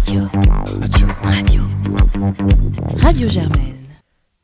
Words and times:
Radio. 0.00 0.22
Radio. 0.80 1.06
Radio. 1.22 1.62
Radio 2.96 3.28
Germaine. 3.28 3.76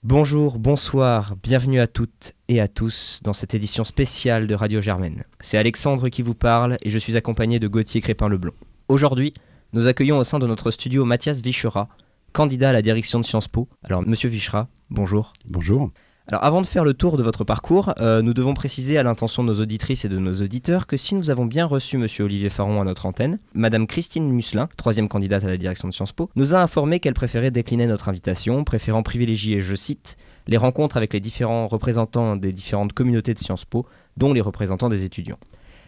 Bonjour, 0.02 0.58
bonsoir, 0.58 1.34
bienvenue 1.42 1.81
à 1.81 1.86
toutes 1.86 2.34
et 2.49 2.60
à 2.60 2.68
tous 2.68 3.21
dans 3.23 3.33
cette 3.33 3.55
édition 3.55 3.83
spéciale 3.84 4.49
de 4.49 4.55
Radio 4.55 4.83
Germaine. 4.83 5.25
C'est 5.41 5.57
Alexandre 5.57 6.11
qui 6.11 6.21
vous 6.21 6.34
parle 6.34 6.77
et 6.83 6.91
je 6.91 6.99
suis 6.99 7.17
accompagné 7.17 7.58
de 7.58 7.69
Gauthier 7.69 8.03
Crépin-Leblond. 8.03 8.53
Aujourd'hui, 8.89 9.32
nous 9.73 9.87
accueillons 9.87 10.19
au 10.19 10.25
sein 10.25 10.39
de 10.39 10.46
notre 10.46 10.71
studio 10.71 11.07
Mathias 11.07 11.41
Vichera, 11.41 11.88
candidat 12.34 12.68
à 12.68 12.73
la 12.75 12.82
direction 12.82 13.18
de 13.18 13.25
Sciences 13.25 13.48
Po. 13.48 13.66
Alors, 13.82 14.02
monsieur 14.02 14.29
Vichera, 14.29 14.68
bonjour. 14.91 15.32
Bonjour. 15.46 15.91
Avant 16.33 16.61
de 16.61 16.67
faire 16.67 16.83
le 16.83 16.93
tour 16.93 17.17
de 17.17 17.23
votre 17.23 17.45
parcours, 17.45 17.95
euh, 18.01 18.21
nous 18.21 18.35
devons 18.35 18.53
préciser 18.53 18.99
à 18.99 19.05
l'intention 19.05 19.45
de 19.45 19.53
nos 19.53 19.61
auditrices 19.61 20.05
et 20.05 20.09
de 20.09 20.19
nos 20.19 20.35
auditeurs 20.43 20.89
que 20.89 20.97
si 20.97 21.15
nous 21.15 21.31
avons 21.31 21.45
bien 21.45 21.67
reçu 21.67 21.99
Monsieur 21.99 22.25
Olivier 22.25 22.51
Faron 22.51 22.81
à 22.81 22.85
notre 22.85 23.07
antenne, 23.07 23.39
Madame 23.55 23.87
Christine 23.87 24.29
Musselin, 24.29 24.69
troisième 24.77 25.09
candidate 25.09 25.45
à 25.45 25.49
la 25.49 25.57
direction 25.57 25.87
de 25.87 25.95
Sciences 25.95 26.11
Po, 26.11 26.29
nous 26.34 26.53
a 26.53 26.59
informé 26.59 26.98
qu'elle 26.98 27.15
préférait 27.15 27.53
décliner 27.53 27.87
notre 27.87 28.09
invitation, 28.09 28.65
préférant 28.65 29.05
privilégier, 29.05 29.61
je 29.61 29.77
cite, 29.77 30.17
les 30.48 30.57
rencontres 30.57 30.97
avec 30.97 31.12
les 31.12 31.20
différents 31.20 31.69
représentants 31.69 32.34
des 32.34 32.53
différentes 32.53 32.93
communautés 32.93 33.33
de 33.33 33.39
Sciences 33.39 33.65
Po, 33.65 33.87
dont 34.17 34.33
les 34.33 34.41
représentants 34.41 34.89
des 34.89 35.05
étudiants. 35.05 35.39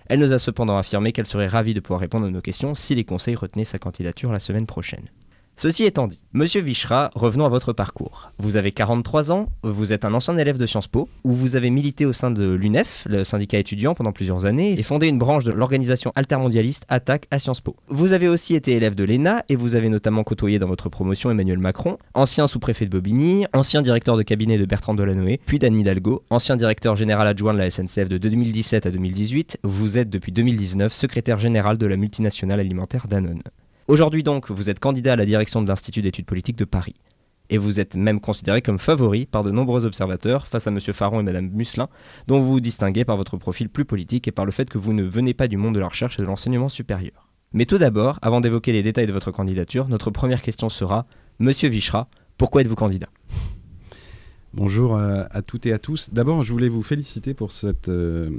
Elle 0.06 0.20
nous 0.20 0.32
a 0.32 0.38
cependant 0.38 0.78
affirmé 0.78 1.10
qu'elle 1.10 1.26
serait 1.26 1.48
ravie 1.48 1.74
de 1.74 1.80
pouvoir 1.80 1.98
répondre 1.98 2.26
à 2.26 2.30
nos 2.30 2.40
questions 2.40 2.76
si 2.76 2.94
les 2.94 3.04
conseils 3.04 3.34
retenaient 3.34 3.64
sa 3.64 3.80
candidature 3.80 4.30
la 4.30 4.38
semaine 4.38 4.66
prochaine. 4.66 5.10
Ceci 5.60 5.82
étant 5.82 6.06
dit, 6.06 6.20
Monsieur 6.34 6.60
Vichra, 6.60 7.10
revenons 7.16 7.44
à 7.44 7.48
votre 7.48 7.72
parcours. 7.72 8.30
Vous 8.38 8.56
avez 8.56 8.70
43 8.70 9.32
ans, 9.32 9.48
vous 9.64 9.92
êtes 9.92 10.04
un 10.04 10.14
ancien 10.14 10.36
élève 10.36 10.56
de 10.56 10.66
Sciences 10.66 10.86
Po, 10.86 11.08
où 11.24 11.32
vous 11.32 11.56
avez 11.56 11.70
milité 11.70 12.06
au 12.06 12.12
sein 12.12 12.30
de 12.30 12.52
l'UNEF, 12.54 13.08
le 13.10 13.24
syndicat 13.24 13.58
étudiant, 13.58 13.96
pendant 13.96 14.12
plusieurs 14.12 14.44
années, 14.44 14.78
et 14.78 14.82
fondé 14.84 15.08
une 15.08 15.18
branche 15.18 15.42
de 15.42 15.50
l'organisation 15.50 16.12
altermondialiste 16.14 16.84
Attaque 16.88 17.26
à 17.32 17.40
Sciences 17.40 17.60
Po. 17.60 17.74
Vous 17.88 18.12
avez 18.12 18.28
aussi 18.28 18.54
été 18.54 18.70
élève 18.74 18.94
de 18.94 19.02
l'ENA, 19.02 19.44
et 19.48 19.56
vous 19.56 19.74
avez 19.74 19.88
notamment 19.88 20.22
côtoyé 20.22 20.60
dans 20.60 20.68
votre 20.68 20.90
promotion 20.90 21.28
Emmanuel 21.28 21.58
Macron, 21.58 21.98
ancien 22.14 22.46
sous-préfet 22.46 22.84
de 22.84 22.90
Bobigny, 22.90 23.46
ancien 23.52 23.82
directeur 23.82 24.16
de 24.16 24.22
cabinet 24.22 24.58
de 24.58 24.64
Bertrand 24.64 24.94
Delanoë, 24.94 25.40
puis 25.44 25.58
d'Anne 25.58 25.76
Hidalgo, 25.76 26.22
ancien 26.30 26.54
directeur 26.54 26.94
général 26.94 27.26
adjoint 27.26 27.52
de 27.52 27.58
la 27.58 27.68
SNCF 27.68 28.08
de 28.08 28.18
2017 28.18 28.86
à 28.86 28.92
2018, 28.92 29.58
vous 29.64 29.98
êtes 29.98 30.08
depuis 30.08 30.30
2019 30.30 30.92
secrétaire 30.92 31.40
général 31.40 31.78
de 31.78 31.86
la 31.86 31.96
multinationale 31.96 32.60
alimentaire 32.60 33.08
Danone. 33.08 33.42
Aujourd'hui 33.88 34.22
donc, 34.22 34.50
vous 34.50 34.68
êtes 34.68 34.80
candidat 34.80 35.14
à 35.14 35.16
la 35.16 35.24
direction 35.24 35.62
de 35.62 35.66
l'Institut 35.66 36.02
d'études 36.02 36.26
politiques 36.26 36.58
de 36.58 36.66
Paris. 36.66 36.94
Et 37.48 37.56
vous 37.56 37.80
êtes 37.80 37.96
même 37.96 38.20
considéré 38.20 38.60
comme 38.60 38.78
favori 38.78 39.24
par 39.24 39.42
de 39.42 39.50
nombreux 39.50 39.86
observateurs 39.86 40.46
face 40.46 40.66
à 40.66 40.70
M. 40.70 40.78
Faron 40.78 41.20
et 41.20 41.22
Mme 41.22 41.48
Musselin, 41.48 41.88
dont 42.26 42.38
vous 42.38 42.50
vous 42.50 42.60
distinguez 42.60 43.06
par 43.06 43.16
votre 43.16 43.38
profil 43.38 43.70
plus 43.70 43.86
politique 43.86 44.28
et 44.28 44.30
par 44.30 44.44
le 44.44 44.52
fait 44.52 44.68
que 44.68 44.76
vous 44.76 44.92
ne 44.92 45.04
venez 45.04 45.32
pas 45.32 45.48
du 45.48 45.56
monde 45.56 45.74
de 45.74 45.80
la 45.80 45.88
recherche 45.88 46.18
et 46.18 46.22
de 46.22 46.26
l'enseignement 46.26 46.68
supérieur. 46.68 47.30
Mais 47.54 47.64
tout 47.64 47.78
d'abord, 47.78 48.18
avant 48.20 48.42
d'évoquer 48.42 48.72
les 48.72 48.82
détails 48.82 49.06
de 49.06 49.12
votre 49.12 49.30
candidature, 49.30 49.88
notre 49.88 50.10
première 50.10 50.42
question 50.42 50.68
sera 50.68 51.06
Monsieur 51.38 51.70
Vichra, 51.70 52.08
pourquoi 52.36 52.60
êtes-vous 52.60 52.74
candidat? 52.74 53.08
Bonjour 54.52 54.98
à, 54.98 55.42
toutes 55.42 55.64
et 55.64 55.72
à 55.72 55.78
tous. 55.78 56.10
D'abord, 56.12 56.42
je 56.42 56.52
voulais 56.52 56.68
vous 56.68 56.82
féliciter 56.82 57.32
pour 57.32 57.52
cette, 57.52 57.88
euh, 57.88 58.30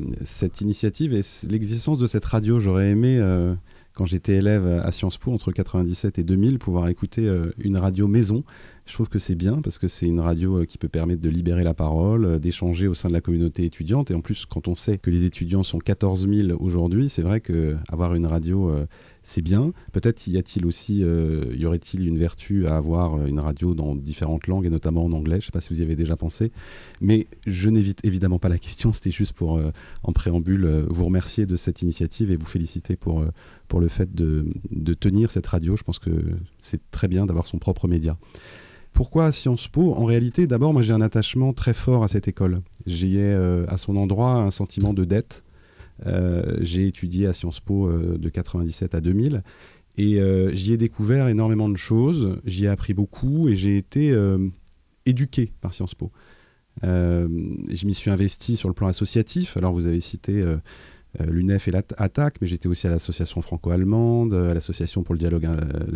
initiative 0.61 1.13
et 1.13 1.21
l'existence 1.47 1.97
de 1.97 2.05
cette 2.05 2.25
radio. 2.25 2.59
J'aurais 2.59 2.89
aimé 2.89 3.17
euh, 3.19 3.55
quand 3.99 4.05
j'étais 4.05 4.35
élève 4.35 4.65
à 4.65 4.93
Sciences 4.93 5.17
Po 5.17 5.33
entre 5.33 5.51
97 5.51 6.19
et 6.19 6.23
2000, 6.23 6.57
pouvoir 6.57 6.87
écouter 6.87 7.27
euh, 7.27 7.51
une 7.57 7.75
radio 7.75 8.07
maison. 8.07 8.45
Je 8.85 8.93
trouve 8.93 9.09
que 9.09 9.19
c'est 9.19 9.35
bien 9.35 9.61
parce 9.61 9.77
que 9.77 9.89
c'est 9.89 10.05
une 10.05 10.21
radio 10.21 10.61
euh, 10.61 10.65
qui 10.65 10.77
peut 10.77 10.87
permettre 10.87 11.21
de 11.21 11.27
libérer 11.27 11.65
la 11.65 11.73
parole, 11.73 12.23
euh, 12.23 12.39
d'échanger 12.39 12.87
au 12.87 12.93
sein 12.93 13.09
de 13.09 13.13
la 13.13 13.19
communauté 13.19 13.65
étudiante. 13.65 14.09
Et 14.09 14.13
en 14.13 14.21
plus, 14.21 14.45
quand 14.45 14.69
on 14.69 14.75
sait 14.77 14.99
que 14.99 15.09
les 15.09 15.25
étudiants 15.25 15.63
sont 15.63 15.79
14 15.79 16.29
000 16.29 16.57
aujourd'hui, 16.63 17.09
c'est 17.09 17.23
vrai 17.23 17.41
qu'avoir 17.41 18.15
une 18.15 18.25
radio 18.25 18.73
c'est 19.29 19.43
bien. 19.43 19.73
Peut-être 19.91 20.25
y 20.27 20.39
a-t-il 20.39 20.65
aussi, 20.65 21.03
euh, 21.03 21.53
y 21.55 21.65
aurait-il 21.67 22.07
une 22.07 22.17
vertu 22.17 22.65
à 22.65 22.77
avoir 22.77 23.13
euh, 23.13 23.27
une 23.27 23.39
radio 23.39 23.75
dans 23.75 23.95
différentes 23.95 24.47
langues 24.47 24.65
et 24.65 24.71
notamment 24.71 25.05
en 25.05 25.11
anglais. 25.11 25.35
Je 25.35 25.43
ne 25.43 25.45
sais 25.45 25.51
pas 25.51 25.61
si 25.61 25.71
vous 25.71 25.81
y 25.81 25.83
avez 25.83 25.95
déjà 25.95 26.15
pensé, 26.15 26.51
mais 26.99 27.27
je 27.45 27.69
n'évite 27.69 28.03
évidemment 28.03 28.39
pas 28.39 28.49
la 28.49 28.57
question. 28.57 28.91
C'était 28.91 29.11
juste 29.11 29.33
pour, 29.33 29.57
euh, 29.57 29.71
en 30.01 30.13
préambule, 30.13 30.65
vous 30.89 31.05
remercier 31.05 31.45
de 31.45 31.55
cette 31.55 31.83
initiative 31.83 32.31
et 32.31 32.37
vous 32.37 32.45
féliciter 32.45 32.95
pour 32.95 33.23
pour 33.67 33.79
le 33.79 33.87
fait 33.87 34.15
de, 34.15 34.47
de 34.71 34.93
tenir 34.95 35.29
cette 35.29 35.45
radio. 35.45 35.75
Je 35.75 35.83
pense 35.83 35.99
que 35.99 36.09
c'est 36.59 36.81
très 36.89 37.07
bien 37.07 37.27
d'avoir 37.27 37.45
son 37.45 37.59
propre 37.59 37.87
média. 37.87 38.17
Pourquoi 38.93 39.31
Sciences 39.31 39.67
Po? 39.67 39.93
En 39.93 40.05
réalité, 40.05 40.47
d'abord, 40.47 40.73
moi 40.73 40.81
j'ai 40.81 40.93
un 40.93 41.01
attachement 41.01 41.53
très 41.53 41.75
fort 41.75 42.03
à 42.03 42.07
cette 42.07 42.27
école. 42.27 42.61
J'y 42.87 43.17
ai 43.17 43.31
à 43.67 43.77
son 43.77 43.95
endroit 43.95 44.33
un 44.41 44.49
sentiment 44.49 44.95
de 44.95 45.05
dette 45.05 45.43
j'ai 46.61 46.87
étudié 46.87 47.27
à 47.27 47.33
Sciences 47.33 47.59
Po 47.59 47.87
euh, 47.87 48.17
de 48.17 48.29
97 48.29 48.95
à 48.95 49.01
2000 49.01 49.43
et 49.97 50.19
euh, 50.19 50.53
j'y 50.53 50.73
ai 50.73 50.77
découvert 50.77 51.27
énormément 51.27 51.69
de 51.69 51.75
choses, 51.75 52.37
j'y 52.45 52.65
ai 52.65 52.69
appris 52.69 52.93
beaucoup 52.93 53.49
et 53.49 53.55
j'ai 53.55 53.77
été 53.77 54.15
éduqué 55.05 55.51
par 55.61 55.73
Sciences 55.73 55.95
Po. 55.95 56.11
je 56.83 57.85
m'y 57.85 57.93
suis 57.93 58.11
investi 58.11 58.55
sur 58.55 58.69
le 58.69 58.73
plan 58.73 58.87
associatif. 58.87 59.57
Alors 59.57 59.73
vous 59.73 59.87
avez 59.87 59.99
cité 59.99 60.45
l'UNEF 61.19 61.67
et 61.67 61.71
l'ATTAC, 61.71 62.35
mais 62.39 62.47
j'étais 62.47 62.67
aussi 62.67 62.87
à 62.87 62.91
l'association 62.91 63.41
franco-allemande, 63.41 64.33
à 64.33 64.53
l'association 64.53 65.03
pour 65.03 65.15
le 65.15 65.19
dialogue 65.19 65.49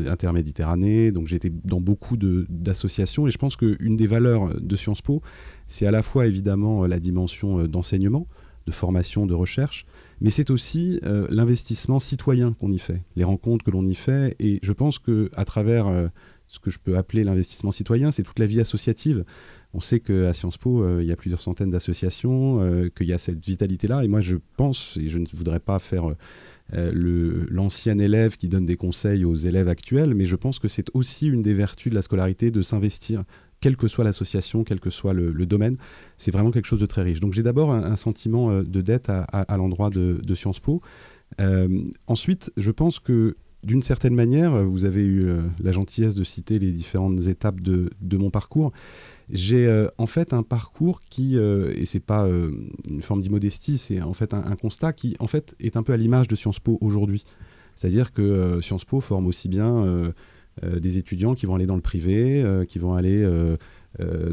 interméditerranéen. 0.07 1.11
Donc 1.11 1.27
j'étais 1.27 1.51
dans 1.63 1.79
beaucoup 1.79 2.17
d'associations 2.17 3.25
et 3.27 3.31
je 3.31 3.37
pense 3.37 3.55
qu'une 3.55 3.95
des 3.95 4.07
valeurs 4.07 4.59
de 4.59 4.75
Sciences 4.75 5.01
Po, 5.01 5.21
c'est 5.67 5.85
à 5.85 5.91
la 5.91 6.03
fois 6.03 6.27
évidemment 6.27 6.85
la 6.87 6.99
dimension 6.99 7.67
d'enseignement, 7.67 8.27
de 8.65 8.71
formation, 8.71 9.25
de 9.25 9.33
recherche, 9.33 9.85
mais 10.23 10.29
c'est 10.29 10.49
aussi 10.49 10.99
euh, 11.03 11.27
l'investissement 11.29 11.99
citoyen 11.99 12.53
qu'on 12.53 12.71
y 12.71 12.79
fait, 12.79 13.01
les 13.17 13.25
rencontres 13.25 13.63
que 13.63 13.71
l'on 13.71 13.85
y 13.85 13.93
fait, 13.93 14.35
et 14.39 14.59
je 14.63 14.71
pense 14.71 14.97
que 14.97 15.29
à 15.35 15.43
travers 15.43 15.87
euh, 15.87 16.07
ce 16.47 16.59
que 16.59 16.71
je 16.71 16.79
peux 16.79 16.97
appeler 16.97 17.25
l'investissement 17.25 17.73
citoyen, 17.73 18.09
c'est 18.09 18.23
toute 18.23 18.39
la 18.39 18.45
vie 18.45 18.61
associative. 18.61 19.25
On 19.73 19.81
sait 19.81 19.99
qu'à 19.99 20.33
Sciences 20.33 20.57
Po, 20.57 20.81
euh, 20.81 20.99
il 21.01 21.09
y 21.09 21.11
a 21.11 21.17
plusieurs 21.17 21.41
centaines 21.41 21.71
d'associations, 21.71 22.89
qu'il 22.95 23.07
y 23.07 23.13
a 23.13 23.17
cette 23.17 23.45
vitalité-là, 23.45 24.05
et 24.05 24.07
moi 24.07 24.21
je 24.21 24.37
pense, 24.55 24.97
et 24.97 25.09
je 25.09 25.19
ne 25.19 25.25
voudrais 25.33 25.59
pas 25.59 25.77
faire 25.79 26.05
l'ancien 26.71 27.99
élève 27.99 28.37
qui 28.37 28.47
donne 28.47 28.65
des 28.65 28.77
conseils 28.77 29.25
aux 29.25 29.35
élèves 29.35 29.67
actuels, 29.67 30.13
mais 30.13 30.25
je 30.25 30.37
pense 30.37 30.57
que 30.57 30.69
c'est 30.69 30.87
aussi 30.93 31.27
une 31.27 31.41
des 31.41 31.53
vertus 31.53 31.89
de 31.89 31.95
la 31.95 32.01
scolarité 32.01 32.49
de 32.49 32.61
s'investir 32.61 33.23
quelle 33.63 33.77
que 33.77 33.87
soit 33.87 34.03
l'association, 34.03 34.65
quel 34.65 34.81
que 34.81 34.89
soit 34.89 35.13
le, 35.13 35.45
domaine. 35.45 35.77
C'est 36.17 36.31
vraiment 36.31 36.51
quelque 36.51 36.65
chose 36.65 36.81
de 36.81 36.85
très 36.85 37.01
riche. 37.01 37.21
Donc 37.21 37.31
j'ai 37.31 37.43
d'abord 37.43 37.71
un, 37.71 37.95
sentiment 37.95 38.51
euh, 38.51 38.61
de 38.61 38.81
dette 38.81 39.09
à, 39.09 39.55
l'endroit 39.55 39.89
de, 39.89 40.35
Sciences 40.35 40.59
Po. 40.59 40.81
Euh, 41.39 41.69
ensuite, 42.07 42.51
je 42.57 42.71
pense 42.71 42.99
que 42.99 43.37
d'une 43.63 43.81
certaine 43.81 44.15
manière, 44.15 44.65
vous 44.65 44.83
avez 44.83 45.05
eu 45.05 45.23
euh, 45.23 45.43
la 45.63 45.71
gentillesse 45.71 46.13
de 46.13 46.25
citer 46.25 46.59
les 46.59 46.73
différentes 46.73 47.25
étapes 47.27 47.61
de, 47.61 48.17
mon 48.17 48.29
parcours. 48.29 48.73
J'ai 49.29 49.87
en 49.97 50.07
fait 50.07 50.33
un 50.33 50.43
parcours 50.43 50.99
qui, 51.09 51.37
et 51.37 51.85
c'est 51.85 52.01
pas 52.01 52.27
une 52.89 53.01
forme 53.01 53.21
d'immodestie, 53.21 53.77
c'est 53.77 54.01
en 54.01 54.11
fait 54.11 54.33
un, 54.33 54.57
constat 54.57 54.91
qui 54.91 55.15
en 55.19 55.27
fait 55.27 55.55
est 55.61 55.77
un 55.77 55.83
peu 55.83 55.93
à 55.93 55.97
l'image 55.97 56.27
de 56.27 56.35
Sciences 56.35 56.59
Po 56.59 56.77
aujourd'hui. 56.81 57.23
C'est-à-dire 57.77 58.11
que 58.11 58.59
Sciences 58.61 58.83
Po 58.83 58.99
forme 58.99 59.27
aussi 59.27 59.47
bien 59.47 59.85
euh, 59.85 60.11
des 60.61 60.97
étudiants 60.97 61.33
qui 61.33 61.45
vont 61.45 61.55
aller 61.55 61.65
dans 61.65 61.75
le 61.75 61.81
privé, 61.81 62.43
euh, 62.43 62.65
qui 62.65 62.79
vont 62.79 62.93
aller 62.93 63.23
euh, 63.23 63.57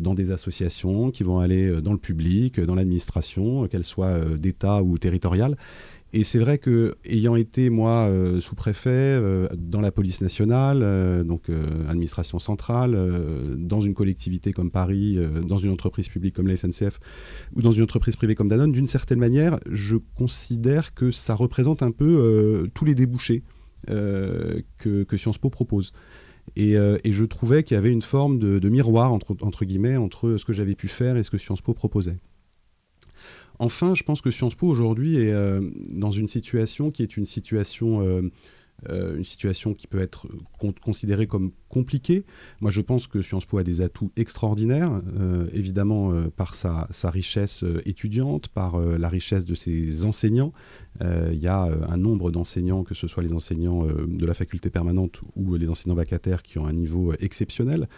dans 0.01 0.15
des 0.15 0.31
associations, 0.31 1.11
qui 1.11 1.23
vont 1.23 1.39
aller 1.39 1.81
dans 1.83 1.93
le 1.93 1.99
public, 1.99 2.61
dans 2.61 2.75
l'administration, 2.75 3.67
qu'elle 3.69 3.85
soit 3.85 4.37
d'État 4.37 4.83
ou 4.83 4.99
territoriale. 4.99 5.57
Et 6.13 6.25
c'est 6.25 6.39
vrai 6.39 6.59
que, 6.59 6.97
ayant 7.05 7.37
été 7.37 7.71
moi 7.71 8.11
sous-préfet 8.41 9.21
dans 9.57 9.81
la 9.81 9.93
police 9.93 10.23
nationale, 10.23 11.25
donc 11.25 11.51
administration 11.89 12.41
centrale, 12.41 12.99
dans 13.59 13.81
une 13.81 13.95
collectivité 13.95 14.53
comme 14.53 14.71
Paris, 14.71 15.19
dans 15.47 15.59
une 15.59 15.71
entreprise 15.71 16.09
publique 16.09 16.35
comme 16.35 16.49
la 16.49 16.57
SNCF 16.57 16.99
ou 17.55 17.63
dans 17.63 17.71
une 17.71 17.83
entreprise 17.83 18.17
privée 18.17 18.35
comme 18.35 18.49
Danone, 18.49 18.73
d'une 18.73 18.89
certaine 18.89 19.21
manière, 19.21 19.61
je 19.71 19.99
considère 20.17 20.95
que 20.95 21.13
ça 21.13 21.35
représente 21.35 21.83
un 21.83 21.93
peu 21.93 22.67
tous 22.75 22.87
les 22.87 22.97
débouchés 22.97 23.45
euh, 23.89 24.61
que, 24.79 25.17
Sciences 25.17 25.39
Po 25.39 25.51
propose. 25.51 25.93
Euh, 26.59 26.99
et, 27.05 27.13
je 27.13 27.25
trouvais 27.25 27.63
qu'il 27.63 27.75
y 27.75 27.79
avait 27.79 27.93
une 27.93 28.03
forme 28.03 28.39
de, 28.39 28.69
miroir, 28.69 29.13
entre, 29.13 29.65
guillemets, 29.65 29.97
entre 29.97 30.37
ce 30.37 30.45
que 30.45 30.53
j'avais 30.53 30.75
pu 30.75 30.89
faire 30.89 31.17
et 31.17 31.23
ce 31.23 31.31
que 31.31 31.39
Sciences 31.39 31.63
Po 31.63 31.75
proposait. 31.75 32.19
Enfin, 33.59 33.95
je 33.95 34.03
pense 34.03 34.21
que 34.21 34.31
Sciences 34.31 34.55
Po 34.55 34.67
aujourd'hui 34.67 35.17
est 35.17 35.33
euh, 35.33 35.61
dans 35.91 36.11
une 36.11 36.29
situation 36.29 36.91
qui 36.91 37.03
est 37.03 37.17
une 37.17 37.27
situation 37.27 38.31
une 38.89 39.25
situation 39.25 39.75
qui 39.75 39.87
peut 39.87 40.01
être 40.01 40.27
considérée 40.83 41.27
comme 41.27 41.53
compliquée. 41.69 42.25
Moi, 42.61 42.71
je 42.71 42.81
pense 42.81 43.07
que 43.07 43.23
Sciences 43.23 43.45
Po 43.45 43.59
a 43.59 43.63
des 43.63 43.83
atouts 43.83 44.11
extraordinaires, 44.17 45.01
euh, 45.19 45.47
évidemment 45.53 46.13
euh, 46.13 46.29
par 46.35 46.55
sa, 46.55 46.89
richesse 47.05 47.65
étudiante, 47.85 48.49
par 48.49 48.79
la 48.79 49.09
richesse 49.09 49.45
de 49.45 49.55
ses 49.55 50.05
enseignants. 50.05 50.53
Il 51.01 51.39
y 51.39 51.47
a 51.47 51.63
un 51.89 51.97
nombre 51.97 52.31
d'enseignants, 52.31 52.85
que 52.85 52.95
ce 52.95 53.07
soit 53.07 53.23
les 53.23 53.33
enseignants 53.33 53.85
de 53.85 54.27
la 54.27 54.35
faculté 54.35 54.71
permanente 54.71 55.21
ou 55.35 55.55
les 55.55 55.69
enseignants 55.69 55.95
vacataires, 55.95 56.43
qui 56.43 56.59
ont 56.59 56.67
un 56.67 56.73
niveau 56.73 57.15
exceptionnel, 57.21 57.89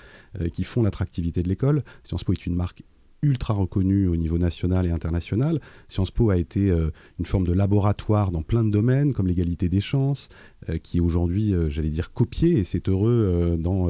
qui 0.53 0.65
font 0.65 0.83
l'attractivité 0.83 1.43
de 1.43 1.49
l'école. 1.49 1.83
Sciences 2.05 2.25
Po 2.25 2.33
est 2.33 2.47
une 2.47 2.55
marque 2.55 2.83
ultra 3.23 3.55
reconnu 3.55 4.09
au 4.09 4.17
niveau 4.17 4.37
national 4.37 4.85
et 4.87 4.91
international. 4.91 5.61
Sciences 5.89 6.11
Po 6.11 6.31
a 6.31 6.37
été 6.37 6.71
euh, 6.71 6.91
une 7.21 7.25
forme 7.27 7.47
de 7.47 7.53
laboratoire 7.53 8.33
dans 8.33 8.43
plein 8.43 8.65
de 8.65 8.71
domaines, 8.71 9.13
comme 9.13 9.29
l'égalité 9.29 9.69
des 9.69 9.81
chances, 9.81 10.29
euh, 10.69 10.79
qui 10.79 10.99
est 10.99 11.01
aujourd'hui, 11.01 11.55
euh, 11.55 11.71
j'allais 11.71 11.91
dire, 11.91 12.13
copié, 12.13 12.59
et 12.59 12.65
c'est 12.65 12.89
heureux 12.89 13.57
dans, 13.59 13.89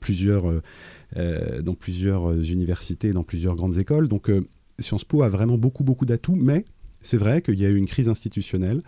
plusieurs, 0.00 0.52
dans 1.14 1.74
plusieurs 1.74 2.32
universités, 2.50 3.12
dans 3.12 3.22
plusieurs 3.22 3.54
grandes 3.54 3.78
écoles. 3.78 4.08
Donc 4.08 4.30
Sciences 4.80 5.04
Po 5.04 5.22
a 5.22 5.28
vraiment 5.28 5.58
beaucoup, 5.58 5.84
beaucoup 5.84 6.04
d'atouts, 6.04 6.36
mais 6.36 6.64
c'est 7.02 7.16
vrai 7.16 7.40
qu'il 7.40 7.60
y 7.60 7.64
a 7.64 7.68
eu 7.68 7.76
une 7.76 7.86
crise 7.86 8.08
institutionnelle. 8.08 8.82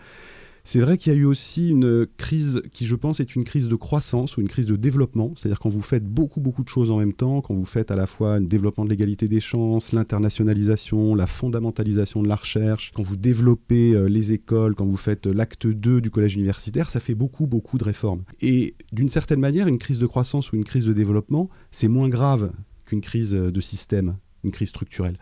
C'est 0.67 0.79
vrai 0.79 0.97
qu'il 0.97 1.13
y 1.13 1.15
a 1.15 1.19
eu 1.19 1.25
aussi 1.25 1.69
une 1.69 2.07
crise 2.17 2.63
qui, 2.73 2.87
je 2.87 2.95
pense, 2.95 3.19
est 3.19 3.35
une 3.35 3.43
crise 3.43 3.67
de 3.67 3.75
croissance 3.75 4.35
ou 4.35 4.41
une 4.41 4.47
crise 4.47 4.65
de 4.65 4.75
développement. 4.75 5.31
C'est-à-dire 5.35 5.59
quand 5.59 5.69
vous 5.69 5.83
faites 5.83 6.03
beaucoup, 6.03 6.41
beaucoup 6.41 6.63
de 6.63 6.69
choses 6.69 6.89
en 6.89 6.97
même 6.97 7.13
temps, 7.13 7.41
quand 7.41 7.53
vous 7.53 7.65
faites 7.65 7.91
à 7.91 7.95
la 7.95 8.07
fois 8.07 8.39
le 8.39 8.47
développement 8.47 8.83
de 8.83 8.89
l'égalité 8.89 9.27
des 9.27 9.39
chances, 9.39 9.91
l'internationalisation, 9.91 11.13
la 11.13 11.27
fondamentalisation 11.27 12.23
de 12.23 12.27
la 12.27 12.35
recherche, 12.35 12.91
quand 12.95 13.03
vous 13.03 13.15
développez 13.15 13.93
euh, 13.93 14.07
les 14.07 14.31
écoles, 14.31 14.73
quand 14.73 14.87
vous 14.87 14.97
faites 14.97 15.27
l'acte 15.27 15.67
2 15.67 16.01
du 16.01 16.09
collège 16.09 16.33
universitaire, 16.33 16.89
ça 16.89 16.99
fait 16.99 17.13
beaucoup, 17.13 17.45
beaucoup 17.45 17.77
de 17.77 17.83
réformes. 17.83 18.23
Et 18.41 18.73
d'une 18.91 19.09
certaine 19.09 19.39
manière, 19.39 19.67
une 19.67 19.77
crise 19.77 19.99
de 19.99 20.07
croissance 20.07 20.51
ou 20.51 20.55
une 20.55 20.63
crise 20.63 20.85
de 20.85 20.93
développement, 20.93 21.47
c'est 21.69 21.87
moins 21.87 22.09
grave 22.09 22.51
qu'une 22.85 23.01
crise 23.01 23.33
de 23.33 23.61
système, 23.61 24.17
une 24.43 24.51
crise 24.51 24.69
structurelle. 24.69 25.17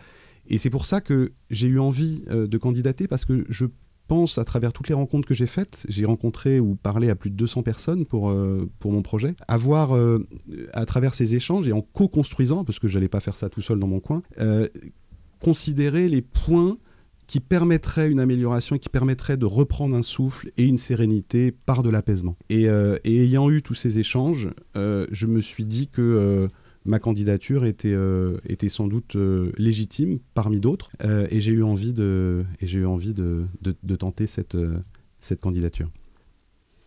Et 0.47 0.57
c'est 0.57 0.69
pour 0.69 0.85
ça 0.85 1.01
que 1.01 1.31
j'ai 1.49 1.67
eu 1.67 1.79
envie 1.79 2.23
euh, 2.29 2.47
de 2.47 2.57
candidater 2.57 3.07
parce 3.07 3.25
que 3.25 3.45
je 3.49 3.65
pense, 4.07 4.37
à 4.37 4.43
travers 4.43 4.73
toutes 4.73 4.89
les 4.89 4.95
rencontres 4.95 5.27
que 5.27 5.33
j'ai 5.33 5.47
faites, 5.47 5.85
j'ai 5.89 6.05
rencontré 6.05 6.59
ou 6.59 6.75
parlé 6.75 7.09
à 7.09 7.15
plus 7.15 7.29
de 7.29 7.35
200 7.35 7.63
personnes 7.63 8.05
pour, 8.05 8.29
euh, 8.29 8.69
pour 8.79 8.91
mon 8.91 9.01
projet, 9.01 9.35
avoir, 9.47 9.95
euh, 9.95 10.27
à 10.73 10.85
travers 10.85 11.15
ces 11.15 11.35
échanges 11.35 11.67
et 11.67 11.73
en 11.73 11.81
co-construisant, 11.81 12.63
parce 12.63 12.79
que 12.79 12.87
je 12.87 12.99
pas 13.03 13.19
faire 13.19 13.35
ça 13.35 13.49
tout 13.49 13.61
seul 13.61 13.79
dans 13.79 13.87
mon 13.87 13.99
coin, 13.99 14.23
euh, 14.39 14.67
considérer 15.41 16.07
les 16.07 16.21
points 16.21 16.77
qui 17.27 17.39
permettraient 17.41 18.09
une 18.09 18.19
amélioration 18.19 18.77
qui 18.77 18.89
permettraient 18.89 19.37
de 19.37 19.45
reprendre 19.45 19.95
un 19.95 20.01
souffle 20.01 20.51
et 20.57 20.65
une 20.65 20.77
sérénité 20.77 21.51
par 21.51 21.83
de 21.83 21.89
l'apaisement. 21.89 22.37
Et, 22.49 22.65
ayant 23.05 23.49
eu 23.49 23.61
tous 23.61 23.73
ces 23.73 23.99
échanges, 23.99 24.49
je 24.75 25.25
me 25.25 25.41
suis 25.41 25.65
dit 25.65 25.87
que 25.87 26.47
ma 26.85 26.99
candidature 26.99 27.65
était, 27.65 27.93
euh, 27.93 28.37
était 28.47 28.69
sans 28.69 28.87
doute 28.87 29.15
euh, 29.15 29.51
légitime 29.57 30.19
parmi 30.33 30.59
d'autres 30.59 30.91
euh, 31.03 31.27
et 31.29 31.41
j'ai 31.41 31.51
eu 31.51 31.63
envie 31.63 31.93
de, 31.93 32.45
et 32.59 32.67
j'ai 32.67 32.79
eu 32.79 32.85
envie 32.85 33.13
de, 33.13 33.45
de, 33.61 33.75
de 33.81 33.95
tenter 33.95 34.27
cette, 34.27 34.57
cette 35.19 35.39
candidature. 35.39 35.89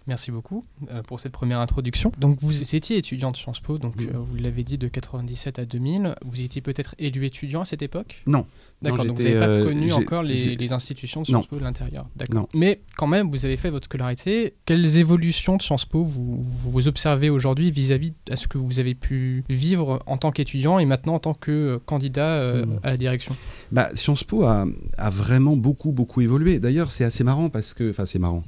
Merci 0.06 0.31
beaucoup 0.31 0.64
euh, 0.91 1.03
pour 1.03 1.19
cette 1.19 1.32
première 1.32 1.58
introduction. 1.58 2.12
Donc 2.19 2.38
vous 2.41 2.75
étiez 2.75 2.97
étudiant 2.97 3.32
de 3.32 3.37
Sciences 3.37 3.58
Po, 3.58 3.76
donc 3.76 3.94
euh, 4.00 4.12
vous 4.14 4.37
l'avez 4.37 4.62
dit 4.62 4.79
de 4.79 4.87
97 4.87 5.58
à 5.58 5.64
2000. 5.64 6.14
Vous 6.25 6.41
étiez 6.41 6.61
peut-être 6.62 6.94
élu 7.00 7.26
étudiant 7.26 7.62
à 7.62 7.64
cette 7.64 7.82
époque? 7.82 8.23
Non. 8.26 8.47
D'accord, 8.82 9.05
donc 9.05 9.17
vous 9.17 9.25
n'avez 9.25 9.38
pas 9.38 9.49
euh, 9.49 9.64
connu 9.64 9.93
encore 9.93 10.23
les, 10.23 10.55
les, 10.55 10.73
institutions 10.73 11.23
de 11.23 11.26
Sciences 11.26 11.49
Po 11.49 11.56
de 11.56 11.64
l'intérieur. 11.64 12.06
D'accord. 12.14 12.49
Mais 12.55 12.82
quand 12.97 13.08
même, 13.08 13.31
vous 13.31 13.47
avez 13.47 13.56
fait 13.56 13.70
votre 13.70 13.87
scolarité. 13.87 14.55
Quelles 14.64 14.99
évolutions 14.99 15.56
de 15.56 15.62
Sciences 15.62 15.87
Po 15.87 16.05
vous, 16.05 16.41
vous 16.41 16.87
observez 16.87 17.29
aujourd'hui 17.29 17.73
vis-à-vis 17.73 18.12
de 18.26 18.37
ce 18.37 18.47
que 18.47 18.59
vous 18.59 18.79
avez 18.79 18.94
pu 18.94 19.43
vivre 19.49 20.02
en 20.06 20.19
tant 20.19 20.31
qu'étudiant 20.31 20.79
et 20.79 20.85
maintenant 20.85 21.14
en 21.14 21.19
tant 21.20 21.35
que 21.35 21.81
candidat 21.85 22.64
hmm. 22.64 22.79
à 22.85 22.91
la 22.91 22.97
direction? 22.97 23.35
Bah, 23.73 23.91
Sciences 23.94 24.23
Po 24.23 24.44
a, 24.44 24.67
a 24.99 25.11
vraiment 25.11 25.56
beaucoup, 25.56 25.91
beaucoup 25.91 26.20
évolué. 26.20 26.61
D'ailleurs, 26.61 26.93
c'est 26.93 27.05
assez 27.05 27.25
marrant 27.25 27.50
parce 27.50 27.75
que... 27.75 27.91
Enfin, 27.91 28.06
c'est 28.06 28.20
marrant. 28.20 28.44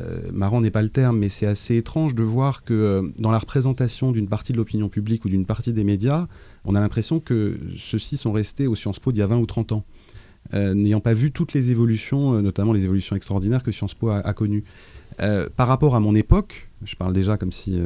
Euh, 0.00 0.30
marrant 0.32 0.60
n'est 0.60 0.70
pas 0.70 0.82
le 0.82 0.88
terme, 0.88 1.18
mais 1.18 1.28
c'est 1.28 1.46
assez 1.46 1.76
étrange 1.76 2.14
de 2.14 2.22
voir 2.22 2.64
que 2.64 2.74
euh, 2.74 3.02
dans 3.18 3.30
la 3.30 3.38
représentation 3.38 4.12
d'une 4.12 4.28
partie 4.28 4.52
de 4.52 4.56
l'opinion 4.56 4.88
publique 4.88 5.24
ou 5.24 5.28
d'une 5.28 5.46
partie 5.46 5.72
des 5.72 5.84
médias, 5.84 6.26
on 6.64 6.74
a 6.74 6.80
l'impression 6.80 7.20
que 7.20 7.58
ceux-ci 7.76 8.16
sont 8.16 8.32
restés 8.32 8.66
aux 8.66 8.74
Sciences 8.74 8.98
Po 8.98 9.12
d'il 9.12 9.20
y 9.20 9.22
a 9.22 9.26
20 9.26 9.38
ou 9.38 9.46
30 9.46 9.72
ans, 9.72 9.84
euh, 10.54 10.74
n'ayant 10.74 11.00
pas 11.00 11.14
vu 11.14 11.32
toutes 11.32 11.52
les 11.52 11.70
évolutions, 11.70 12.40
notamment 12.42 12.72
les 12.72 12.84
évolutions 12.84 13.16
extraordinaires 13.16 13.62
que 13.62 13.72
Sciences 13.72 13.94
Po 13.94 14.08
a, 14.08 14.32
connues. 14.32 14.64
par 15.56 15.68
rapport 15.68 15.94
à 15.94 16.00
mon 16.00 16.14
époque, 16.14 16.70
je 16.84 16.96
parle 16.96 17.12
déjà 17.12 17.36
comme 17.36 17.52
si, 17.52 17.78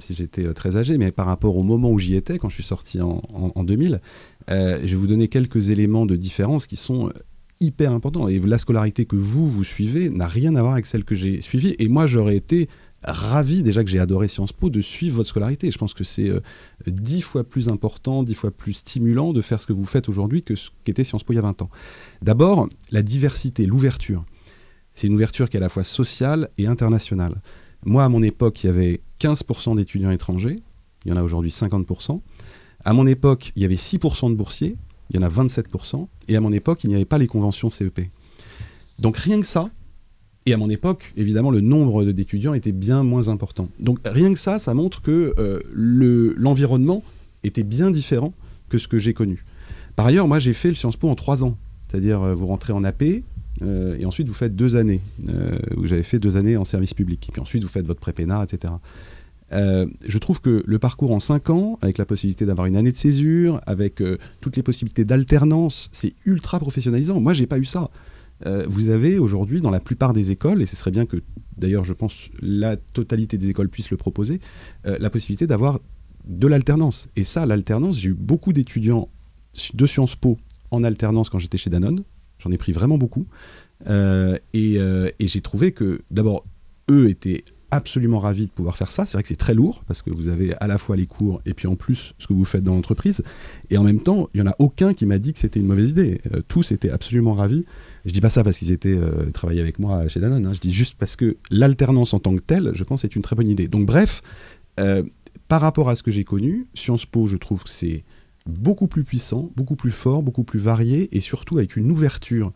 si 0.00 0.14
j'étais 0.14 0.52
très 0.54 0.76
âgé, 0.76 0.98
mais 0.98 1.12
par 1.12 1.26
rapport 1.26 1.56
au 1.56 1.62
moment 1.62 1.90
où 1.90 1.98
j'y 1.98 2.16
étais, 2.16 2.38
quand 2.38 2.48
je 2.48 2.54
suis 2.54 2.64
sorti 2.64 3.00
en, 3.00 3.22
en 3.32 3.64
2000, 3.64 4.00
je 4.48 4.54
vais 4.54 4.94
vous 4.94 5.06
donner 5.06 5.28
quelques 5.28 5.70
éléments 5.70 6.04
de 6.04 6.16
différence 6.16 6.66
qui 6.66 6.76
sont 6.76 7.12
hyper 7.60 7.92
important. 7.92 8.28
Et 8.28 8.38
la 8.38 8.58
scolarité 8.58 9.04
que 9.04 9.16
vous, 9.16 9.48
vous 9.48 9.64
suivez 9.64 10.10
n'a 10.10 10.26
rien 10.26 10.54
à 10.56 10.62
voir 10.62 10.72
avec 10.72 10.86
celle 10.86 11.04
que 11.04 11.14
j'ai 11.14 11.40
suivie. 11.40 11.76
Et 11.78 11.88
moi, 11.88 12.06
j'aurais 12.06 12.36
été 12.36 12.68
ravi, 13.02 13.62
déjà 13.62 13.84
que 13.84 13.90
j'ai 13.90 13.98
adoré 13.98 14.28
Sciences 14.28 14.52
Po, 14.52 14.70
de 14.70 14.80
suivre 14.80 15.16
votre 15.16 15.28
scolarité. 15.28 15.70
Je 15.70 15.78
pense 15.78 15.94
que 15.94 16.04
c'est 16.04 16.28
euh, 16.28 16.40
dix 16.86 17.22
fois 17.22 17.44
plus 17.44 17.68
important, 17.68 18.22
dix 18.22 18.34
fois 18.34 18.50
plus 18.50 18.74
stimulant 18.74 19.32
de 19.32 19.40
faire 19.40 19.60
ce 19.60 19.66
que 19.66 19.72
vous 19.72 19.84
faites 19.84 20.08
aujourd'hui 20.08 20.42
que 20.42 20.54
ce 20.54 20.70
qu'était 20.84 21.04
Sciences 21.04 21.24
Po 21.24 21.32
il 21.32 21.36
y 21.36 21.38
a 21.38 21.42
20 21.42 21.62
ans. 21.62 21.70
D'abord, 22.22 22.68
la 22.90 23.02
diversité, 23.02 23.66
l'ouverture. 23.66 24.24
C'est 24.94 25.06
une 25.06 25.14
ouverture 25.14 25.48
qui 25.48 25.56
est 25.56 25.60
à 25.60 25.62
la 25.62 25.68
fois 25.68 25.84
sociale 25.84 26.50
et 26.58 26.66
internationale. 26.66 27.40
Moi, 27.84 28.04
à 28.04 28.08
mon 28.08 28.22
époque, 28.22 28.64
il 28.64 28.66
y 28.66 28.70
avait 28.70 29.00
15% 29.20 29.76
d'étudiants 29.76 30.10
étrangers. 30.10 30.56
Il 31.04 31.10
y 31.10 31.12
en 31.12 31.16
a 31.16 31.22
aujourd'hui 31.22 31.50
50%. 31.50 32.20
À 32.84 32.92
mon 32.92 33.06
époque, 33.06 33.52
il 33.56 33.62
y 33.62 33.64
avait 33.64 33.76
6% 33.76 34.30
de 34.30 34.34
boursiers 34.34 34.76
il 35.10 35.16
y 35.16 35.18
en 35.18 35.22
a 35.22 35.28
27%, 35.28 36.06
et 36.28 36.36
à 36.36 36.40
mon 36.40 36.52
époque, 36.52 36.84
il 36.84 36.88
n'y 36.88 36.96
avait 36.96 37.04
pas 37.04 37.18
les 37.18 37.26
conventions 37.26 37.70
CEP. 37.70 38.00
Donc 38.98 39.16
rien 39.16 39.40
que 39.40 39.46
ça, 39.46 39.70
et 40.46 40.54
à 40.54 40.56
mon 40.56 40.70
époque, 40.70 41.12
évidemment, 41.16 41.50
le 41.50 41.60
nombre 41.60 42.04
d'étudiants 42.04 42.54
était 42.54 42.72
bien 42.72 43.02
moins 43.02 43.28
important. 43.28 43.68
Donc 43.78 43.98
rien 44.04 44.32
que 44.32 44.38
ça, 44.38 44.58
ça 44.58 44.72
montre 44.74 45.02
que 45.02 45.34
euh, 45.38 45.60
l'environnement 45.74 47.02
était 47.44 47.62
bien 47.62 47.90
différent 47.90 48.32
que 48.68 48.78
ce 48.78 48.88
que 48.88 48.98
j'ai 48.98 49.14
connu. 49.14 49.44
Par 49.96 50.06
ailleurs, 50.06 50.28
moi, 50.28 50.38
j'ai 50.38 50.52
fait 50.52 50.68
le 50.68 50.74
Sciences 50.74 50.96
Po 50.96 51.08
en 51.08 51.14
trois 51.14 51.44
ans. 51.44 51.56
C'est-à-dire, 51.88 52.22
euh, 52.22 52.34
vous 52.34 52.46
rentrez 52.46 52.72
en 52.72 52.84
AP, 52.84 53.22
euh, 53.62 53.98
et 53.98 54.06
ensuite 54.06 54.28
vous 54.28 54.34
faites 54.34 54.56
deux 54.56 54.76
années, 54.76 55.00
où 55.76 55.86
j'avais 55.86 56.02
fait 56.02 56.18
deux 56.18 56.36
années 56.36 56.56
en 56.56 56.64
service 56.64 56.94
public. 56.94 57.28
Et 57.28 57.32
puis 57.32 57.42
ensuite, 57.42 57.62
vous 57.62 57.68
faites 57.68 57.86
votre 57.86 58.00
prépénat, 58.00 58.42
etc. 58.44 58.72
Euh, 59.52 59.86
je 60.06 60.18
trouve 60.18 60.40
que 60.40 60.62
le 60.64 60.78
parcours 60.78 61.12
en 61.12 61.20
5 61.20 61.50
ans, 61.50 61.78
avec 61.82 61.98
la 61.98 62.04
possibilité 62.04 62.46
d'avoir 62.46 62.66
une 62.66 62.76
année 62.76 62.92
de 62.92 62.96
césure, 62.96 63.60
avec 63.66 64.00
euh, 64.00 64.16
toutes 64.40 64.56
les 64.56 64.62
possibilités 64.62 65.04
d'alternance, 65.04 65.88
c'est 65.92 66.14
ultra 66.24 66.58
professionnalisant. 66.60 67.20
Moi, 67.20 67.32
j'ai 67.32 67.46
pas 67.46 67.58
eu 67.58 67.64
ça. 67.64 67.90
Euh, 68.46 68.64
vous 68.68 68.88
avez 68.88 69.18
aujourd'hui, 69.18 69.60
dans 69.60 69.70
la 69.70 69.80
plupart 69.80 70.12
des 70.12 70.30
écoles, 70.30 70.62
et 70.62 70.66
ce 70.66 70.76
serait 70.76 70.90
bien 70.90 71.06
que, 71.06 71.18
d'ailleurs, 71.56 71.84
je 71.84 71.92
pense, 71.92 72.30
la 72.40 72.76
totalité 72.76 73.38
des 73.38 73.50
écoles 73.50 73.68
puissent 73.68 73.90
le 73.90 73.96
proposer, 73.96 74.40
la 74.84 75.10
possibilité 75.10 75.46
d'avoir 75.46 75.80
de 76.26 76.46
l'alternance. 76.46 77.08
Et 77.16 77.24
ça, 77.24 77.44
l'alternance, 77.44 77.98
j'ai 77.98 78.10
eu 78.10 78.14
beaucoup 78.14 78.52
d'étudiants 78.52 79.08
de 79.74 79.86
Sciences 79.86 80.16
Po 80.16 80.38
en 80.70 80.84
alternance 80.84 81.28
quand 81.28 81.38
j'étais 81.38 81.58
chez 81.58 81.70
Danone. 81.70 82.04
J'en 82.38 82.50
ai 82.50 82.56
pris 82.56 82.72
vraiment 82.72 82.96
beaucoup. 82.96 83.26
et 83.86 84.78
j'ai 85.20 85.40
trouvé 85.42 85.72
que, 85.72 86.00
d'abord, 86.10 86.46
eux 86.90 87.10
étaient 87.10 87.44
absolument 87.70 88.18
ravi 88.18 88.46
de 88.46 88.50
pouvoir 88.50 88.76
faire 88.76 88.90
ça. 88.92 89.06
C'est 89.06 89.14
vrai 89.14 89.22
que 89.22 89.28
c'est 89.28 89.36
très 89.36 89.54
lourd 89.54 89.82
parce 89.86 90.02
que 90.02 90.10
vous 90.10 90.28
avez 90.28 90.54
à 90.56 90.66
la 90.66 90.78
fois 90.78 90.96
les 90.96 91.06
cours 91.06 91.40
et 91.46 91.54
puis 91.54 91.66
en 91.66 91.76
plus 91.76 92.14
ce 92.18 92.26
que 92.26 92.32
vous 92.32 92.44
faites 92.44 92.62
dans 92.62 92.74
l'entreprise. 92.74 93.22
Et 93.70 93.78
en 93.78 93.84
même 93.84 94.00
temps, 94.00 94.28
il 94.34 94.40
n'y 94.40 94.48
en 94.48 94.50
a 94.50 94.56
aucun 94.58 94.94
qui 94.94 95.06
m'a 95.06 95.18
dit 95.18 95.32
que 95.32 95.38
c'était 95.38 95.60
une 95.60 95.66
mauvaise 95.66 95.90
idée. 95.90 96.20
Euh, 96.34 96.40
tous 96.46 96.72
étaient 96.72 96.90
absolument 96.90 97.34
ravis. 97.34 97.64
Je 98.04 98.12
dis 98.12 98.20
pas 98.20 98.30
ça 98.30 98.42
parce 98.42 98.58
qu'ils 98.58 98.72
étaient 98.72 98.96
euh, 98.96 99.30
travaillés 99.32 99.60
avec 99.60 99.78
moi 99.78 100.08
chez 100.08 100.20
Danone. 100.20 100.46
Hein. 100.46 100.52
Je 100.52 100.60
dis 100.60 100.72
juste 100.72 100.94
parce 100.98 101.16
que 101.16 101.36
l'alternance 101.50 102.14
en 102.14 102.18
tant 102.18 102.34
que 102.34 102.40
telle, 102.40 102.72
je 102.74 102.84
pense, 102.84 103.04
est 103.04 103.14
une 103.14 103.22
très 103.22 103.36
bonne 103.36 103.48
idée. 103.48 103.68
Donc 103.68 103.86
bref, 103.86 104.22
euh, 104.78 105.02
par 105.48 105.60
rapport 105.60 105.88
à 105.88 105.96
ce 105.96 106.02
que 106.02 106.10
j'ai 106.10 106.24
connu, 106.24 106.66
Sciences 106.74 107.06
Po, 107.06 107.26
je 107.26 107.36
trouve 107.36 107.64
que 107.64 107.70
c'est 107.70 108.04
beaucoup 108.46 108.88
plus 108.88 109.04
puissant, 109.04 109.50
beaucoup 109.56 109.76
plus 109.76 109.90
fort, 109.90 110.22
beaucoup 110.22 110.44
plus 110.44 110.58
varié 110.58 111.08
et 111.16 111.20
surtout 111.20 111.58
avec 111.58 111.76
une 111.76 111.90
ouverture 111.90 112.52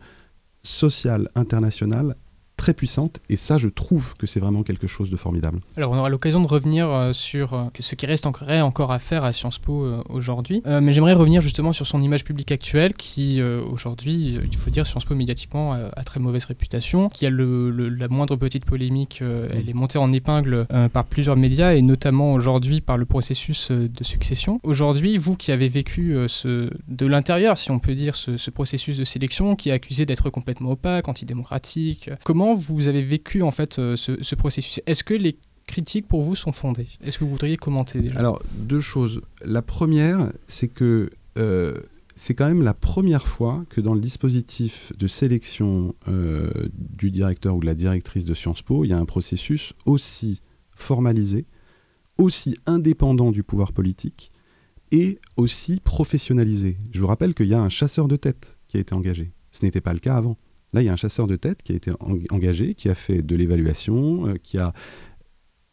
sociale 0.63 1.29
internationale 1.35 2.17
très 2.65 2.73
puissante 2.73 3.21
et 3.29 3.37
ça 3.37 3.59
je 3.59 3.69
trouve 3.69 4.15
que 4.17 4.27
c'est 4.27 4.41
vraiment 4.41 4.63
quelque 4.63 4.87
chose 4.87 5.11
de 5.11 5.17
formidable. 5.17 5.61
Alors 5.77 5.93
on 5.93 5.99
aura 5.99 6.09
l'occasion 6.09 6.41
de 6.41 6.47
revenir 6.47 6.89
euh, 6.89 7.13
sur 7.13 7.53
euh, 7.53 7.65
ce 7.79 7.95
qui 7.95 8.07
reste 8.07 8.25
encore, 8.27 8.91
à 8.91 8.99
faire 8.99 9.23
à 9.23 9.35
Sciences 9.35 9.59
Po 9.59 9.85
euh, 9.85 10.03
aujourd'hui, 10.09 10.63
mais 10.65 10.95
j'aimerais 10.95 11.13
revenir 11.13 11.43
justement 11.43 11.75
sur 11.75 11.87
son 11.87 12.01
image 12.01 12.25
publique 12.25 12.53
actuelle 12.53 12.95
qui 12.95 13.43
aujourd'hui, 13.43 14.39
il 14.43 14.57
faut 14.57 14.71
dire 14.71 14.87
Sciences 14.87 15.05
Po 15.05 15.15
médiatiquement 15.15 15.73
a, 15.73 16.05
très 16.05 16.21
mauvaise 16.21 16.47
réputation, 16.47 17.11
qui 17.11 17.27
a 17.27 17.31
la 17.31 18.09
moindre 18.09 18.37
petite 18.37 18.65
polémique, 18.65 19.23
elle 19.23 19.69
est 19.69 19.75
montée 19.75 19.99
en 19.99 20.11
épingle 20.13 20.67
par 20.93 21.05
plusieurs 21.05 21.37
médias 21.37 21.75
et 21.75 21.83
notamment 21.83 22.33
aujourd'hui 22.33 22.81
par 22.81 22.97
le 22.97 23.05
processus 23.05 23.71
de 23.71 24.05
succession. 24.05 24.61
Aujourd'hui, 24.63 25.19
vous 25.19 25.37
qui 25.37 25.53
avez 25.53 25.69
vécu 25.69 26.15
de 26.15 27.07
l'intérieur, 27.07 27.59
si 27.59 27.71
on 27.71 27.79
peut 27.79 27.95
dire, 27.95 28.15
ce, 28.15 28.37
ce 28.37 28.51
processus 28.51 28.97
de 28.97 29.05
sélection 29.05 29.57
qui 29.57 29.69
est 29.69 29.73
accusé 29.73 30.07
d'être 30.07 30.31
complètement 30.31 30.71
opaque, 30.73 31.09
antidémocratique, 31.09 32.11
comment 32.25 32.54
vous 32.55 32.89
avez 32.89 33.03
vécu 33.03 33.43
en 33.43 33.51
fait 33.51 33.79
euh, 33.79 33.97
ce, 33.97 34.35
processus? 34.35 34.81
Est-ce 34.87 35.05
que 35.05 35.15
les 35.15 35.37
critiques 35.67 36.09
pour 36.09 36.23
vous 36.23 36.35
sont 36.35 36.53
fondées? 36.53 36.89
Est-ce 37.03 37.19
que 37.19 37.25
vous 37.25 37.31
voudriez 37.31 37.57
commenter 37.57 38.01
déjà? 38.01 38.19
Alors, 38.19 38.43
deux 38.57 38.81
choses. 38.81 39.21
La 39.45 39.63
première, 39.63 40.33
c'est 40.47 40.69
que 40.69 41.11
euh, 41.39 41.75
c'est 42.15 42.35
quand 42.35 42.47
même 42.47 42.63
la 42.63 42.75
première 42.75 43.27
fois 43.27 43.65
que 43.71 43.81
dans 43.81 43.95
le 43.95 44.01
dispositif 44.01 44.93
de 44.99 45.07
sélection 45.07 45.95
euh, 46.09 46.51
du 46.73 47.11
directeur 47.11 47.57
ou 47.57 47.61
de 47.61 47.67
la 47.67 47.75
directrice 47.75 48.25
de 48.25 48.35
Sciences 48.35 48.63
Po, 48.63 48.85
il 48.85 48.89
y 48.89 48.93
a 48.93 48.99
un 48.99 49.05
processus 49.05 49.73
aussi 49.85 50.41
formalisé, 50.77 51.47
aussi 52.19 52.57
indépendant 52.67 53.33
du 53.33 53.43
pouvoir 53.43 53.73
politique 53.73 54.31
et 54.93 55.19
aussi 55.37 55.81
professionnalisé. 55.81 56.77
Je 56.93 57.01
vous 57.01 57.07
rappelle 57.07 57.35
qu'il 57.35 57.47
y 57.47 57.55
a 57.55 57.61
un 57.61 57.69
chasseur 57.69 58.07
de 58.07 58.17
tête 58.17 58.59
qui 58.69 58.77
a 58.77 58.81
été 58.81 58.95
engagé. 58.95 59.33
Ce 59.51 59.65
n'était 59.65 59.81
pas 59.81 59.93
le 59.93 59.99
cas 59.99 60.17
avant. 60.17 60.37
Là, 60.75 60.83
il 60.83 60.87
y 60.87 60.89
a 60.89 60.93
un 60.93 60.97
chasseur 60.97 61.29
de 61.29 61.37
tête 61.37 61.63
qui 61.63 61.71
a 61.71 61.77
été 61.77 61.93
engagé, 62.31 62.75
qui 62.75 62.89
a 62.89 62.97
fait 62.97 63.23
de 63.23 63.37
l'évaluation, 63.37 64.27
euh, 64.27 64.35
qui 64.43 64.59
a 64.59 64.73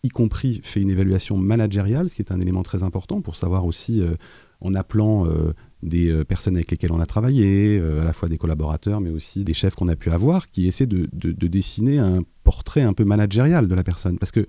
y 0.03 0.09
compris 0.09 0.61
fait 0.63 0.81
une 0.81 0.91
évaluation 0.91 1.37
managériale, 1.37 2.09
ce 2.09 2.15
qui 2.15 2.21
est 2.21 2.31
un 2.31 2.39
élément 2.39 2.63
très 2.63 2.83
important 2.83 3.21
pour 3.21 3.35
savoir 3.35 3.65
aussi, 3.65 4.01
euh, 4.01 4.13
en 4.59 4.75
appelant 4.75 5.25
euh, 5.25 5.53
des 5.81 6.23
personnes 6.25 6.55
avec 6.55 6.69
lesquelles 6.69 6.91
on 6.91 6.99
a 6.99 7.07
travaillé, 7.07 7.79
à 7.79 8.03
la 8.03 8.13
fois 8.13 8.29
des 8.29 8.37
collaborateurs, 8.37 9.01
mais 9.01 9.09
aussi 9.09 9.43
des 9.43 9.55
chefs 9.55 9.73
qu'on 9.73 9.87
a 9.87 9.95
pu 9.95 10.11
avoir, 10.11 10.49
qui 10.49 10.67
essaient 10.67 10.85
de, 10.85 11.09
de, 11.13 11.47
dessiner 11.47 11.97
un 11.97 12.23
portrait 12.43 12.81
un 12.81 12.93
peu 12.93 13.03
managérial 13.03 13.67
de 13.67 13.73
la 13.73 13.83
personne. 13.83 14.19
Parce 14.19 14.31
que 14.31 14.45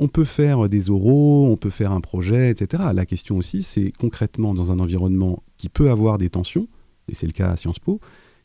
on 0.00 0.08
peut 0.08 0.24
faire 0.24 0.68
des 0.68 0.90
oraux, 0.90 1.48
on 1.48 1.56
peut 1.56 1.70
faire 1.70 1.92
un 1.92 2.00
projet, 2.00 2.50
etc. 2.50 2.82
La 2.92 3.06
question 3.06 3.36
aussi, 3.36 3.62
c'est 3.62 3.92
concrètement 3.92 4.54
dans 4.54 4.72
un 4.72 4.80
environnement 4.80 5.44
qui 5.56 5.68
peut 5.68 5.90
avoir 5.90 6.18
des 6.18 6.30
tensions, 6.30 6.66
et 7.08 7.14
c'est 7.14 7.26
le 7.26 7.32
cas 7.32 7.50
à 7.50 7.56
Sciences 7.56 7.78
Po, 7.78 8.00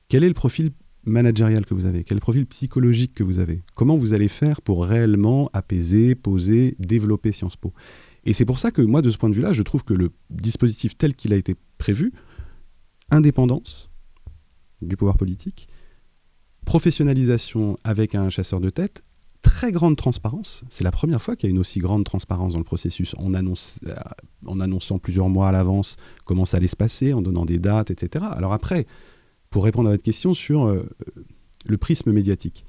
quel 0.08 0.24
est 0.24 0.28
le 0.28 0.36
profil 0.36 0.72
managérial 1.04 1.66
que 1.66 1.74
vous 1.74 1.86
avez 1.86 2.04
Quel 2.04 2.20
profil 2.20 2.46
psychologique 2.46 3.14
que 3.14 3.24
vous 3.24 3.40
avez 3.40 3.62
Comment 3.76 3.98
vous 3.98 4.14
allez 4.14 4.28
faire 4.28 4.62
pour 4.62 4.86
réellement 4.86 5.50
apaiser, 5.54 6.16
poser, 6.16 6.76
développer 6.80 7.32
Sciences 7.32 7.56
Po 7.56 7.74
Et 8.26 8.34
c'est 8.34 8.46
pour 8.46 8.60
ça 8.60 8.72
que 8.72 8.82
moi, 8.82 9.02
de 9.02 9.10
ce 9.10 9.18
point 9.18 9.30
de 9.30 9.36
vue-là, 9.36 9.54
je 9.54 9.64
trouve 9.64 9.84
que 9.84 9.94
le 9.94 10.12
dispositif 10.30 10.98
tel 10.98 11.16
qu'il 11.16 11.34
a 11.34 11.38
été 11.38 11.56
prévu, 11.78 12.14
indépendance 13.10 13.90
du 14.82 14.98
pouvoir 14.98 15.18
politique, 15.18 15.68
professionnalisation 16.66 17.78
avec 17.84 18.16
un 18.16 18.30
chasseur 18.30 18.60
de 18.60 18.70
tête 18.70 19.04
très 19.42 19.72
grande 19.72 19.96
transparence. 19.96 20.64
C'est 20.70 20.84
la 20.84 20.92
première 20.92 21.22
fois 21.22 21.36
qu'il 21.36 21.50
y 21.50 21.52
a 21.52 21.54
une 21.54 21.60
aussi 21.60 21.80
grande 21.80 22.04
transparence 22.04 22.54
dans 22.54 22.60
le 22.60 22.64
processus, 22.64 23.16
annonce, 23.34 23.80
euh, 23.88 23.96
en 24.46 24.60
annonçant 24.60 25.00
plusieurs 25.00 25.30
mois 25.30 25.50
à 25.50 25.52
l'avance 25.52 25.98
comment 26.26 26.46
ça 26.46 26.58
allait 26.58 26.68
se 26.68 26.76
passer, 26.76 27.14
en 27.14 27.22
donnant 27.22 27.46
des 27.46 27.58
dates, 27.58 27.92
etc. 27.92 28.26
Alors 28.32 28.54
après, 28.54 28.86
pour 29.52 29.64
répondre 29.64 29.90
à 29.90 29.92
votre 29.92 30.04
question 30.04 30.34
sur 30.34 30.66
euh, 30.66 30.90
le 31.66 31.78
prisme 31.78 32.12
médiatique, 32.12 32.66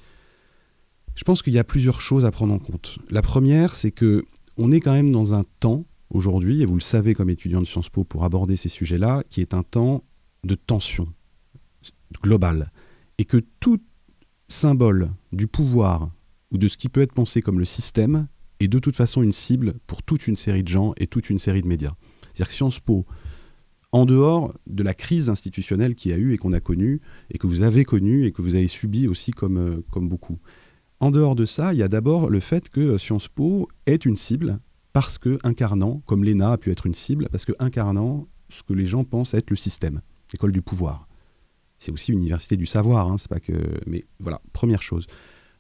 je 1.15 1.25
pense 1.25 1.43
qu'il 1.43 1.55
y 1.55 1.59
a 1.59 1.65
plusieurs 1.65 2.01
choses 2.01 2.27
à 2.27 2.31
prendre 2.31 2.53
en 2.53 2.59
compte. 2.59 2.99
La 3.11 3.23
première, 3.23 3.75
c'est 3.77 3.91
que 3.91 4.25
on 4.59 4.71
est 4.71 4.81
quand 4.81 4.93
même 4.93 5.13
dans 5.13 5.33
un 5.33 5.45
temps 5.61 5.87
aujourd'hui, 6.11 6.61
et 6.61 6.67
vous 6.67 6.75
le 6.75 6.81
savez 6.81 7.15
comme 7.15 7.31
étudiant 7.31 7.61
de 7.61 7.67
Sciences 7.67 7.89
Po 7.89 8.05
pour 8.05 8.25
aborder 8.25 8.57
ces 8.57 8.69
sujets-là, 8.69 9.23
qui 9.31 9.41
est 9.41 9.55
un 9.55 9.63
temps 9.63 10.05
de 10.45 10.55
tension 10.55 11.09
globale, 12.23 12.71
et 13.17 13.25
que 13.25 13.39
tout 13.61 13.81
symbole 14.49 15.11
du 15.33 15.47
pouvoir 15.47 16.11
ou 16.51 16.59
de 16.59 16.69
ce 16.69 16.77
qui 16.77 16.91
peut 16.91 17.01
être 17.01 17.15
pensé 17.15 17.41
comme 17.41 17.59
le 17.59 17.65
système 17.65 18.29
est 18.61 18.69
de 18.69 18.79
toute 18.79 18.97
façon 18.97 19.23
une 19.23 19.33
cible 19.33 19.75
pour 19.87 20.03
toute 20.03 20.27
une 20.27 20.37
série 20.37 20.63
de 20.63 20.69
gens 20.69 20.93
et 20.99 21.07
toute 21.07 21.31
une 21.31 21.39
série 21.39 21.63
de 21.63 21.67
médias. 21.67 21.95
C'est-à-dire 22.23 22.49
que 22.49 22.53
Sciences 22.53 22.81
Po, 22.81 23.07
en 23.93 24.07
dehors 24.07 24.55
de 24.67 24.83
la 24.83 24.95
crise 24.95 25.29
institutionnelle 25.29 25.95
qu'il 25.95 26.11
y 26.11 26.15
a 26.15 26.17
eu 26.17 26.33
et 26.33 26.39
qu'on 26.39 26.53
a 26.53 26.61
connue, 26.61 27.01
et 27.31 27.39
que 27.39 27.47
vous 27.47 27.63
avez 27.63 27.85
connue 27.85 28.27
et 28.27 28.33
que 28.33 28.43
vous 28.43 28.55
avez 28.55 28.67
subi 28.67 29.07
aussi 29.07 29.31
comme, 29.33 29.59
euh, 29.59 29.83
beaucoup, 30.01 30.39
en 31.01 31.11
dehors 31.11 31.35
de 31.35 31.45
ça, 31.45 31.75
il 31.75 31.79
y 31.79 31.83
a 31.83 31.89
d'abord 31.89 32.31
le 32.31 32.41
fait 32.41 32.71
que 32.71 32.97
Sciences 32.97 33.29
Po 33.29 33.69
est 33.87 34.07
une 34.07 34.17
cible 34.17 34.61
parce 34.93 35.19
que 35.19 35.39
incarnant, 35.43 36.03
comme 36.07 36.25
l'ENA 36.25 36.53
a 36.53 36.59
pu 36.59 36.71
être 36.71 36.87
une 36.87 36.95
cible, 36.95 37.29
parce 37.31 37.45
que 37.45 37.53
incarnant 37.59 38.29
ce 38.51 38.63
que 38.63 38.73
les 38.73 38.87
gens 38.87 39.05
pensent 39.05 39.35
être 39.35 39.51
le 39.51 39.57
système, 39.57 40.01
l'école 40.33 40.53
du 40.53 40.63
pouvoir. 40.63 41.09
C'est 41.79 41.91
aussi 41.91 42.13
une 42.13 42.21
université 42.21 42.57
du 42.57 42.67
savoir, 42.67 43.11
hein, 43.11 43.19
c'est 43.19 43.29
pas 43.29 43.41
que. 43.41 43.53
Mais 43.87 44.05
voilà, 44.21 44.41
première 44.53 44.83
chose. 44.83 45.07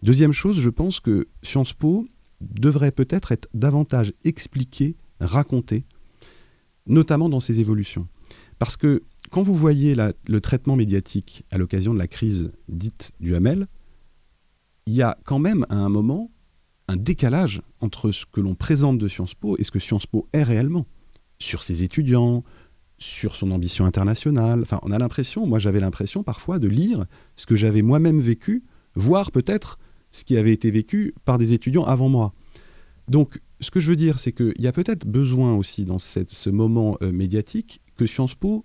Deuxième 0.02 0.32
chose, 0.32 0.60
je 0.60 0.70
pense 0.70 1.00
que 1.00 1.26
Sciences 1.42 1.72
Po 1.72 2.06
devrait 2.40 2.92
peut-être 2.92 3.32
être 3.32 3.48
davantage 3.54 4.12
expliqué, 4.24 4.96
raconté, 5.20 5.84
notamment 6.86 7.28
dans 7.28 7.40
ses 7.40 7.60
évolutions. 7.60 8.06
Parce 8.62 8.76
que 8.76 9.02
quand 9.32 9.42
vous 9.42 9.56
voyez 9.56 9.96
le 9.96 10.40
traitement 10.40 10.76
médiatique 10.76 11.44
à 11.50 11.58
l'occasion 11.58 11.92
de 11.92 11.98
la 11.98 12.06
crise 12.06 12.52
dite 12.68 13.10
du 13.18 13.34
Hamel, 13.34 13.66
il 14.86 14.94
y 14.94 15.02
a 15.02 15.18
quand 15.24 15.40
même 15.40 15.66
à 15.68 15.74
un 15.74 15.88
moment 15.88 16.30
un 16.86 16.94
décalage 16.94 17.60
entre 17.80 18.12
ce 18.12 18.24
que 18.24 18.40
l'on 18.40 18.54
présente 18.54 18.98
de 18.98 19.08
Sciences 19.08 19.34
Po 19.34 19.56
et 19.58 19.64
ce 19.64 19.72
que 19.72 19.80
Sciences 19.80 20.06
Po 20.06 20.28
est 20.32 20.44
réellement, 20.44 20.86
sur 21.40 21.64
ses 21.64 21.82
étudiants, 21.82 22.44
sur 22.98 23.34
son 23.34 23.50
ambition 23.50 23.84
internationale. 23.84 24.60
Enfin, 24.62 24.78
on 24.84 24.92
a 24.92 24.98
l'impression, 25.00 25.44
moi 25.44 25.58
j'avais 25.58 25.80
l'impression 25.80 26.22
parfois 26.22 26.60
de 26.60 26.68
lire 26.68 27.06
ce 27.34 27.46
que 27.46 27.56
j'avais 27.56 27.82
moi-même 27.82 28.20
vécu, 28.20 28.62
voire 28.94 29.32
peut-être 29.32 29.80
ce 30.12 30.22
qui 30.22 30.36
avait 30.36 30.52
été 30.52 30.70
vécu 30.70 31.16
par 31.24 31.36
des 31.36 31.52
étudiants 31.52 31.82
avant 31.82 32.08
moi. 32.08 32.32
Donc, 33.08 33.40
ce 33.58 33.72
que 33.72 33.80
je 33.80 33.88
veux 33.88 33.96
dire, 33.96 34.20
c'est 34.20 34.30
qu'il 34.30 34.60
y 34.60 34.68
a 34.68 34.72
peut-être 34.72 35.04
besoin 35.04 35.56
aussi 35.56 35.84
dans 35.84 35.98
ce 35.98 36.50
moment 36.50 36.96
euh, 37.02 37.10
médiatique 37.10 37.81
que 37.96 38.06
Sciences 38.06 38.34
Po, 38.34 38.64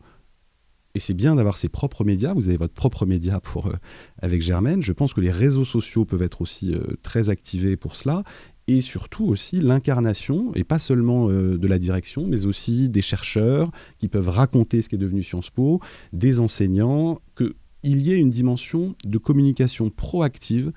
et 0.95 0.99
c'est 0.99 1.13
bien 1.13 1.35
d'avoir 1.35 1.57
ses 1.57 1.69
propres 1.69 2.03
médias, 2.03 2.33
vous 2.33 2.47
avez 2.47 2.57
votre 2.57 2.73
propre 2.73 3.05
média 3.05 3.39
pour, 3.39 3.67
euh, 3.67 3.75
avec 4.19 4.41
Germaine, 4.41 4.81
je 4.81 4.93
pense 4.93 5.13
que 5.13 5.21
les 5.21 5.31
réseaux 5.31 5.65
sociaux 5.65 6.05
peuvent 6.05 6.21
être 6.21 6.41
aussi 6.41 6.73
euh, 6.73 6.95
très 7.03 7.29
activés 7.29 7.75
pour 7.75 7.95
cela, 7.95 8.23
et 8.67 8.81
surtout 8.81 9.25
aussi 9.25 9.61
l'incarnation, 9.61 10.53
et 10.55 10.65
pas 10.65 10.79
seulement 10.79 11.29
de 11.29 11.67
la 11.67 11.79
direction, 11.79 12.27
mais 12.27 12.45
aussi 12.45 12.89
des 12.89 13.01
chercheurs 13.01 13.71
qui 13.97 14.09
peuvent 14.09 14.27
raconter 14.27 14.81
ce 14.81 14.89
qui 14.89 14.95
est 14.95 14.97
devenu 14.97 15.23
Sciences 15.23 15.49
Po, 15.49 15.79
des 16.11 16.41
enseignants, 16.41 17.21
qu'il 17.37 18.01
y 18.01 18.11
ait 18.11 18.19
une 18.19 18.29
dimension 18.29 18.93
de 19.05 19.17
communication 19.17 19.89
proactive 19.89 20.73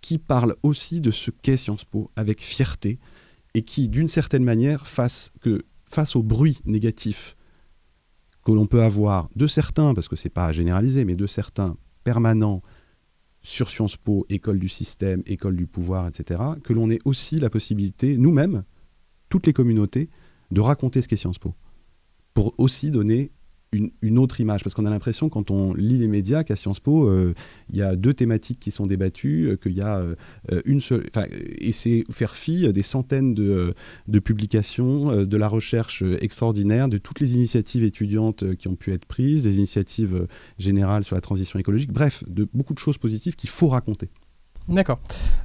qui 0.00 0.18
parle 0.18 0.56
aussi 0.62 1.00
de 1.00 1.10
ce 1.10 1.30
qu'est 1.30 1.56
Sciences 1.56 1.84
Po 1.84 2.10
avec 2.16 2.40
fierté 2.40 2.98
et 3.54 3.62
qui, 3.62 3.88
d'une 3.88 4.08
certaine 4.08 4.44
manière, 4.44 4.86
fasse 4.86 5.32
que 5.40 5.64
face 5.90 6.16
au 6.16 6.22
bruit 6.22 6.58
négatif 6.66 7.36
que 8.48 8.52
l'on 8.54 8.66
peut 8.66 8.82
avoir 8.82 9.28
de 9.36 9.46
certains, 9.46 9.92
parce 9.92 10.08
que 10.08 10.16
c'est 10.16 10.30
pas 10.30 10.46
à 10.46 10.52
généraliser, 10.52 11.04
mais 11.04 11.16
de 11.16 11.26
certains 11.26 11.76
permanents 12.02 12.62
sur 13.42 13.68
Sciences 13.68 13.98
Po, 13.98 14.24
école 14.30 14.58
du 14.58 14.70
système, 14.70 15.22
école 15.26 15.54
du 15.54 15.66
pouvoir, 15.66 16.08
etc., 16.08 16.40
que 16.64 16.72
l'on 16.72 16.90
ait 16.90 16.98
aussi 17.04 17.38
la 17.38 17.50
possibilité, 17.50 18.16
nous-mêmes, 18.16 18.64
toutes 19.28 19.46
les 19.46 19.52
communautés, 19.52 20.08
de 20.50 20.62
raconter 20.62 21.02
ce 21.02 21.08
qu'est 21.08 21.16
Sciences 21.16 21.38
Po, 21.38 21.54
pour 22.32 22.54
aussi 22.56 22.90
donner 22.90 23.32
une, 23.72 24.18
autre 24.18 24.40
image. 24.40 24.62
Parce 24.62 24.74
qu'on 24.74 24.86
a 24.86 24.90
l'impression, 24.90 25.28
quand 25.28 25.50
on 25.50 25.74
lit 25.74 25.98
les 25.98 26.08
médias, 26.08 26.44
qu'à 26.44 26.56
Sciences 26.56 26.80
Po, 26.80 27.08
euh, 27.08 27.34
il 27.70 27.76
y 27.76 27.82
a 27.82 27.96
deux 27.96 28.14
thématiques 28.14 28.60
qui 28.60 28.70
sont 28.70 28.86
débattues, 28.86 29.50
euh, 29.50 29.56
qu'il 29.56 29.72
y 29.72 29.80
a 29.80 29.98
euh, 29.98 30.14
une 30.64 30.80
seule. 30.80 31.08
Et 31.58 31.72
c'est 31.72 32.04
faire 32.10 32.34
fi 32.34 32.72
des 32.72 32.82
centaines 32.82 33.34
de, 33.34 33.74
de 34.06 34.18
publications, 34.18 35.24
de 35.24 35.36
la 35.36 35.48
recherche 35.48 36.02
extraordinaire, 36.20 36.88
de 36.88 36.98
toutes 36.98 37.20
les 37.20 37.34
initiatives 37.34 37.84
étudiantes 37.84 38.54
qui 38.56 38.68
ont 38.68 38.76
pu 38.76 38.92
être 38.92 39.04
prises, 39.04 39.42
des 39.42 39.56
initiatives 39.56 40.26
générales 40.58 41.04
sur 41.04 41.14
la 41.14 41.20
transition 41.20 41.58
écologique, 41.58 41.92
bref, 41.92 42.24
de 42.28 42.48
beaucoup 42.54 42.74
de 42.74 42.78
choses 42.78 42.98
positives 42.98 43.36
qu'il 43.36 43.50
faut 43.50 43.68
raconter. 43.68 44.08
D'accord. 44.68 44.98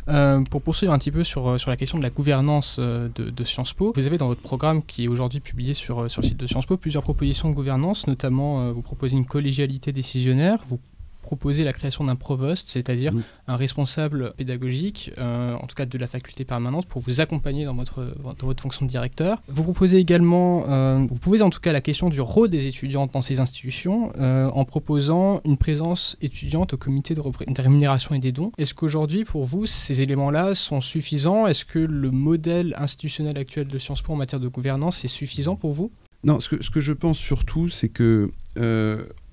Euh, 0.10 0.42
pour 0.44 0.62
poursuivre 0.62 0.92
un 0.92 0.98
petit 0.98 1.12
peu 1.12 1.24
sur, 1.24 1.48
euh, 1.48 1.58
sur 1.58 1.70
la 1.70 1.78
question 1.78 1.98
de 1.98 2.04
la 2.04 2.10
gouvernance 2.10 2.76
euh, 2.80 3.08
de, 3.16 3.44
Sciences 3.46 3.74
Po, 3.74 3.94
vous 3.96 4.06
avez 4.06 4.18
dans 4.18 4.28
votre 4.28 4.42
programme 4.42 4.84
qui 4.84 5.06
est 5.06 5.08
aujourd'hui 5.08 5.40
publié 5.40 5.74
sur, 5.74 6.10
sur 6.12 6.22
le 6.22 6.28
site 6.28 6.38
de 6.38 6.48
Sciences 6.48 6.66
Po 6.66 6.76
plusieurs 6.76 7.04
propositions 7.04 7.50
de 7.50 7.56
gouvernance, 7.56 8.06
notamment 8.08 8.72
vous 8.72 8.82
proposez 8.82 9.16
une 9.16 9.26
collégialité 9.26 9.92
décisionnaire, 9.92 10.60
vous 10.68 10.80
proposer 11.24 11.64
la 11.64 11.74
création 11.74 12.04
d'un 12.04 12.16
provost, 12.16 12.68
c'est-à-dire 12.68 13.14
un 13.48 13.56
responsable 13.56 14.34
pédagogique, 14.38 15.12
euh, 15.18 15.56
en 15.56 15.66
tout 15.66 15.76
cas 15.76 15.88
de 15.88 15.98
la 15.98 16.06
faculté 16.06 16.46
permanente, 16.46 16.86
pour 16.86 17.02
vous 17.02 17.22
accompagner 17.22 17.66
dans 17.66 17.74
votre, 17.74 18.16
dans 18.38 18.46
votre 18.46 18.62
fonction 18.62 18.86
de 18.86 18.92
directeur. 18.92 19.42
Vous 19.48 19.64
proposez 19.64 19.98
également, 19.98 20.70
euh, 20.70 21.08
vous 21.10 21.20
posez 21.20 21.42
en 21.42 21.50
tout 21.50 21.62
cas 21.62 21.74
la 21.74 21.82
question 21.82 22.10
du 22.10 22.22
rôle 22.22 22.50
des 22.50 22.68
étudiantes 22.68 23.12
dans 23.14 23.24
ces 23.24 23.40
institutions 23.40 24.12
euh, 24.20 24.50
en 24.50 24.66
proposant 24.66 25.42
une 25.46 25.58
présence 25.58 26.18
étudiante 26.22 26.74
au 26.74 26.78
comité 26.78 27.16
de, 27.16 27.22
de 27.22 27.62
rémunération 27.62 28.14
et 28.14 28.20
des 28.20 28.32
dons. 28.32 28.52
Est-ce 28.60 28.74
qu'aujourd'hui, 28.74 29.24
pour 29.24 29.46
vous, 29.46 29.66
ces 29.66 30.02
éléments-là 30.02 30.54
sont 30.54 30.82
suffisants? 30.82 31.48
Est-ce 31.48 31.66
que 31.66 31.80
le 31.80 32.12
modèle 32.12 32.76
institutionnel 32.78 33.38
actuel 33.38 33.68
de 33.68 33.80
Sciences 33.80 34.02
Po 34.04 34.14
en 34.14 34.18
matière 34.18 34.42
de 34.42 34.50
gouvernance 34.50 35.04
est 35.06 35.08
suffisant 35.08 35.56
pour 35.56 35.74
vous? 35.74 35.90
Non, 36.24 36.40
ce 36.40 36.50
que, 36.50 36.64
ce 36.64 36.70
que 36.70 36.82
je 36.82 36.94
pense 36.94 37.18
surtout, 37.18 37.70
c'est 37.70 37.90
que 37.90 38.30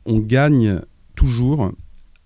on 0.06 0.18
gagne 0.18 0.80
toujours 1.20 1.72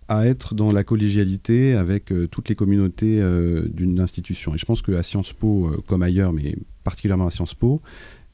à 0.07 0.27
être 0.27 0.55
dans 0.55 0.71
la 0.71 0.85
collégialité 0.85 1.75
avec 1.75 2.13
euh, 2.13 2.29
toutes 2.29 2.49
les 2.49 2.55
communautés 2.55 3.21
euh, 3.21 3.67
d'une 3.69 3.99
institution. 3.99 4.55
Et 4.55 4.59
je 4.59 4.65
pense 4.65 4.83
qu'à 4.83 5.03
Sciences 5.03 5.33
Po, 5.33 5.67
euh, 5.67 5.83
comme 5.89 6.03
ailleurs, 6.03 6.33
mais 6.33 6.55
particulièrement 6.85 7.27
à 7.27 7.31
Sciences 7.31 7.55
Po, 7.55 7.83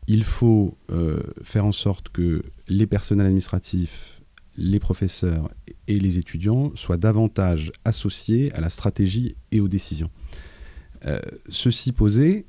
il 0.06 0.24
faut 0.24 0.76
faire 1.44 1.64
en 1.64 1.70
sorte 1.70 2.08
que 2.08 2.42
les 2.66 2.88
personnels 2.88 3.26
administratifs, 3.26 4.22
les 4.56 4.80
professeurs 4.80 5.48
et 5.86 6.00
les 6.00 6.18
étudiants 6.18 6.72
soient 6.74 6.96
davantage 6.96 7.70
associés 7.84 8.52
à 8.54 8.60
la 8.60 8.70
stratégie 8.70 9.36
et 9.52 9.60
aux 9.60 9.68
décisions. 9.68 10.10
ceci 11.48 11.92
posé, 11.92 12.46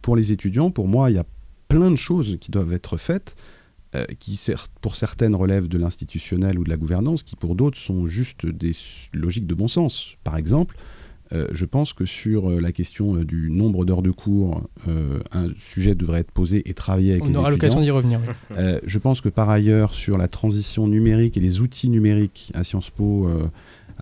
pour 0.00 0.16
les 0.16 0.32
étudiants, 0.32 0.70
pour 0.70 0.88
moi, 0.88 1.10
il 1.10 1.16
y 1.16 1.18
a 1.18 1.26
plein 1.68 1.90
de 1.90 1.96
choses 1.96 2.38
qui 2.40 2.50
doivent 2.50 2.72
être 2.72 2.96
faites 2.96 3.36
euh, 3.94 4.04
qui 4.18 4.40
pour 4.80 4.96
certaines 4.96 5.34
relèvent 5.34 5.68
de 5.68 5.78
l'institutionnel 5.78 6.58
ou 6.58 6.64
de 6.64 6.68
la 6.70 6.76
gouvernance, 6.76 7.22
qui 7.22 7.36
pour 7.36 7.54
d'autres 7.54 7.78
sont 7.78 8.06
juste 8.06 8.46
des 8.46 8.72
logiques 9.12 9.46
de 9.46 9.54
bon 9.54 9.68
sens. 9.68 10.14
Par 10.24 10.36
exemple, 10.36 10.76
Euh, 11.32 11.46
je 11.52 11.64
pense 11.64 11.92
que 11.92 12.04
sur 12.04 12.50
euh, 12.50 12.60
la 12.60 12.72
question 12.72 13.14
du 13.22 13.50
nombre 13.52 13.84
d'heures 13.84 14.02
de 14.02 14.10
cours, 14.10 14.68
un 15.30 15.46
sujet 15.60 15.94
devrait 15.94 16.20
être 16.20 16.32
posé 16.32 16.68
et 16.68 16.74
travaillé 16.74 17.12
avec 17.12 17.22
On 17.22 17.28
les 17.28 17.36
aura 17.36 17.50
l'occasion 17.50 17.80
d'y 17.80 17.90
revenir. 17.92 18.18
oui. 18.20 18.34
Euh, 18.58 18.80
je 18.84 18.98
pense 18.98 19.20
que 19.20 19.28
par 19.28 19.48
ailleurs, 19.48 19.94
sur 19.94 20.18
la 20.18 20.26
transition 20.26 20.88
numérique 20.88 21.36
et 21.36 21.40
les 21.40 21.60
outils 21.60 21.88
numériques 21.88 22.50
à 22.54 22.64
Sciences 22.64 22.90
Po, 22.90 23.28
euh, 23.28 23.46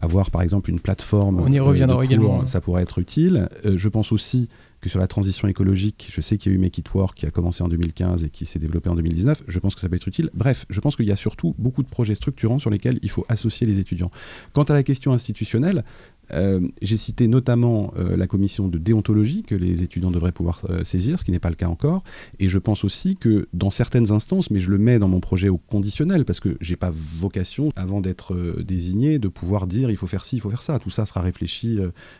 avoir 0.00 0.30
par 0.30 0.42
exemple 0.42 0.70
une 0.70 0.80
plateforme, 0.80 1.40
On 1.40 1.52
y 1.52 1.58
euh, 1.58 1.62
reviendra 1.62 1.96
de 1.96 2.00
cours, 2.00 2.02
également, 2.04 2.38
ouais. 2.40 2.46
ça 2.46 2.60
pourrait 2.60 2.82
être 2.82 2.98
utile. 2.98 3.48
Euh, 3.64 3.74
je 3.76 3.88
pense 3.88 4.12
aussi 4.12 4.48
que 4.80 4.88
sur 4.88 5.00
la 5.00 5.08
transition 5.08 5.48
écologique, 5.48 6.08
je 6.12 6.20
sais 6.20 6.38
qu'il 6.38 6.52
y 6.52 6.54
a 6.54 6.56
eu 6.56 6.60
Make 6.60 6.78
It 6.78 6.94
Work 6.94 7.16
qui 7.16 7.26
a 7.26 7.30
commencé 7.30 7.64
en 7.64 7.68
2015 7.68 8.22
et 8.24 8.30
qui 8.30 8.46
s'est 8.46 8.58
développé 8.58 8.88
en 8.88 8.94
2019. 8.94 9.42
Je 9.46 9.58
pense 9.58 9.74
que 9.74 9.80
ça 9.80 9.88
peut 9.88 9.96
être 9.96 10.06
utile. 10.06 10.30
Bref, 10.34 10.66
je 10.70 10.80
pense 10.80 10.94
qu'il 10.94 11.06
y 11.06 11.12
a 11.12 11.16
surtout 11.16 11.54
beaucoup 11.58 11.82
de 11.82 11.88
projets 11.88 12.14
structurants 12.14 12.58
sur 12.58 12.70
lesquels 12.70 13.00
il 13.02 13.10
faut 13.10 13.26
associer 13.28 13.66
les 13.66 13.80
étudiants. 13.80 14.10
Quant 14.52 14.62
à 14.62 14.74
la 14.74 14.84
question 14.84 15.12
institutionnelle, 15.12 15.84
euh, 16.32 16.61
j'ai 16.82 16.97
cité 16.97 17.28
notamment 17.28 17.92
euh, 17.97 18.16
la 18.16 18.26
commission 18.26 18.68
de 18.68 18.78
déontologie 18.78 19.42
que 19.42 19.54
les 19.54 19.82
étudiants 19.82 20.11
devraient 20.11 20.32
pouvoir 20.32 20.62
euh, 20.70 20.85
saisir, 20.85 21.18
ce 21.18 21.25
qui 21.25 21.30
n'est 21.30 21.38
pas 21.38 21.50
le 21.50 21.56
cas 21.56 21.68
encore. 21.68 22.02
Et 22.38 22.49
je 22.49 22.58
pense 22.58 22.85
aussi 22.85 23.16
que 23.16 23.49
dans 23.52 23.70
certaines 23.70 24.12
instances, 24.12 24.50
mais 24.50 24.61
je 24.61 24.70
le 24.70 24.78
mets 24.78 24.99
dans 24.99 25.08
mon 25.08 25.20
projet 25.20 25.49
au 25.49 25.58
conditionnel, 25.58 26.25
parce 26.25 26.40
que 26.40 26.56
j'ai 26.61 26.76
pas 26.76 26.90
vocation, 26.92 27.70
avant 27.76 28.00
d'être 28.00 28.35
désigné, 28.62 29.18
de 29.18 29.28
pouvoir 29.28 29.66
dire 29.66 29.90
il 29.90 29.97
faut 29.97 30.06
faire 30.06 30.25
ci, 30.25 30.37
il 30.37 30.40
faut 30.40 30.50
faire 30.50 30.62
ça. 30.62 30.78
Tout 30.78 30.90
ça 30.90 31.06
sera 31.06 31.20
réfléchi 31.20 31.78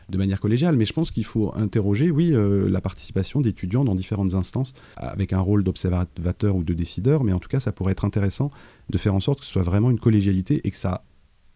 de 0.09 0.19
manière 0.19 0.41
collégiale. 0.41 0.77
Mais 0.77 0.85
je 0.85 0.93
pense 0.93 1.11
qu'il 1.11 1.25
faut 1.25 1.53
interroger, 1.57 2.11
oui, 2.11 2.35
la 2.35 2.81
participation 2.81 3.41
d'étudiants 3.41 3.85
dans 3.85 3.95
différentes 3.95 4.35
instances, 4.35 4.73
avec 4.97 5.33
un 5.33 5.41
rôle 5.41 5.65
d'observateur 5.65 6.57
ou 6.57 6.65
de 6.65 6.75
décideur. 6.75 7.25
Mais 7.25 7.33
en 7.33 7.39
tout 7.39 7.49
cas, 7.49 7.61
ça 7.61 7.73
pourrait 7.73 7.93
être 7.93 8.05
intéressant 8.05 8.51
de 8.91 8.99
faire 8.99 9.15
en 9.15 9.21
sorte 9.21 9.41
que 9.41 9.47
ce 9.47 9.53
soit 9.53 9.63
vraiment 9.63 9.91
une 9.91 10.01
collégialité 10.01 10.61
et 10.65 10.71
que 10.71 10.77
ça 10.77 11.05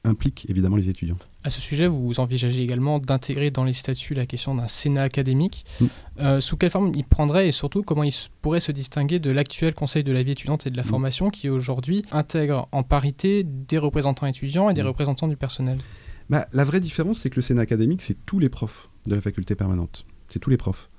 implique 0.04 0.47
évidemment 0.49 0.76
les 0.76 0.88
étudiants. 0.88 1.18
À 1.44 1.50
ce 1.50 1.61
sujet, 1.61 1.88
vous 1.88 2.20
envisagez 2.20 2.62
également 2.62 3.00
d'intégrer 3.00 3.50
dans 3.50 3.64
les 3.64 3.72
statuts 3.72 4.14
la 4.14 4.26
question 4.26 4.54
d'un 4.54 4.68
Sénat 4.68 5.02
académique. 5.02 5.64
Mm. 5.80 5.87
Euh, 6.20 6.40
sous 6.40 6.56
quelle 6.56 6.70
forme 6.70 6.92
il 6.94 7.04
prendrait 7.04 7.49
et 7.49 7.52
surtout 7.52 7.82
comment 7.82 8.04
il 8.04 8.12
pourrait 8.42 8.61
se 8.61 8.70
distinguer 8.70 9.18
de 9.18 9.30
l'actuel 9.30 9.75
Conseil 9.75 10.04
de 10.04 10.12
la 10.12 10.22
vie 10.22 10.32
étudiante 10.32 10.66
et 10.66 10.70
de 10.70 10.76
la 10.76 10.82
Mm. 10.84 10.87
formation 10.87 11.30
qui 11.30 11.49
aujourd'hui 11.49 12.04
intègre 12.12 12.68
en 12.70 12.84
parité 12.84 13.44
des 13.44 13.78
représentants 13.78 14.26
étudiants 14.26 14.70
et 14.70 14.75
des 14.75 14.82
Mm. 14.82 14.87
représentants 14.87 15.28
du 15.28 15.37
personnel? 15.37 15.78
Bah, 16.30 16.46
la 16.52 16.62
vraie 16.64 16.80
différence, 16.80 17.18
c'est 17.18 17.30
que 17.30 17.37
le 17.37 17.42
Sénat 17.42 17.62
académique, 17.62 18.02
c'est 18.02 18.25
tous 18.25 18.38
les 18.38 18.49
profs 18.49 18.88
de 19.06 19.14
la 19.16 19.20
faculté 19.20 19.54
permanente. 19.56 20.06
C'est 20.28 20.38
tous 20.38 20.50
les 20.50 20.56
profs. 20.56 20.90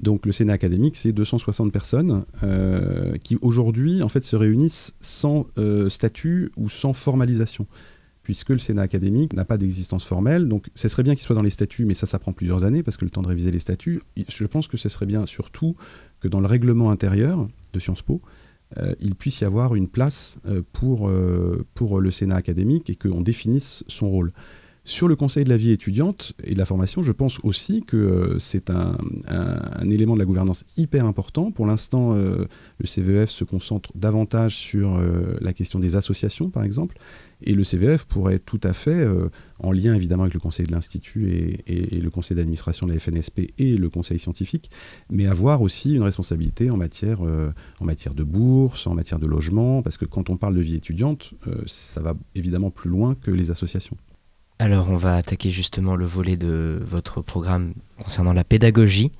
Donc 0.00 0.26
le 0.26 0.32
Sénat 0.32 0.54
académique, 0.54 0.96
c'est 0.96 1.12
260 1.12 1.70
personnes 1.70 2.24
euh, 2.42 3.16
qui 3.22 3.36
aujourd'hui, 3.42 4.02
en 4.02 4.08
fait, 4.08 4.24
se 4.24 4.34
réunissent 4.36 4.94
sans 5.00 5.46
euh, 5.58 5.88
statut 5.90 6.50
ou 6.56 6.68
sans 6.70 6.92
formalisation. 6.94 7.66
Puisque 8.22 8.50
le 8.50 8.58
Sénat 8.58 8.82
académique 8.82 9.32
n'a 9.32 9.44
pas 9.44 9.58
d'existence 9.58 10.04
formelle, 10.04 10.46
donc 10.46 10.70
ce 10.76 10.86
serait 10.86 11.02
bien 11.02 11.14
qu'il 11.14 11.24
soit 11.24 11.34
dans 11.34 11.42
les 11.42 11.50
statuts, 11.50 11.84
mais 11.84 11.94
ça, 11.94 12.06
ça 12.06 12.20
prend 12.20 12.32
plusieurs 12.32 12.62
années 12.62 12.82
parce 12.84 12.96
que 12.96 13.04
le 13.04 13.10
temps 13.10 13.22
de 13.22 13.28
réviser 13.28 13.50
les 13.50 13.58
statuts. 13.58 14.00
Je 14.28 14.44
pense 14.46 14.68
que 14.68 14.76
ce 14.76 14.88
serait 14.88 15.06
bien 15.06 15.26
surtout 15.26 15.74
que 16.20 16.28
dans 16.28 16.40
le 16.40 16.46
règlement 16.46 16.92
intérieur 16.92 17.48
de 17.72 17.80
Sciences 17.80 18.02
Po, 18.02 18.22
euh, 18.78 18.94
il 19.00 19.14
puisse 19.14 19.40
y 19.40 19.44
avoir 19.44 19.74
une 19.74 19.88
place 19.88 20.38
euh, 20.46 20.62
pour, 20.72 21.08
euh, 21.08 21.66
pour 21.74 22.00
le 22.00 22.10
Sénat 22.10 22.36
académique 22.36 22.90
et 22.90 22.96
qu'on 22.96 23.20
définisse 23.20 23.84
son 23.88 24.08
rôle. 24.08 24.32
Sur 24.84 25.06
le 25.06 25.14
conseil 25.14 25.44
de 25.44 25.48
la 25.48 25.56
vie 25.56 25.70
étudiante 25.70 26.32
et 26.42 26.54
de 26.54 26.58
la 26.58 26.64
formation, 26.64 27.04
je 27.04 27.12
pense 27.12 27.38
aussi 27.44 27.84
que 27.86 27.96
euh, 27.96 28.38
c'est 28.40 28.68
un, 28.68 28.96
élément 29.88 30.14
de 30.14 30.18
la 30.18 30.24
gouvernance 30.24 30.64
hyper 30.76 31.06
important. 31.06 31.52
Pour 31.52 31.66
l'instant, 31.66 32.16
euh, 32.16 32.46
le 32.78 32.86
CVF 32.86 33.30
se 33.30 33.44
concentre 33.44 33.92
davantage 33.94 34.56
sur 34.56 34.96
euh, 34.96 35.36
la 35.40 35.52
question 35.52 35.78
des 35.78 35.94
associations, 35.94 36.50
par 36.50 36.64
exemple, 36.64 36.98
et 37.44 37.54
le 37.54 37.62
CVF 37.62 38.06
pourrait 38.06 38.40
tout 38.40 38.58
à 38.64 38.72
fait, 38.72 39.04
en 39.58 39.72
lien 39.72 39.94
évidemment 39.94 40.22
avec 40.22 40.34
le 40.34 40.38
conseil 40.38 40.64
de 40.64 40.70
l'Institut 40.70 41.58
et, 41.66 42.00
le 42.00 42.08
conseil 42.08 42.36
d'administration 42.36 42.86
de 42.86 42.92
la 42.92 43.00
FNSP 43.00 43.52
et 43.58 43.76
le 43.76 43.90
conseil 43.90 44.20
scientifique, 44.20 44.70
mais 45.10 45.26
avoir 45.26 45.60
aussi 45.60 45.94
une 45.94 46.04
responsabilité 46.04 46.70
en 46.70 46.76
matière, 46.76 47.20
en 47.20 47.84
matière 47.84 48.14
de 48.14 48.22
bourse, 48.22 48.86
en 48.86 48.94
matière 48.94 49.18
de 49.18 49.26
logement, 49.26 49.82
parce 49.82 49.98
que 49.98 50.04
quand 50.04 50.30
on 50.30 50.36
parle 50.36 50.54
de 50.54 50.60
vie 50.60 50.76
étudiante, 50.76 51.34
ça 51.66 52.00
va 52.00 52.14
évidemment 52.36 52.70
plus 52.70 52.90
loin 52.90 53.16
que 53.16 53.32
les 53.32 53.50
associations. 53.50 53.96
Alors, 54.62 54.88
on 54.90 54.96
va 54.96 55.16
attaquer 55.16 55.50
justement 55.50 55.96
le 55.96 56.04
volet 56.06 56.36
de 56.36 56.80
votre 56.86 57.20
programme 57.20 57.74
concernant 58.00 58.32
la 58.32 58.44
pédagogie, 58.44 59.10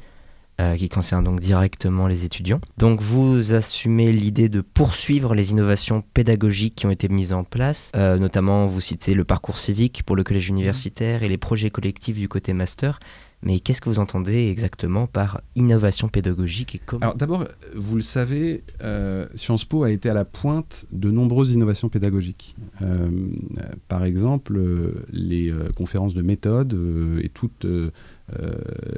euh, 0.60 0.76
qui 0.76 0.88
concerne 0.88 1.24
donc 1.24 1.40
directement 1.40 2.06
les 2.06 2.24
étudiants. 2.24 2.60
Donc, 2.78 3.02
vous 3.02 3.52
assumez 3.52 4.12
l'idée 4.12 4.48
de 4.48 4.60
poursuivre 4.60 5.34
les 5.34 5.50
innovations 5.50 6.04
pédagogiques 6.14 6.76
qui 6.76 6.86
ont 6.86 6.92
été 6.92 7.08
mises 7.08 7.32
en 7.32 7.42
place, 7.42 7.90
Euh, 7.96 8.18
notamment 8.18 8.68
vous 8.68 8.80
citez 8.80 9.14
le 9.14 9.24
parcours 9.24 9.58
civique 9.58 10.04
pour 10.04 10.14
le 10.14 10.22
collège 10.22 10.48
universitaire 10.48 11.24
et 11.24 11.28
les 11.28 11.38
projets 11.38 11.70
collectifs 11.70 12.20
du 12.20 12.28
côté 12.28 12.52
master. 12.52 13.00
Mais 13.44 13.58
qu'est-ce 13.58 13.80
que 13.80 13.88
vous 13.88 13.98
entendez 13.98 14.48
exactement 14.48 15.08
par 15.08 15.40
innovation 15.56 16.08
pédagogique 16.08 16.76
et 16.76 16.80
comment 16.84 17.02
Alors 17.02 17.16
d'abord, 17.16 17.44
vous 17.74 17.96
le 17.96 18.02
savez, 18.02 18.62
euh, 18.82 19.26
Sciences 19.34 19.64
Po 19.64 19.82
a 19.82 19.90
été 19.90 20.08
à 20.08 20.14
la 20.14 20.24
pointe 20.24 20.86
de 20.92 21.10
nombreuses 21.10 21.50
innovations 21.50 21.88
pédagogiques. 21.88 22.54
Euh, 22.82 23.08
euh, 23.58 23.62
par 23.88 24.04
exemple, 24.04 24.60
les 25.10 25.52
conférences 25.74 26.14
de 26.14 26.22
méthode 26.22 26.78
et 27.20 27.28
toute 27.28 27.66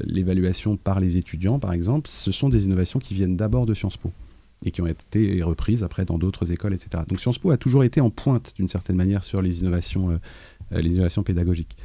l'évaluation 0.04 0.76
par 0.76 1.00
les 1.00 1.16
étudiants, 1.16 1.58
par 1.58 1.72
exemple, 1.72 2.10
ce 2.10 2.30
sont 2.30 2.50
des 2.50 2.66
innovations 2.66 2.98
qui 2.98 3.14
viennent 3.14 3.36
d'abord 3.36 3.64
de 3.64 3.72
Sciences 3.72 3.96
Po 3.96 4.12
et 4.66 4.70
qui 4.70 4.82
ont 4.82 4.86
été 4.86 5.42
reprises 5.42 5.82
après 5.82 6.04
dans 6.04 6.18
d'autres 6.18 6.52
écoles, 6.52 6.74
etc. 6.74 7.02
Donc 7.08 7.18
Sciences 7.18 7.38
Po 7.38 7.50
a 7.50 7.56
toujours 7.56 7.82
été 7.82 8.02
en 8.02 8.10
pointe 8.10 8.52
d'une 8.56 8.68
certaine 8.68 8.96
manière 8.96 9.24
sur 9.24 9.40
les 9.40 9.62
innovations, 9.62 10.20
les 10.70 10.92
innovations 10.92 11.22
pédagogiques. 11.22 11.78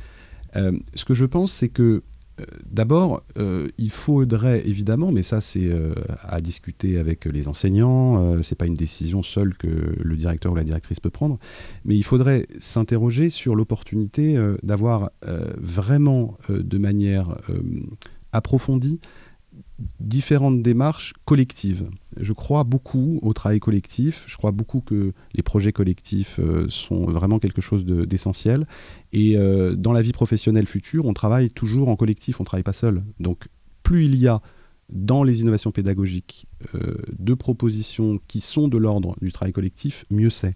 Ce 0.55 1.05
que 1.05 1.13
je 1.13 1.25
pense, 1.25 1.53
c'est 1.53 1.69
que 1.69 2.03
D'abord, 2.69 3.23
euh, 3.38 3.67
il 3.78 3.89
faudrait 3.89 4.67
évidemment, 4.67 5.12
mais 5.12 5.23
ça 5.23 5.41
c'est 5.41 5.65
euh, 5.65 5.93
à 6.21 6.41
discuter 6.41 6.99
avec 6.99 7.25
les 7.25 7.47
enseignants, 7.47 8.21
euh, 8.21 8.41
c'est 8.41 8.58
pas 8.58 8.67
une 8.67 8.73
décision 8.73 9.23
seule 9.23 9.56
que 9.56 9.67
le 9.67 10.15
directeur 10.15 10.52
ou 10.52 10.56
la 10.56 10.63
directrice 10.63 10.99
peut 10.99 11.10
prendre, 11.10 11.39
mais 11.86 11.95
il 11.95 12.04
faudrait 12.04 12.47
s'interroger 12.60 13.30
sur 13.30 13.56
l'opportunité 13.56 14.38
euh, 14.38 14.58
d'avoir 14.63 15.12
euh, 15.28 15.54
vraiment 15.58 16.38
euh, 16.49 16.63
de 16.63 16.78
manière 16.78 17.30
euh, 17.49 17.62
approfondie 18.32 18.99
différentes 19.99 20.62
démarches 20.62 21.13
collectives. 21.25 21.89
Je 22.19 22.34
crois 22.34 22.63
beaucoup 22.63 23.19
au 23.21 23.34
travail 23.34 23.60
collectif, 23.60 24.25
je 24.27 24.38
crois 24.38 24.51
beaucoup 24.51 24.82
que 24.82 25.13
les 25.34 25.43
projets 25.43 25.71
collectifs 25.71 26.39
euh, 26.39 26.65
sont 26.69 27.05
vraiment 27.05 27.39
quelque 27.39 27.62
chose 27.62 27.86
de- 27.86 28.05
d'essentiel. 28.05 28.67
Et 29.13 29.38
euh, 29.38 29.75
dans 29.75 29.93
la 29.93 30.01
vie 30.01 30.12
professionnelle 30.12 30.67
future, 30.67 31.05
on 31.05 31.13
travaille 31.13 31.49
toujours 31.49 31.89
en 31.89 31.95
collectif, 31.95 32.39
on 32.39 32.43
ne 32.43 32.45
travaille 32.45 32.63
pas 32.63 32.73
seul. 32.73 33.03
Donc 33.19 33.47
plus 33.84 34.05
il 34.05 34.15
y 34.15 34.27
a 34.27 34.41
dans 34.89 35.23
les 35.23 35.41
innovations 35.41 35.71
pédagogiques 35.71 36.47
euh, 36.75 36.95
de 37.17 37.34
propositions 37.34 38.19
qui 38.27 38.41
sont 38.41 38.67
de 38.67 38.77
l'ordre 38.77 39.15
du 39.21 39.32
travail 39.32 39.53
collectif, 39.53 40.05
mieux 40.10 40.29
c'est. 40.32 40.55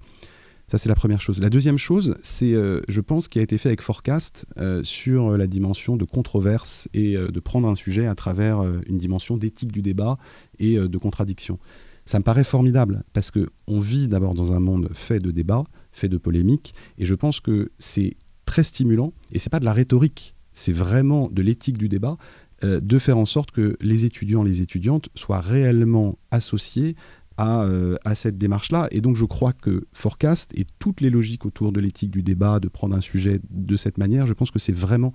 Ça, 0.73 0.79
c'est 0.79 0.89
la 0.89 0.95
première 0.95 1.21
chose. 1.21 1.39
La 1.39 1.51
deuxième 1.51 1.77
chose, 1.77 2.15
c'est, 2.23 2.55
euh, 2.55 2.81
je 2.88 2.99
pense, 2.99 3.27
qui 3.27 3.38
a 3.38 3.43
été 3.43 3.59
fait 3.59 3.69
avec 3.69 3.81
Forecast 3.83 4.47
euh, 4.57 4.83
sur 4.83 5.27
euh, 5.27 5.38
la 5.38 5.45
dimension 5.45 5.97
de 5.97 6.03
controverse 6.03 6.89
et 6.95 7.15
de 7.15 7.39
prendre 7.39 7.67
un 7.67 7.75
sujet 7.75 8.07
à 8.07 8.15
travers 8.15 8.63
une 8.88 8.97
dimension 8.97 9.38
d'éthique 9.38 9.71
du 9.71 9.83
débat 9.83 10.17
et 10.57 10.77
de 10.77 10.97
contradiction. 10.97 11.59
Ça 12.05 12.17
me 12.17 12.23
paraît 12.23 12.43
formidable 12.43 13.03
parce 13.13 13.29
que 13.29 13.49
on 13.67 13.79
vit 13.79 14.07
d'abord 14.07 14.33
dans 14.33 14.51
un 14.51 14.59
monde 14.59 14.89
fait 14.93 15.19
de 15.19 15.29
débats, 15.29 15.63
fait 15.91 16.09
de 16.09 16.17
polémiques, 16.17 16.73
et 16.97 17.05
je 17.05 17.13
pense 17.13 17.39
que 17.39 17.71
c'est 17.77 18.15
très 18.45 18.63
stimulant. 18.63 19.13
Et 19.31 19.38
c'est 19.38 19.51
pas 19.51 19.59
de 19.59 19.65
la 19.65 19.73
rhétorique, 19.73 20.33
c'est 20.53 20.73
vraiment 20.73 21.29
de 21.29 21.43
l'éthique 21.43 21.77
du 21.77 21.88
débat 21.88 22.17
de 22.63 22.97
faire 22.97 23.17
en 23.17 23.25
sorte 23.25 23.51
que 23.51 23.75
les 23.81 24.05
étudiants, 24.05 24.41
les 24.41 24.62
étudiantes 24.62 25.09
soient 25.15 25.41
réellement 25.41 26.17
associés 26.31 26.95
à, 27.38 27.63
euh, 27.63 27.96
à 28.06 28.15
cette 28.15 28.38
démarche-là. 28.38 28.88
Et 28.91 29.02
donc 29.02 29.15
je 29.15 29.26
crois 29.26 29.54
que 29.54 29.86
Forecast 29.93 30.52
et 30.58 30.65
toutes 30.80 31.02
les 31.02 31.10
logiques 31.10 31.46
autour 31.46 31.72
de 31.72 31.80
l'éthique 31.80 32.12
du 32.12 32.24
débat, 32.24 32.60
de 32.60 32.67
prendre 32.67 32.96
un 32.96 33.02
sujet 33.02 33.39
de 33.50 33.76
cette 33.76 33.98
manière, 33.98 34.28
je 34.28 34.34
pense 34.34 34.52
que 34.52 34.60
c'est 34.60 34.76
vraiment, 34.76 35.13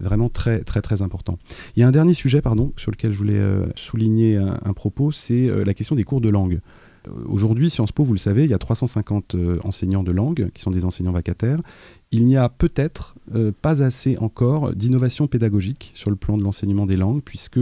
vraiment 0.00 0.28
très, 0.28 0.60
très, 0.60 0.82
très 0.82 1.02
important. 1.02 1.38
Il 1.76 1.80
y 1.80 1.82
a 1.82 1.88
un 1.88 1.92
dernier 1.92 2.14
sujet, 2.14 2.42
pardon, 2.42 2.72
sur 2.76 2.90
lequel 2.90 3.12
je 3.12 3.18
voulais 3.18 3.34
euh, 3.34 3.66
souligner 3.76 4.36
un, 4.36 4.72
propos, 4.72 5.12
c'est 5.12 5.48
euh, 5.48 5.64
la 5.64 5.74
question 5.74 5.94
des 5.94 6.04
cours 6.04 6.20
de 6.20 6.28
langue. 6.28 6.60
Aujourd'hui, 7.26 7.70
Sciences 7.70 7.92
Po, 7.92 8.04
vous 8.04 8.12
le 8.12 8.18
savez, 8.18 8.44
il 8.44 8.50
y 8.50 8.54
a 8.54 8.58
350 8.58 9.34
euh, 9.34 9.58
enseignants 9.64 10.02
de 10.02 10.12
langue 10.12 10.50
qui 10.52 10.60
sont 10.60 10.70
des 10.70 10.84
enseignants 10.84 11.12
vacataires. 11.12 11.58
Il 12.12 12.26
n'y 12.26 12.36
a 12.36 12.48
peut-être 12.48 13.14
pas 13.62 13.84
assez 13.84 14.18
encore 14.18 14.74
d'innovation 14.74 15.28
pédagogique 15.28 15.92
sur 15.94 16.10
le 16.10 16.16
plan 16.16 16.36
de 16.36 16.42
l'enseignement 16.42 16.84
des 16.84 16.96
langues, 16.96 17.22
puisque 17.24 17.60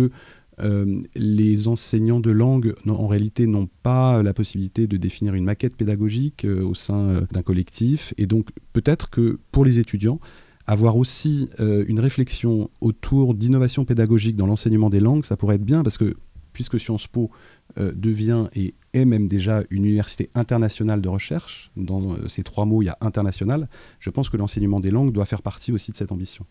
euh, 0.61 1.01
les 1.15 1.69
enseignants 1.69 2.21
de 2.21 2.31
langue, 2.31 2.75
en 2.89 3.07
réalité, 3.07 3.47
n'ont 3.47 3.69
pas 3.83 4.23
la 4.23 4.35
possibilité 4.35 4.87
de 4.87 4.97
définir 4.97 5.35
une 5.35 5.45
maquette 5.45 5.77
pédagogique 5.77 6.45
euh, 6.45 6.63
au 6.63 6.75
sein 6.75 7.01
euh, 7.01 7.21
d'un 7.33 7.43
collectif. 7.43 8.15
Et 8.19 8.27
donc, 8.27 8.51
peut-être 8.73 9.11
que 9.11 9.39
pour 9.53 9.65
les 9.65 9.79
étudiants, 9.79 10.21
avoir 10.67 10.99
aussi 10.99 11.49
une 11.59 11.99
réflexion 11.99 12.69
autour 12.83 13.35
d'innovation 13.35 13.87
pédagogique 13.87 14.37
dans 14.37 14.47
l'enseignement 14.47 14.91
des 14.91 15.01
langues, 15.01 15.25
ça 15.25 15.35
pourrait 15.35 15.55
être 15.55 15.65
bien, 15.65 15.83
parce 15.83 15.97
que 15.97 16.15
puisque 16.53 16.79
Sciences 16.79 17.07
Po 17.07 17.31
devient 17.79 18.49
et 18.55 18.75
est 18.93 19.07
même 19.07 19.29
déjà 19.29 19.63
une 19.71 19.87
université 19.87 20.29
internationale 20.35 21.01
de 21.01 21.09
recherche, 21.09 21.71
dans 21.79 22.17
ces 22.29 22.43
trois 22.43 22.67
mots, 22.67 22.83
il 22.83 22.85
y 22.85 22.91
a 22.91 22.99
international, 23.01 23.67
je 23.99 24.11
pense 24.11 24.29
que 24.29 24.37
l'enseignement 24.37 24.79
des 24.79 24.91
langues 24.91 25.11
doit 25.11 25.25
faire 25.25 25.41
partie 25.41 25.73
aussi 25.73 25.91
de 25.91 25.97
cette 25.97 26.13
ambition. 26.13 26.45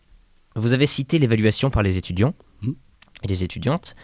Vous 0.55 0.73
avez 0.73 0.87
cité 0.87 1.19
l'évaluation 1.19 1.69
par 1.69 1.83
les 1.83 1.99
étudiants 1.99 2.33
Hmm. 2.61 2.71
Et 3.23 3.27
les 3.27 3.43
étudiantes, 3.43 3.95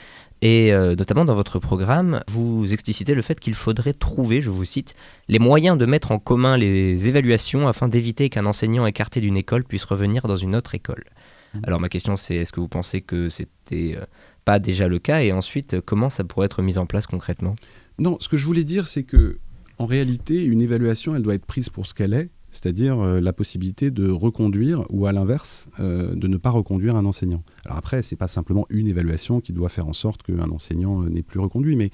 et 0.41 0.73
euh, 0.73 0.93
notamment 0.95 1.23
dans 1.23 1.35
votre 1.35 1.57
programme, 1.57 2.21
vous 2.27 2.73
explicitez 2.73 3.15
le 3.15 3.21
fait 3.21 3.39
qu'il 3.39 3.53
faudrait 3.53 3.93
trouver, 3.93 4.41
je 4.41 4.49
vous 4.49 4.65
cite, 4.65 4.93
les 5.29 5.39
moyens 5.39 5.77
de 5.77 5.85
mettre 5.85 6.11
en 6.11 6.19
commun 6.19 6.57
les 6.57 7.07
évaluations 7.07 7.67
afin 7.67 7.87
d'éviter 7.87 8.29
qu'un 8.29 8.45
enseignant 8.45 8.85
écarté 8.85 9.21
d'une 9.21 9.37
école 9.37 9.63
puisse 9.63 9.85
revenir 9.85 10.27
dans 10.27 10.35
une 10.35 10.55
autre 10.55 10.75
école. 10.75 11.05
Hmm. 11.53 11.59
Alors 11.63 11.79
ma 11.79 11.87
question 11.87 12.17
c'est 12.17 12.35
est-ce 12.35 12.51
que 12.51 12.59
vous 12.59 12.67
pensez 12.67 12.99
que 12.99 13.29
c'était 13.29 13.95
euh, 13.95 14.05
pas 14.43 14.59
déjà 14.59 14.89
le 14.89 14.99
cas? 14.99 15.21
Et 15.21 15.31
ensuite 15.31 15.75
euh, 15.75 15.81
comment 15.83 16.09
ça 16.09 16.25
pourrait 16.25 16.47
être 16.47 16.61
mis 16.61 16.77
en 16.77 16.85
place 16.85 17.07
concrètement? 17.07 17.55
Non, 17.97 18.17
ce 18.19 18.27
que 18.27 18.35
je 18.35 18.45
voulais 18.45 18.65
dire, 18.65 18.89
c'est 18.89 19.03
que 19.03 19.39
en 19.77 19.85
réalité, 19.85 20.43
une 20.43 20.61
évaluation, 20.61 21.15
elle 21.15 21.23
doit 21.23 21.35
être 21.35 21.45
prise 21.45 21.69
pour 21.69 21.85
ce 21.85 21.93
qu'elle 21.93 22.13
est, 22.13 22.29
c'est-à-dire 22.53 22.99
euh, 22.99 23.19
la 23.19 23.33
possibilité 23.33 23.91
de 23.91 24.09
reconduire 24.09 24.85
ou 24.89 25.07
à 25.07 25.11
l'inverse, 25.11 25.67
euh, 25.79 26.15
de 26.15 26.27
ne 26.27 26.37
pas 26.37 26.51
reconduire 26.51 26.95
un 26.95 27.05
enseignant. 27.05 27.43
Alors 27.65 27.77
après, 27.77 28.03
c'est 28.03 28.15
pas 28.15 28.27
simplement 28.27 28.65
une 28.69 28.87
évaluation 28.87 29.41
qui 29.41 29.53
doit 29.53 29.69
faire 29.69 29.87
en 29.87 29.93
sorte 29.93 30.21
qu'un 30.23 30.49
enseignant 30.51 31.03
euh, 31.03 31.09
n'est 31.09 31.23
plus 31.23 31.39
reconduit, 31.39 31.75
mais 31.75 31.89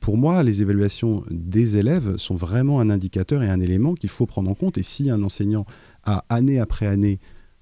pour 0.00 0.16
moi, 0.16 0.42
les 0.42 0.62
évaluations 0.62 1.22
des 1.30 1.76
élèves 1.76 2.16
sont 2.16 2.34
vraiment 2.34 2.80
un 2.80 2.88
indicateur 2.88 3.42
et 3.42 3.50
un 3.50 3.60
élément 3.60 3.94
qu'il 3.94 4.08
faut 4.08 4.24
prendre 4.24 4.50
en 4.50 4.54
compte. 4.54 4.78
Et 4.78 4.82
si 4.82 5.10
un 5.10 5.22
enseignant 5.22 5.66
a 6.04 6.24
année 6.30 6.58
après 6.58 6.86
année 6.86 7.20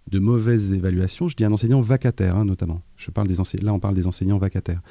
de 0.09 0.21
mauvaises 0.21 0.73
évaluations, 0.73 1.29
je 1.29 1.37
dis 1.37 1.45
un 1.45 1.53
enseignant 1.53 1.81
vacataire 1.81 2.37
hein, 2.37 2.45
notamment. 2.45 2.83
Là, 3.63 3.73
on 3.73 3.81
parle 3.81 3.95
des 3.95 4.07
enseignants 4.07 4.39
vacataires. 4.39 4.83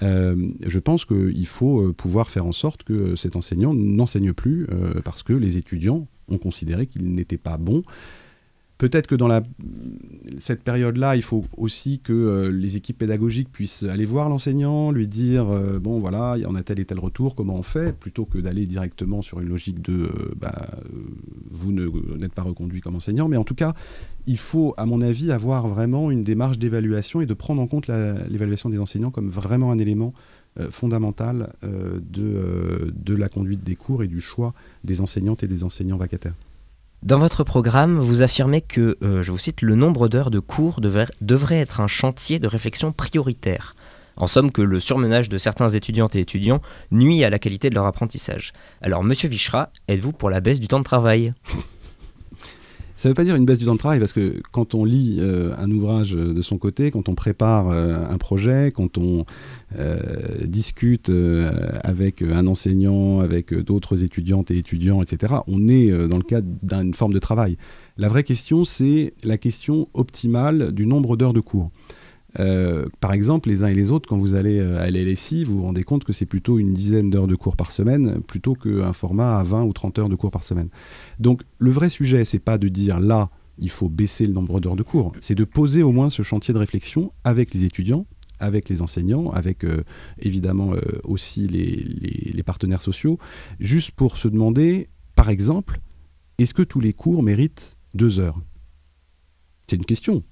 Je 0.00 0.78
pense 0.78 1.04
qu'il 1.04 1.46
faut 1.46 1.92
pouvoir 1.92 2.30
faire 2.30 2.46
en 2.46 2.52
sorte 2.52 2.84
que 2.84 3.16
cet 3.16 3.36
enseignant 3.36 3.74
n'enseigne 3.74 4.32
plus 4.32 4.66
parce 5.04 5.22
que 5.22 5.34
les 5.34 5.58
étudiants 5.58 6.08
ont 6.28 6.38
considéré 6.38 6.86
qu'il 6.86 7.10
n'était 7.12 7.38
pas 7.38 7.56
bon. 7.56 7.82
Peut-être 8.78 9.08
que 9.08 9.16
dans 9.16 9.28
cette 10.38 10.62
période-là, 10.62 11.16
il 11.16 11.22
faut 11.22 11.44
aussi 11.56 11.98
que 11.98 12.12
euh, 12.12 12.52
les 12.52 12.76
équipes 12.76 12.98
pédagogiques 12.98 13.50
puissent 13.50 13.82
aller 13.82 14.04
voir 14.04 14.28
l'enseignant, 14.28 14.92
lui 14.92 15.08
dire 15.08 15.50
euh, 15.50 15.80
bon 15.80 15.98
voilà, 15.98 16.36
on 16.46 16.54
a 16.54 16.62
tel 16.62 16.78
et 16.78 16.84
tel 16.84 17.00
retour, 17.00 17.34
comment 17.34 17.56
on 17.56 17.64
fait, 17.64 17.92
plutôt 17.92 18.24
que 18.24 18.38
d'aller 18.38 18.66
directement 18.66 19.20
sur 19.20 19.40
une 19.40 19.48
logique 19.48 19.82
de 19.82 20.04
euh, 20.04 20.32
bah, 20.36 20.68
vous 21.50 21.72
n'êtes 21.72 22.32
pas 22.32 22.42
reconduit 22.42 22.80
comme 22.80 22.94
enseignant. 22.94 23.26
Mais 23.26 23.36
en 23.36 23.42
tout 23.42 23.56
cas, 23.56 23.74
il 24.28 24.38
faut, 24.38 24.74
à 24.76 24.86
mon 24.86 25.00
avis, 25.00 25.32
avoir 25.32 25.66
vraiment 25.66 26.12
une 26.12 26.22
démarche 26.22 26.56
d'évaluation 26.56 27.20
et 27.20 27.26
de 27.26 27.34
prendre 27.34 27.60
en 27.60 27.66
compte 27.66 27.88
l'évaluation 27.88 28.68
des 28.68 28.78
enseignants 28.78 29.10
comme 29.10 29.28
vraiment 29.28 29.72
un 29.72 29.78
élément 29.78 30.14
euh, 30.60 30.70
fondamental 30.70 31.52
euh, 31.62 31.98
de, 32.00 32.22
euh, 32.22 32.92
de 32.94 33.14
la 33.14 33.28
conduite 33.28 33.62
des 33.62 33.76
cours 33.76 34.02
et 34.02 34.08
du 34.08 34.20
choix 34.20 34.54
des 34.84 35.00
enseignantes 35.00 35.42
et 35.42 35.46
des 35.46 35.64
enseignants 35.64 35.96
vacataires. 35.96 36.34
Dans 37.02 37.18
votre 37.18 37.44
programme, 37.44 37.98
vous 37.98 38.22
affirmez 38.22 38.60
que, 38.60 38.98
je 39.00 39.30
vous 39.30 39.38
cite, 39.38 39.62
le 39.62 39.76
nombre 39.76 40.08
d'heures 40.08 40.32
de 40.32 40.40
cours 40.40 40.80
devrait 40.80 41.58
être 41.58 41.80
un 41.80 41.86
chantier 41.86 42.40
de 42.40 42.48
réflexion 42.48 42.90
prioritaire. 42.90 43.76
En 44.16 44.26
somme, 44.26 44.50
que 44.50 44.62
le 44.62 44.80
surmenage 44.80 45.28
de 45.28 45.38
certains 45.38 45.68
étudiantes 45.68 46.16
et 46.16 46.20
étudiants 46.20 46.60
nuit 46.90 47.22
à 47.22 47.30
la 47.30 47.38
qualité 47.38 47.70
de 47.70 47.76
leur 47.76 47.86
apprentissage. 47.86 48.52
Alors, 48.82 49.04
monsieur 49.04 49.28
Vichra, 49.28 49.70
êtes-vous 49.86 50.10
pour 50.10 50.28
la 50.28 50.40
baisse 50.40 50.58
du 50.58 50.66
temps 50.66 50.80
de 50.80 50.84
travail? 50.84 51.34
Ça 52.98 53.08
ne 53.08 53.12
veut 53.12 53.14
pas 53.14 53.22
dire 53.22 53.36
une 53.36 53.44
baisse 53.44 53.58
du 53.58 53.64
temps 53.64 53.74
de 53.74 53.78
travail, 53.78 54.00
parce 54.00 54.12
que 54.12 54.42
quand 54.50 54.74
on 54.74 54.84
lit 54.84 55.18
euh, 55.20 55.54
un 55.56 55.70
ouvrage 55.70 56.14
de 56.14 56.42
son 56.42 56.58
côté, 56.58 56.90
quand 56.90 57.08
on 57.08 57.14
prépare 57.14 57.68
euh, 57.68 58.04
un 58.10 58.18
projet, 58.18 58.72
quand 58.74 58.98
on 58.98 59.24
euh, 59.78 60.00
discute 60.44 61.08
avec 61.84 62.22
un 62.22 62.48
enseignant, 62.48 63.20
avec 63.20 63.54
d'autres 63.54 64.02
étudiantes 64.02 64.50
et 64.50 64.58
étudiants, 64.58 65.00
etc., 65.00 65.34
on 65.46 65.68
est 65.68 65.92
dans 66.08 66.16
le 66.16 66.24
cadre 66.24 66.48
d'une 66.64 66.92
forme 66.92 67.12
de 67.12 67.20
travail. 67.20 67.56
La 67.98 68.08
vraie 68.08 68.24
question, 68.24 68.64
c'est 68.64 69.14
la 69.22 69.38
question 69.38 69.88
optimale 69.94 70.72
du 70.72 70.84
nombre 70.84 71.16
d'heures 71.16 71.32
de 71.32 71.40
cours. 71.40 71.70
Euh, 72.38 72.86
par 73.00 73.12
exemple, 73.12 73.48
les 73.48 73.64
uns 73.64 73.68
et 73.68 73.74
les 73.74 73.90
autres, 73.90 74.08
quand 74.08 74.18
vous 74.18 74.34
allez 74.34 74.58
euh, 74.58 74.80
à 74.80 74.90
l'LSI, 74.90 75.44
vous 75.44 75.58
vous 75.58 75.64
rendez 75.64 75.82
compte 75.82 76.04
que 76.04 76.12
c'est 76.12 76.26
plutôt 76.26 76.58
une 76.58 76.72
dizaine 76.72 77.10
d'heures 77.10 77.26
de 77.26 77.34
cours 77.34 77.56
par 77.56 77.70
semaine 77.70 78.20
plutôt 78.20 78.54
qu'un 78.54 78.92
format 78.92 79.38
à 79.38 79.44
20 79.44 79.64
ou 79.64 79.72
30 79.72 79.98
heures 79.98 80.08
de 80.08 80.14
cours 80.14 80.30
par 80.30 80.42
semaine. 80.42 80.68
Donc 81.18 81.42
le 81.58 81.70
vrai 81.70 81.88
sujet, 81.88 82.24
c'est 82.24 82.38
pas 82.38 82.58
de 82.58 82.68
dire 82.68 83.00
là, 83.00 83.30
il 83.58 83.70
faut 83.70 83.88
baisser 83.88 84.26
le 84.26 84.32
nombre 84.32 84.60
d'heures 84.60 84.76
de 84.76 84.82
cours, 84.82 85.12
c'est 85.20 85.34
de 85.34 85.44
poser 85.44 85.82
au 85.82 85.90
moins 85.90 86.10
ce 86.10 86.22
chantier 86.22 86.54
de 86.54 86.58
réflexion 86.58 87.12
avec 87.24 87.52
les 87.54 87.64
étudiants, 87.64 88.06
avec 88.38 88.68
les 88.68 88.82
enseignants, 88.82 89.30
avec 89.30 89.64
euh, 89.64 89.82
évidemment 90.20 90.72
aussi 91.02 91.48
les 91.48 92.42
partenaires 92.44 92.82
sociaux, 92.82 93.18
juste 93.58 93.90
pour 93.92 94.16
se 94.16 94.28
demander, 94.28 94.88
par 95.16 95.28
exemple, 95.28 95.80
est-ce 96.38 96.54
que 96.54 96.62
tous 96.62 96.78
les 96.78 96.92
cours 96.92 97.24
méritent 97.24 97.76
deux 97.94 98.20
heures? 98.20 98.40
C'est 99.66 99.76
une 99.76 99.84
question. 99.84 100.22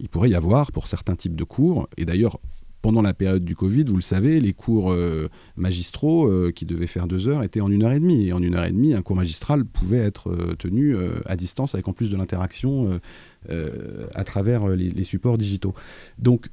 Il 0.00 0.08
pourrait 0.08 0.30
y 0.30 0.34
avoir 0.34 0.72
pour 0.72 0.86
certains 0.86 1.14
types 1.14 1.36
de 1.36 1.44
cours, 1.44 1.88
et 1.96 2.04
d'ailleurs 2.04 2.40
pendant 2.82 3.02
la 3.02 3.12
période 3.12 3.44
du 3.44 3.54
Covid, 3.54 3.84
vous 3.84 3.96
le 3.96 4.02
savez, 4.02 4.40
les 4.40 4.52
cours 4.52 4.92
euh, 4.92 5.28
magistraux 5.56 6.26
euh, 6.26 6.50
qui 6.50 6.64
devaient 6.64 6.86
faire 6.86 7.06
deux 7.06 7.28
heures 7.28 7.42
étaient 7.42 7.60
en 7.60 7.70
une 7.70 7.82
heure 7.82 7.92
et 7.92 8.00
demie. 8.00 8.28
Et 8.28 8.32
en 8.32 8.42
une 8.42 8.54
heure 8.54 8.64
et 8.64 8.72
demie, 8.72 8.94
un 8.94 9.02
cours 9.02 9.16
magistral 9.16 9.64
pouvait 9.64 9.98
être 9.98 10.30
euh, 10.30 10.54
tenu 10.58 10.96
à 11.26 11.36
distance 11.36 11.74
avec 11.74 11.88
en 11.88 11.92
plus 11.92 12.10
de 12.10 12.16
l'interaction 12.16 13.00
à 13.48 14.24
travers 14.24 14.68
les, 14.68 14.90
les 14.90 15.04
supports 15.04 15.38
digitaux. 15.38 15.74
Donc, 16.18 16.48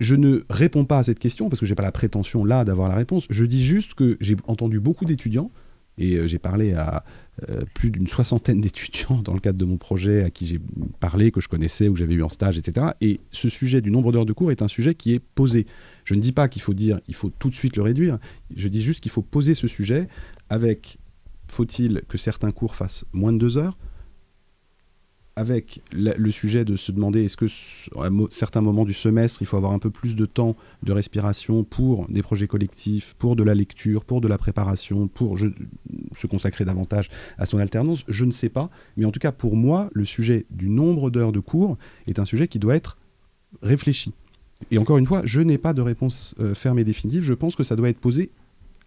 je 0.00 0.16
ne 0.16 0.44
réponds 0.48 0.84
pas 0.84 0.98
à 0.98 1.02
cette 1.02 1.18
question 1.18 1.48
parce 1.48 1.60
que 1.60 1.66
j'ai 1.66 1.74
pas 1.74 1.82
la 1.82 1.92
prétention 1.92 2.44
là 2.44 2.64
d'avoir 2.64 2.88
la 2.88 2.94
réponse. 2.94 3.26
Je 3.30 3.44
dis 3.44 3.64
juste 3.64 3.94
que 3.94 4.16
j'ai 4.20 4.36
entendu 4.46 4.80
beaucoup 4.80 5.04
d'étudiants 5.04 5.50
et 6.00 6.16
euh, 6.16 6.26
j'ai 6.26 6.38
parlé 6.38 6.72
à 6.72 7.04
euh, 7.48 7.60
plus 7.74 7.90
d'une 7.90 8.08
soixantaine 8.08 8.60
d'étudiants 8.60 9.22
dans 9.22 9.34
le 9.34 9.40
cadre 9.40 9.58
de 9.58 9.64
mon 9.64 9.76
projet 9.76 10.24
à 10.24 10.30
qui 10.30 10.46
j'ai 10.46 10.58
parlé, 10.98 11.30
que 11.30 11.40
je 11.40 11.48
connaissais, 11.48 11.86
ou 11.86 11.92
que 11.92 11.98
j'avais 11.98 12.14
eu 12.14 12.22
en 12.22 12.28
stage, 12.28 12.58
etc. 12.58 12.88
Et 13.00 13.20
ce 13.30 13.48
sujet 13.48 13.80
du 13.80 13.90
nombre 13.90 14.10
d'heures 14.10 14.26
de 14.26 14.32
cours 14.32 14.50
est 14.50 14.62
un 14.62 14.68
sujet 14.68 14.94
qui 14.94 15.14
est 15.14 15.20
posé. 15.20 15.66
Je 16.04 16.14
ne 16.14 16.20
dis 16.20 16.32
pas 16.32 16.48
qu'il 16.48 16.62
faut 16.62 16.74
dire 16.74 17.00
il 17.06 17.14
faut 17.14 17.30
tout 17.30 17.50
de 17.50 17.54
suite 17.54 17.76
le 17.76 17.82
réduire, 17.82 18.18
je 18.56 18.66
dis 18.66 18.82
juste 18.82 19.00
qu'il 19.00 19.12
faut 19.12 19.22
poser 19.22 19.54
ce 19.54 19.68
sujet 19.68 20.08
avec 20.48 20.98
faut-il 21.48 22.02
que 22.08 22.16
certains 22.16 22.50
cours 22.50 22.74
fassent 22.74 23.04
moins 23.12 23.32
de 23.32 23.38
deux 23.38 23.58
heures 23.58 23.76
avec 25.40 25.80
le 25.92 26.30
sujet 26.30 26.66
de 26.66 26.76
se 26.76 26.92
demander 26.92 27.24
est-ce 27.24 27.38
que 27.38 27.46
à 27.96 28.10
certains 28.28 28.60
moments 28.60 28.84
du 28.84 28.92
semestre, 28.92 29.40
il 29.40 29.46
faut 29.46 29.56
avoir 29.56 29.72
un 29.72 29.78
peu 29.78 29.88
plus 29.88 30.14
de 30.14 30.26
temps 30.26 30.54
de 30.82 30.92
respiration 30.92 31.64
pour 31.64 32.06
des 32.08 32.20
projets 32.20 32.46
collectifs, 32.46 33.14
pour 33.18 33.36
de 33.36 33.42
la 33.42 33.54
lecture, 33.54 34.04
pour 34.04 34.20
de 34.20 34.28
la 34.28 34.36
préparation, 34.36 35.08
pour 35.08 35.38
se 35.38 36.26
consacrer 36.26 36.66
davantage 36.66 37.08
à 37.38 37.46
son 37.46 37.56
alternance, 37.56 38.04
je 38.06 38.26
ne 38.26 38.32
sais 38.32 38.50
pas. 38.50 38.68
Mais 38.98 39.06
en 39.06 39.12
tout 39.12 39.18
cas, 39.18 39.32
pour 39.32 39.56
moi, 39.56 39.88
le 39.94 40.04
sujet 40.04 40.44
du 40.50 40.68
nombre 40.68 41.08
d'heures 41.08 41.32
de 41.32 41.40
cours 41.40 41.78
est 42.06 42.18
un 42.18 42.26
sujet 42.26 42.46
qui 42.46 42.58
doit 42.58 42.76
être 42.76 42.98
réfléchi. 43.62 44.12
Et 44.70 44.76
encore 44.76 44.98
une 44.98 45.06
fois, 45.06 45.22
je 45.24 45.40
n'ai 45.40 45.56
pas 45.56 45.72
de 45.72 45.80
réponse 45.80 46.34
euh, 46.38 46.54
ferme 46.54 46.78
et 46.78 46.84
définitive. 46.84 47.22
Je 47.22 47.32
pense 47.32 47.56
que 47.56 47.62
ça 47.62 47.76
doit 47.76 47.88
être 47.88 47.98
posé 47.98 48.30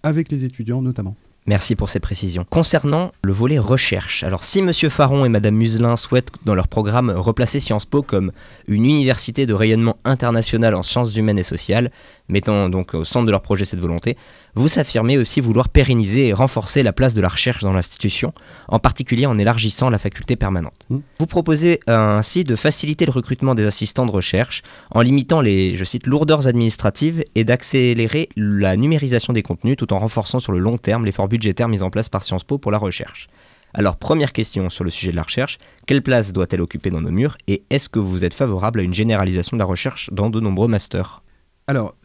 avec 0.03 0.31
les 0.31 0.45
étudiants 0.45 0.83
notamment. 0.83 1.15
Merci 1.45 1.75
pour 1.75 1.89
ces 1.89 1.99
précisions. 1.99 2.45
Concernant 2.49 3.11
le 3.21 3.33
volet 3.33 3.59
recherche, 3.59 4.23
alors 4.23 4.45
si 4.45 4.61
Monsieur 4.61 4.87
Faron 4.87 5.25
et 5.25 5.29
Madame 5.29 5.55
Muselin 5.55 5.97
souhaitent 5.97 6.31
dans 6.45 6.55
leur 6.55 6.69
programme 6.69 7.09
replacer 7.09 7.59
Sciences 7.59 7.85
Po 7.85 8.01
comme 8.01 8.31
une 8.67 8.85
université 8.85 9.45
de 9.45 9.53
rayonnement 9.53 9.97
international 10.05 10.73
en 10.73 10.83
sciences 10.83 11.17
humaines 11.17 11.39
et 11.39 11.43
sociales, 11.43 11.91
mettant 12.29 12.69
donc 12.69 12.93
au 12.93 13.03
centre 13.03 13.25
de 13.25 13.31
leur 13.31 13.41
projet 13.41 13.65
cette 13.65 13.79
volonté, 13.79 14.17
vous 14.55 14.79
affirmez 14.79 15.17
aussi 15.17 15.41
vouloir 15.41 15.69
pérenniser 15.69 16.27
et 16.27 16.33
renforcer 16.33 16.83
la 16.83 16.93
place 16.93 17.13
de 17.13 17.21
la 17.21 17.27
recherche 17.27 17.63
dans 17.63 17.73
l'institution, 17.73 18.33
en 18.67 18.79
particulier 18.79 19.25
en 19.25 19.37
élargissant 19.37 19.89
la 19.89 19.97
faculté 19.97 20.35
permanente. 20.35 20.85
Mm. 20.89 20.97
Vous 21.19 21.27
proposez 21.27 21.79
euh, 21.89 22.17
ainsi 22.17 22.43
de 22.43 22.55
faciliter 22.55 23.05
le 23.05 23.11
recrutement 23.11 23.55
des 23.55 23.65
assistants 23.65 24.05
de 24.05 24.11
recherche 24.11 24.61
en 24.91 25.01
limitant 25.01 25.41
les, 25.41 25.75
je 25.75 25.83
cite, 25.83 26.07
lourdeurs 26.07 26.47
administratives 26.47 27.23
et 27.35 27.43
d'accélérer 27.43 28.29
la 28.35 28.77
numérisation 28.77 29.33
des 29.33 29.43
contenus 29.43 29.77
tout 29.77 29.93
en 29.93 29.99
renforçant 29.99 30.39
sur 30.39 30.51
le 30.51 30.59
long 30.59 30.77
terme 30.77 31.05
l'effort 31.05 31.27
budgétaire 31.27 31.67
mis 31.67 31.83
en 31.83 31.89
place 31.89 32.09
par 32.09 32.23
Sciences 32.23 32.43
Po 32.43 32.57
pour 32.57 32.71
la 32.71 32.77
recherche. 32.77 33.27
Alors, 33.75 33.97
première 33.97 34.33
question 34.33 34.69
sur 34.69 34.83
le 34.83 34.91
sujet 34.91 35.11
de 35.11 35.15
la 35.15 35.23
recherche, 35.23 35.57
quelle 35.87 36.03
place 36.03 36.31
doit-elle 36.31 36.61
occuper 36.61 36.91
dans 36.91 37.01
nos 37.01 37.09
murs 37.09 37.37
et 37.47 37.63
est-ce 37.71 37.89
que 37.89 37.97
vous 37.97 38.23
êtes 38.23 38.35
favorable 38.35 38.79
à 38.79 38.83
une 38.83 38.93
généralisation 38.93 39.57
de 39.57 39.59
la 39.59 39.65
recherche 39.65 40.11
dans 40.11 40.29
de 40.29 40.39
nombreux 40.39 40.67
masters? 40.67 41.23
Alors, 41.65 41.95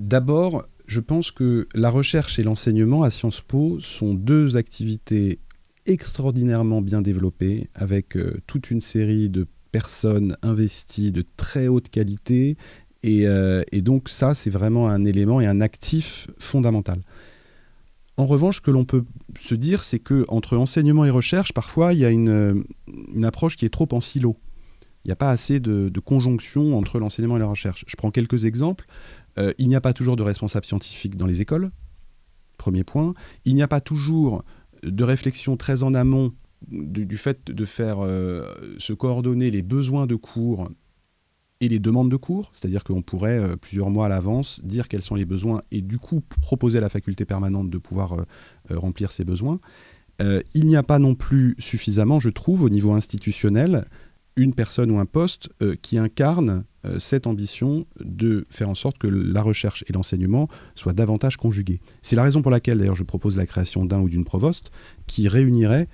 d'abord, 0.00 0.66
je 0.86 1.00
pense 1.00 1.30
que 1.30 1.68
la 1.74 1.90
recherche 1.90 2.38
et 2.38 2.42
l'enseignement 2.42 3.02
à 3.02 3.10
Sciences 3.10 3.42
Po 3.42 3.78
sont 3.78 4.14
deux 4.14 4.56
activités 4.56 5.38
extraordinairement 5.86 6.82
bien 6.82 7.02
développées, 7.02 7.68
avec 7.74 8.16
euh, 8.16 8.40
toute 8.46 8.70
une 8.70 8.80
série 8.80 9.30
de 9.30 9.46
personnes 9.72 10.36
investies 10.42 11.12
de 11.12 11.24
très 11.36 11.68
haute 11.68 11.88
qualité. 11.88 12.56
Et, 13.02 13.26
euh, 13.26 13.62
et 13.72 13.82
donc 13.82 14.08
ça, 14.08 14.34
c'est 14.34 14.50
vraiment 14.50 14.88
un 14.88 15.04
élément 15.04 15.40
et 15.40 15.46
un 15.46 15.60
actif 15.60 16.28
fondamental. 16.38 17.00
En 18.16 18.26
revanche, 18.26 18.56
ce 18.56 18.60
que 18.60 18.70
l'on 18.70 18.84
peut 18.84 19.04
se 19.38 19.54
dire, 19.54 19.84
c'est 19.84 20.00
que 20.00 20.24
entre 20.28 20.56
enseignement 20.56 21.04
et 21.04 21.10
recherche, 21.10 21.52
parfois, 21.52 21.94
il 21.94 22.00
y 22.00 22.04
a 22.04 22.10
une, 22.10 22.28
euh, 22.28 23.22
approche 23.22 23.56
qui 23.56 23.64
est 23.64 23.70
trop 23.70 23.88
en 23.92 24.00
silo. 24.00 24.36
Il 25.04 25.08
n'y 25.08 25.12
a 25.12 25.16
pas 25.16 25.30
assez 25.30 25.60
de 25.60 26.00
conjonction 26.00 26.76
entre 26.76 26.98
l'enseignement 26.98 27.36
et 27.36 27.40
la 27.40 27.46
recherche. 27.46 27.84
Je 27.86 27.96
prends 27.96 28.10
quelques 28.10 28.44
exemples. 28.44 28.84
Euh, 29.38 29.52
il 29.58 29.68
n'y 29.68 29.76
a 29.76 29.80
pas 29.80 29.92
toujours 29.92 30.16
de 30.16 30.22
responsables 30.22 30.66
scientifiques 30.66 31.16
dans 31.16 31.26
les 31.26 31.40
écoles. 31.40 31.70
Premier 32.58 32.84
point. 32.84 33.14
Il 33.44 33.54
n'y 33.54 33.62
a 33.62 33.68
pas 33.68 33.80
toujours 33.80 34.44
de 34.82 35.04
réflexion 35.04 35.56
très 35.56 35.82
en 35.82 35.94
amont 35.94 36.32
du, 36.70 37.16
fait 37.16 37.50
de 37.50 37.64
faire 37.64 38.00
euh, 38.00 38.44
se 38.78 38.92
coordonner 38.92 39.50
les 39.50 39.62
besoins 39.62 40.06
de 40.06 40.14
cours 40.14 40.68
et 41.62 41.68
les 41.68 41.78
demandes 41.78 42.10
de 42.10 42.16
cours, 42.16 42.50
c'est-à-dire 42.52 42.84
qu'on 42.84 43.02
pourrait 43.02 43.38
euh, 43.38 43.56
plusieurs 43.56 43.90
mois 43.90 44.06
à 44.06 44.08
l'avance 44.08 44.60
dire 44.62 44.88
quels 44.88 45.02
sont 45.02 45.14
les 45.14 45.24
besoins 45.24 45.62
et 45.70 45.80
du 45.80 45.98
coup 45.98 46.22
proposer 46.42 46.78
à 46.78 46.80
la 46.80 46.88
faculté 46.88 47.24
permanente 47.24 47.70
de 47.70 47.78
pouvoir 47.78 48.26
remplir 48.70 49.12
ces 49.12 49.24
besoins. 49.24 49.58
il 50.54 50.66
n'y 50.66 50.76
a 50.76 50.82
pas 50.82 50.98
non 50.98 51.14
plus 51.14 51.54
suffisamment, 51.58 52.20
je 52.20 52.28
trouve, 52.28 52.62
au 52.62 52.68
niveau 52.68 52.92
institutionnel, 52.92 53.86
une 54.36 54.54
personne 54.54 54.90
ou 54.90 54.98
un 54.98 55.06
poste 55.06 55.50
qui 55.80 55.96
incarne 55.96 56.64
cette 56.98 57.26
ambition 57.26 57.86
de 58.02 58.46
faire 58.48 58.68
en 58.68 58.74
sorte 58.74 58.96
que 58.98 59.06
la 59.06 59.42
recherche 59.42 59.84
et 59.88 59.92
l'enseignement 59.92 60.48
soient 60.74 60.92
davantage 60.94 61.36
conjugués. 61.36 61.80
C'est 62.00 62.16
la 62.16 62.22
raison 62.22 62.40
pour 62.40 62.50
laquelle 62.50 62.78
d'ailleurs 62.78 62.96
je 62.96 63.04
propose 63.04 63.36
la 63.36 63.46
création 63.46 63.84
d'un 63.84 64.00
ou 64.00 64.08
d'une 64.08 64.24
provoste 64.24 64.70
qui 65.06 65.28
réunirait 65.28 65.88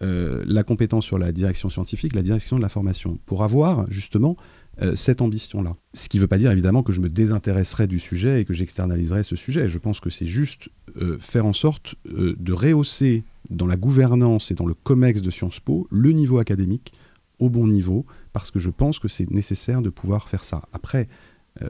la 0.00 0.62
compétence 0.62 1.04
sur 1.04 1.18
la 1.18 1.32
direction 1.32 1.70
scientifique, 1.70 2.14
la 2.14 2.22
direction 2.22 2.56
de 2.56 2.62
la 2.62 2.68
formation, 2.68 3.18
pour 3.26 3.42
avoir 3.42 3.90
justement 3.90 4.36
euh, 4.80 4.94
cette 4.94 5.20
ambition-là. 5.20 5.74
Ce 5.92 6.08
qui 6.08 6.18
ne 6.18 6.20
veut 6.20 6.28
pas 6.28 6.38
dire 6.38 6.52
évidemment 6.52 6.84
que 6.84 6.92
je 6.92 7.00
me 7.00 7.08
désintéresserai 7.08 7.88
du 7.88 7.98
sujet 7.98 8.40
et 8.40 8.44
que 8.44 8.52
j'externaliserai 8.52 9.24
ce 9.24 9.34
sujet. 9.34 9.68
Je 9.68 9.78
pense 9.78 9.98
que 9.98 10.08
c'est 10.08 10.26
juste 10.26 10.68
euh, 11.00 11.18
faire 11.18 11.46
en 11.46 11.52
sorte 11.52 11.96
euh, 12.06 12.36
de 12.38 12.52
rehausser 12.52 13.24
dans 13.50 13.66
la 13.66 13.76
gouvernance 13.76 14.52
et 14.52 14.54
dans 14.54 14.66
le 14.66 14.74
COMEX 14.74 15.20
de 15.20 15.30
Sciences 15.30 15.58
Po 15.58 15.88
le 15.90 16.12
niveau 16.12 16.38
académique 16.38 16.92
au 17.38 17.50
bon 17.50 17.66
niveau, 17.66 18.06
parce 18.32 18.50
que 18.50 18.58
je 18.58 18.70
pense 18.70 18.98
que 18.98 19.08
c'est 19.08 19.30
nécessaire 19.30 19.82
de 19.82 19.90
pouvoir 19.90 20.28
faire 20.28 20.44
ça. 20.44 20.62
Après, 20.72 21.08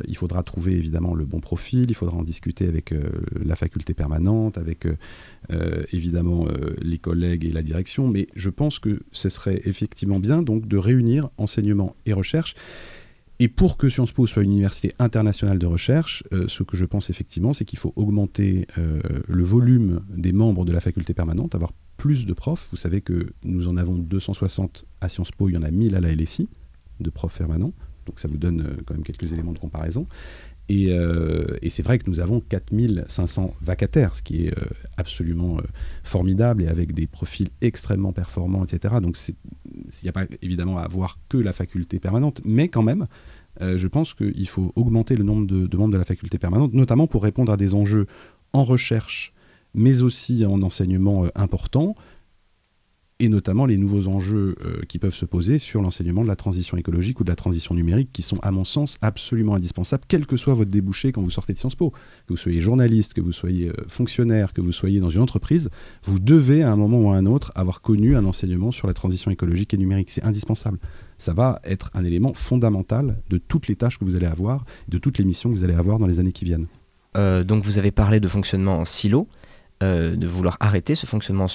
il 0.07 0.18
faudra 0.18 0.42
trouver 0.42 0.72
évidemment 0.72 1.14
le 1.14 1.24
bon 1.24 1.40
profil, 1.40 1.87
il 1.88 1.94
faudra 1.94 2.14
en 2.14 2.22
discuter 2.22 2.68
avec 2.68 2.92
la 3.42 3.57
faculté 3.57 3.94
permanente, 3.94 4.59
avec 4.59 4.87
évidemment 5.92 6.46
les 6.83 6.98
collègues 6.98 7.46
et 7.46 7.52
la 7.52 7.62
direction, 7.62 8.07
mais 8.07 8.26
je 8.35 8.50
pense 8.50 8.81
que 8.81 9.00
ce 9.12 9.31
serait 9.31 9.62
effectivement 9.64 10.20
bien 10.20 10.42
donc 10.42 10.68
de 10.68 10.76
réunir 10.76 11.31
enseignement 11.38 11.96
et 12.04 12.12
recherche. 12.12 12.54
Et 13.40 13.48
pour 13.48 13.76
que 13.76 13.88
Sciences 13.88 14.12
Po 14.12 14.26
soit 14.26 14.42
une 14.42 14.50
université 14.52 14.92
internationale 14.98 15.59
de 15.59 15.66
recherche, 15.66 16.24
euh, 16.33 16.46
ce 16.48 16.64
que 16.64 16.76
je 16.76 16.85
pense 16.85 17.09
effectivement, 17.09 17.52
c'est 17.52 17.64
qu'il 17.64 17.78
faut 17.78 17.92
augmenter 17.94 18.66
euh, 18.78 19.00
le 19.28 19.44
volume 19.44 20.00
des 20.11 20.33
membres 20.33 20.64
de 20.64 20.72
la 20.72 20.81
faculté 20.81 21.14
permanente, 21.14 21.54
avoir 21.54 21.72
plus 21.98 22.24
de 22.24 22.32
profs. 22.32 22.68
Vous 22.70 22.78
savez 22.78 23.02
que 23.02 23.34
nous 23.44 23.68
en 23.68 23.76
avons 23.76 23.96
260 23.96 24.87
à 25.02 25.11
Sciences 25.11 25.32
Po, 25.32 25.50
il 25.50 25.52
y 25.52 25.58
en 25.58 25.62
a 25.62 25.70
1000 25.70 25.94
à 25.94 26.00
la 26.00 26.14
LSI 26.14 26.48
de 27.00 27.11
profs 27.11 27.37
permanents. 27.37 27.74
Donc 28.06 28.18
ça 28.18 28.28
vous 28.28 28.38
donne 28.38 28.62
euh, 28.62 28.82
quand 28.87 28.94
même 28.94 29.02
quelques 29.02 29.30
éléments 29.34 29.52
de 29.52 29.58
comparaison. 29.58 30.06
Et, 30.70 30.90
et 31.62 31.70
c'est 31.70 31.82
vrai 31.82 31.98
que 31.98 32.11
nous 32.11 32.20
avons 32.20 32.40
4500 32.40 33.54
vacataires, 33.62 34.14
ce 34.14 34.20
qui 34.20 34.48
est 34.48 34.54
absolument 34.98 35.62
formidable 36.04 36.62
et 36.62 36.68
avec 36.68 36.92
des 36.92 37.06
profils 37.06 37.48
extrêmement 37.62 38.12
performants, 38.12 38.64
etc. 38.64 38.96
Donc 39.00 39.16
il 39.26 39.34
n'y 40.02 40.11
a 40.11 40.12
pas 40.12 40.26
évidemment 40.42 40.76
à 40.76 40.82
avoir 40.82 41.18
que 41.30 41.38
la 41.38 41.54
faculté 41.54 41.98
permanente, 41.98 42.42
mais 42.44 42.68
quand 42.68 42.82
même, 42.82 43.06
euh, 43.61 43.76
je 43.76 43.88
pense 43.88 44.14
qu'il 44.14 44.48
faut 44.48 44.72
augmenter 44.76 45.16
le 45.16 45.24
nombre 45.24 45.46
de, 45.46 45.76
membres 45.76 45.92
de 45.92 45.98
la 45.98 46.04
faculté 46.04 46.38
permanente, 46.38 46.72
notamment 46.74 47.06
pour 47.06 47.22
répondre 47.22 47.52
à 47.52 47.56
des 47.56 47.74
enjeux 47.74 48.06
en 48.52 48.64
recherche, 48.64 49.32
mais 49.78 50.02
aussi 50.02 50.44
en 50.44 50.62
enseignement 50.62 51.24
euh, 51.24 51.28
important, 51.34 51.94
et 53.20 53.28
notamment 53.28 53.66
les 53.66 53.78
nouveaux 53.78 54.06
enjeux 54.06 54.54
euh, 54.64 54.82
qui 54.88 55.00
peuvent 55.00 55.14
se 55.14 55.24
poser 55.24 55.58
sur 55.58 55.82
l'enseignement 55.82 56.22
de 56.22 56.28
la 56.28 56.36
transition 56.36 56.76
écologique 56.76 57.18
ou 57.18 57.24
de 57.24 57.30
la 57.30 57.34
transition 57.34 57.74
numérique, 57.74 58.10
qui 58.12 58.22
sont 58.22 58.38
à 58.42 58.52
mon 58.52 58.62
sens 58.62 58.96
absolument 59.02 59.54
indispensables, 59.54 60.04
quel 60.06 60.24
que 60.24 60.36
soit 60.36 60.54
votre 60.54 60.70
débouché 60.70 61.10
quand 61.10 61.22
vous 61.22 61.30
sortez 61.30 61.52
de 61.52 61.58
Sciences 61.58 61.74
Po. 61.74 61.90
Que 61.90 62.34
vous 62.34 62.36
soyez 62.36 62.60
journaliste, 62.60 63.14
que 63.14 63.20
vous 63.20 63.32
soyez 63.32 63.72
fonctionnaire, 63.88 64.52
que 64.52 64.60
vous 64.60 64.70
soyez 64.70 65.00
dans 65.00 65.10
une 65.10 65.20
entreprise, 65.20 65.68
vous 66.04 66.20
devez 66.20 66.62
à 66.62 66.70
un 66.70 66.76
moment 66.76 67.00
ou 67.00 67.10
à 67.10 67.16
un 67.16 67.26
autre 67.26 67.50
avoir 67.56 67.80
connu 67.80 68.16
un 68.16 68.24
enseignement 68.24 68.70
sur 68.70 68.86
la 68.86 68.94
transition 68.94 69.32
écologique 69.32 69.74
et 69.74 69.78
numérique. 69.78 70.12
C'est 70.12 70.24
indispensable 70.24 70.78
ça 71.18 71.32
va 71.32 71.60
être 71.64 71.90
un 71.94 72.04
élément 72.04 72.32
fondamental 72.32 73.20
de 73.28 73.38
toutes 73.38 73.66
les 73.66 73.74
tâches 73.74 73.98
que 73.98 74.04
vous 74.04 74.16
allez 74.16 74.26
avoir, 74.26 74.64
de 74.86 74.98
toutes 74.98 75.18
les 75.18 75.24
missions 75.24 75.50
que 75.50 75.56
vous 75.56 75.64
allez 75.64 75.74
avoir 75.74 75.98
dans 75.98 76.06
les 76.06 76.20
années 76.20 76.32
qui 76.32 76.44
viennent. 76.44 76.68
Euh, 77.16 77.44
donc 77.44 77.64
vous 77.64 77.78
avez 77.78 77.90
parlé 77.90 78.20
de 78.20 78.28
fonctionnement 78.28 78.78
en 78.78 78.84
silo, 78.84 79.28
euh, 79.82 80.16
de 80.16 80.26
vouloir 80.26 80.56
arrêter 80.60 80.94
ce 80.94 81.06
fonctionnement 81.06 81.46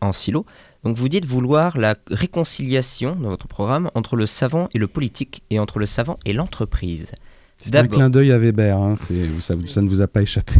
en 0.00 0.12
silo. 0.12 0.46
Donc 0.84 0.96
vous 0.96 1.08
dites 1.08 1.26
vouloir 1.26 1.76
la 1.78 1.96
réconciliation 2.10 3.16
dans 3.16 3.28
votre 3.28 3.48
programme 3.48 3.90
entre 3.94 4.16
le 4.16 4.26
savant 4.26 4.68
et 4.72 4.78
le 4.78 4.86
politique 4.86 5.42
et 5.50 5.58
entre 5.58 5.78
le 5.78 5.86
savant 5.86 6.18
et 6.24 6.32
l'entreprise. 6.32 7.12
C'est 7.58 7.74
un 7.74 7.86
clin 7.86 8.10
d'œil 8.10 8.32
à 8.32 8.38
Weber, 8.38 8.76
hein, 8.76 8.96
ça, 8.96 9.14
ça, 9.66 9.82
ne 9.82 9.88
vous 9.88 10.02
a 10.02 10.06
pas 10.06 10.20
échappé. 10.20 10.52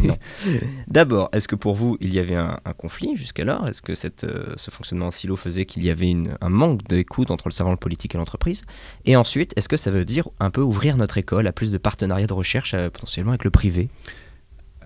D'abord, 0.89 1.29
est-ce 1.33 1.47
que 1.47 1.55
pour 1.55 1.75
vous, 1.75 1.99
il 2.01 2.13
y 2.13 2.19
avait 2.19 2.35
un, 2.35 2.59
conflit 2.79 3.17
jusqu'alors? 3.17 3.69
Est-ce 3.69 3.83
que 3.83 3.95
cette, 3.95 4.25
euh, 4.25 4.55
ce 4.57 4.71
fonctionnement 4.71 5.09
en 5.09 5.11
silo 5.11 5.37
faisait 5.37 5.67
qu'il 5.67 5.85
y 5.85 5.91
avait 5.91 6.11
une, 6.11 6.37
un 6.41 6.49
manque 6.49 6.83
d'écoute 6.89 7.31
entre 7.31 7.49
le 7.49 7.53
savant 7.53 7.71
le 7.71 7.77
politique 7.77 8.15
et 8.15 8.19
l'entreprise? 8.19 8.63
Et 9.05 9.15
ensuite, 9.15 9.53
est-ce 9.57 9.69
que 9.69 9.77
ça 9.77 9.91
veut 9.91 10.07
dire 10.07 10.29
un 10.41 10.51
peu 10.51 10.63
ouvrir 10.63 10.97
notre 10.97 11.19
école 11.19 11.47
à 11.47 11.53
plus 11.53 11.71
de 11.71 11.79
partenariats 11.79 12.27
de 12.27 12.33
recherche 12.33 12.73
euh, 12.75 12.89
potentiellement 12.89 13.33
avec 13.33 13.45
le 13.45 13.51
privé? 13.51 13.89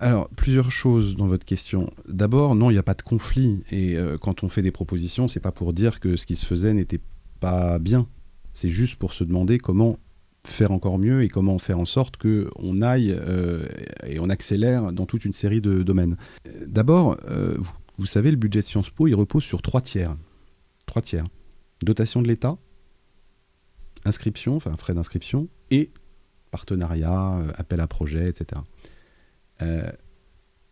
Alors, 0.01 0.29
plusieurs 0.29 0.71
choses 0.71 1.15
dans 1.15 1.27
votre 1.27 1.45
question. 1.45 1.93
D'abord, 2.07 2.55
non, 2.55 2.71
il 2.71 2.73
n'y 2.73 2.79
a 2.79 2.83
pas 2.83 2.95
de 2.95 3.03
conflit. 3.03 3.63
Et 3.69 3.95
euh, 3.95 4.17
quand 4.17 4.43
on 4.43 4.49
fait 4.49 4.63
des 4.63 4.71
propositions, 4.71 5.27
c'est 5.27 5.39
pas 5.39 5.51
pour 5.51 5.73
dire 5.73 5.99
que 5.99 6.15
ce 6.15 6.25
qui 6.25 6.35
se 6.35 6.43
faisait 6.43 6.73
n'était 6.73 6.99
pas 7.39 7.77
bien. 7.77 8.07
C'est 8.51 8.69
juste 8.69 8.95
pour 8.95 9.13
se 9.13 9.23
demander 9.23 9.59
comment 9.59 9.99
faire 10.43 10.71
encore 10.71 10.97
mieux 10.97 11.21
et 11.21 11.27
comment 11.27 11.59
faire 11.59 11.77
en 11.77 11.85
sorte 11.85 12.17
qu'on 12.17 12.81
aille 12.81 13.15
euh, 13.15 13.67
et 14.07 14.19
on 14.19 14.31
accélère 14.31 14.91
dans 14.91 15.05
toute 15.05 15.23
une 15.23 15.33
série 15.33 15.61
de 15.61 15.83
domaines. 15.83 16.17
D'abord, 16.65 17.15
euh, 17.29 17.55
vous, 17.99 18.07
savez, 18.07 18.31
le 18.31 18.37
budget 18.37 18.61
de 18.61 18.65
Sciences 18.65 18.89
Po, 18.89 19.05
il 19.05 19.13
repose 19.13 19.43
sur 19.43 19.61
trois 19.61 19.81
tiers. 19.81 20.15
Trois 20.87 21.03
tiers. 21.03 21.25
Dotation 21.83 22.23
de 22.23 22.27
l'État, 22.27 22.57
inscription, 24.03 24.55
enfin 24.55 24.75
frais 24.77 24.95
d'inscription, 24.95 25.47
et 25.69 25.91
partenariat, 26.49 27.39
appel 27.55 27.79
à 27.79 27.85
projet, 27.85 28.27
etc. 28.27 28.61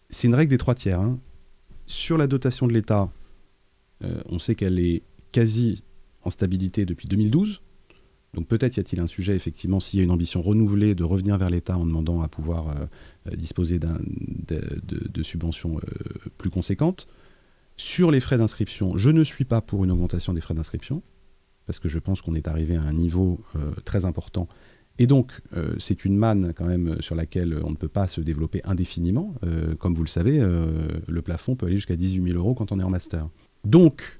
c'est 0.10 0.28
une 0.28 0.36
règle 0.36 0.50
des 0.50 0.58
trois 0.58 0.76
tiers. 0.76 1.00
Hein. 1.00 1.20
Sur 1.86 2.18
la 2.18 2.28
dotation 2.28 2.68
de 2.68 2.74
l'État, 2.74 3.12
on 4.02 4.40
sait 4.40 4.56
qu'elle 4.56 4.80
est 4.80 5.04
quasi 5.32 5.84
en 6.24 6.30
stabilité 6.30 6.86
depuis 6.86 7.08
2012. 7.08 7.62
Donc 8.34 8.48
peut-être 8.48 8.78
y 8.78 8.80
a-t-il 8.80 9.02
un 9.02 9.08
sujet, 9.08 9.36
effectivement, 9.36 9.80
s'il 9.80 10.00
y 10.00 10.02
a 10.02 10.04
une 10.04 10.12
ambition 10.12 10.42
renouvelée 10.42 10.94
de 10.94 11.04
revenir 11.04 11.38
vers 11.38 11.50
l'État 11.50 11.78
en 11.78 11.86
demandant 11.86 12.22
à 12.22 12.28
pouvoir 12.28 12.70
euh, 12.70 12.86
euh, 13.28 13.36
disposer 13.36 13.80
de, 13.80 15.24
subventions 15.24 15.78
euh, 15.78 16.30
plus 16.38 16.50
conséquentes. 16.50 17.08
Sur 17.76 18.12
les 18.12 18.20
frais 18.20 18.38
d'inscription, 18.38 18.98
je 18.98 19.10
ne 19.10 19.24
suis 19.24 19.46
pas 19.46 19.62
pour 19.62 19.84
une 19.84 19.92
augmentation 19.92 20.34
des 20.34 20.42
frais 20.42 20.54
d'inscription, 20.54 21.02
parce 21.66 21.80
que 21.80 21.90
je 21.90 21.98
pense 21.98 22.22
qu'on 22.22 22.36
est 22.36 22.48
arrivé 22.48 22.76
à 22.76 22.82
un 22.82 22.94
niveau 22.94 23.40
très 23.86 24.06
important. 24.06 24.50
Et 25.00 25.08
donc, 25.08 25.32
c'est 25.78 26.06
une 26.06 26.18
manne 26.18 26.54
quand 26.56 26.66
même 26.66 27.02
sur 27.02 27.16
laquelle 27.16 27.58
on 27.64 27.72
ne 27.72 27.76
peut 27.76 27.88
pas 27.88 28.08
se 28.08 28.20
développer 28.22 28.62
indéfiniment. 28.66 29.34
comme 29.80 29.96
vous 29.96 30.04
le 30.04 30.10
savez, 30.10 30.40
le 30.40 31.22
plafond 31.22 31.56
peut 31.56 31.66
aller 31.66 31.78
jusqu'à 31.78 31.96
18 31.96 32.32
000 32.32 32.38
euros 32.38 32.54
quand 32.54 32.72
on 32.72 32.80
est 32.80 32.84
en 32.84 32.90
master. 32.90 33.30
Donc, 33.64 34.20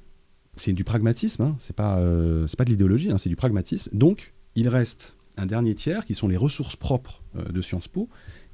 c'est 0.60 0.74
du 0.74 0.84
pragmatisme, 0.84 1.44
hein. 1.44 1.56
c'est 1.60 1.76
pas, 1.76 1.98
euh, 2.00 2.46
de 2.46 2.64
l'idéologie, 2.66 3.12
hein, 3.12 3.18
c'est 3.18 3.30
du 3.30 3.36
pragmatisme. 3.36 3.90
Donc, 3.94 4.34
il 4.56 4.68
reste 4.68 5.18
un 5.38 5.46
dernier 5.46 5.74
tiers 5.74 6.06
qui 6.06 6.14
sont 6.14 6.28
les 6.28 6.38
ressources 6.38 6.76
propres 6.76 7.24
euh, 7.38 7.44
de 7.52 7.62
Sciences 7.62 7.88
Po 7.88 8.10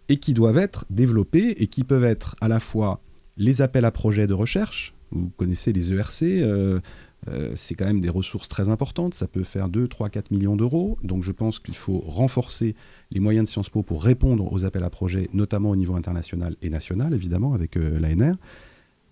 et 0.07 0.17
qui 0.17 0.33
doivent 0.33 0.57
être 0.57 0.85
développées 0.89 1.49
et 1.57 1.67
qui 1.67 1.83
peuvent 1.83 2.03
être 2.03 2.35
à 2.41 2.47
la 2.47 2.59
fois 2.59 3.01
les 3.37 3.61
appels 3.61 3.85
à 3.85 3.91
projets 3.91 4.27
de 4.27 4.33
recherche, 4.33 4.93
vous 5.11 5.31
connaissez 5.37 5.73
les 5.73 5.91
ERC, 5.93 6.23
euh, 6.23 6.79
c'est 7.55 7.75
quand 7.75 7.85
même 7.85 8.01
des 8.01 8.09
ressources 8.09 8.47
très 8.47 8.69
importantes, 8.69 9.13
ça 9.13 9.27
peut 9.27 9.43
faire 9.43 9.69
2, 9.69 9.87
3, 9.87 10.09
4 10.09 10.31
millions 10.31 10.55
d'euros, 10.55 10.97
donc 11.03 11.23
je 11.23 11.31
pense 11.31 11.59
qu'il 11.59 11.75
faut 11.75 11.99
renforcer 11.99 12.75
les 13.11 13.19
moyens 13.19 13.45
de 13.45 13.49
Sciences 13.49 13.69
Po 13.69 13.81
pour 13.83 14.03
répondre 14.03 14.51
aux 14.51 14.65
appels 14.65 14.83
à 14.83 14.89
projets, 14.89 15.29
notamment 15.33 15.71
au 15.71 15.75
niveau 15.75 15.95
international 15.95 16.55
et 16.61 16.69
national, 16.69 17.13
évidemment, 17.13 17.53
avec 17.53 17.75
l'ANR. 17.75 18.35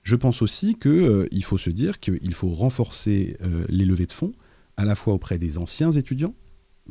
Je 0.04 0.17
pense 0.17 0.41
aussi 0.41 0.76
qu'il 0.76 0.91
euh, 0.91 1.41
faut 1.41 1.58
se 1.58 1.69
dire 1.69 1.99
qu'il 1.99 2.34
faut 2.34 2.49
renforcer 2.49 3.38
euh, 3.41 3.65
les 3.69 3.86
levées 3.86 4.06
de 4.06 4.12
fonds, 4.12 4.34
à 4.76 4.86
la 4.86 4.95
fois 4.95 5.13
auprès 5.13 5.38
des 5.38 5.58
anciens 5.58 5.91
étudiants 5.91 6.36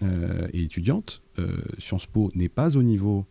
euh, 0.03 0.49
et 0.53 0.63
étudiantes. 0.63 1.23
Sciences 1.79 2.07
Po 2.07 2.31
n'est 2.35 2.49
pas 2.49 2.77
au 2.77 2.83
niveau 2.83 3.27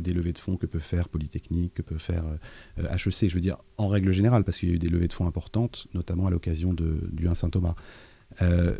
des 0.00 0.12
levées 0.12 0.32
de 0.32 0.38
fonds 0.38 0.56
que 0.56 0.66
peut 0.66 0.78
faire 0.78 1.08
Polytechnique, 1.08 1.74
que 1.74 1.82
peut 1.82 1.98
faire 1.98 2.24
HEC, 2.78 3.28
je 3.28 3.34
veux 3.34 3.40
dire 3.40 3.56
en 3.78 3.88
règle 3.88 4.12
générale, 4.12 4.44
parce 4.44 4.58
qu'il 4.58 4.68
y 4.68 4.72
a 4.72 4.74
eu 4.74 4.78
des 4.78 4.88
levées 4.88 5.08
de 5.08 5.12
fonds 5.12 5.26
importantes, 5.26 5.86
notamment 5.94 6.26
à 6.26 6.30
l'occasion 6.30 6.74
du 6.74 7.28
1 7.28 7.34
Saint-Thomas. 7.34 7.74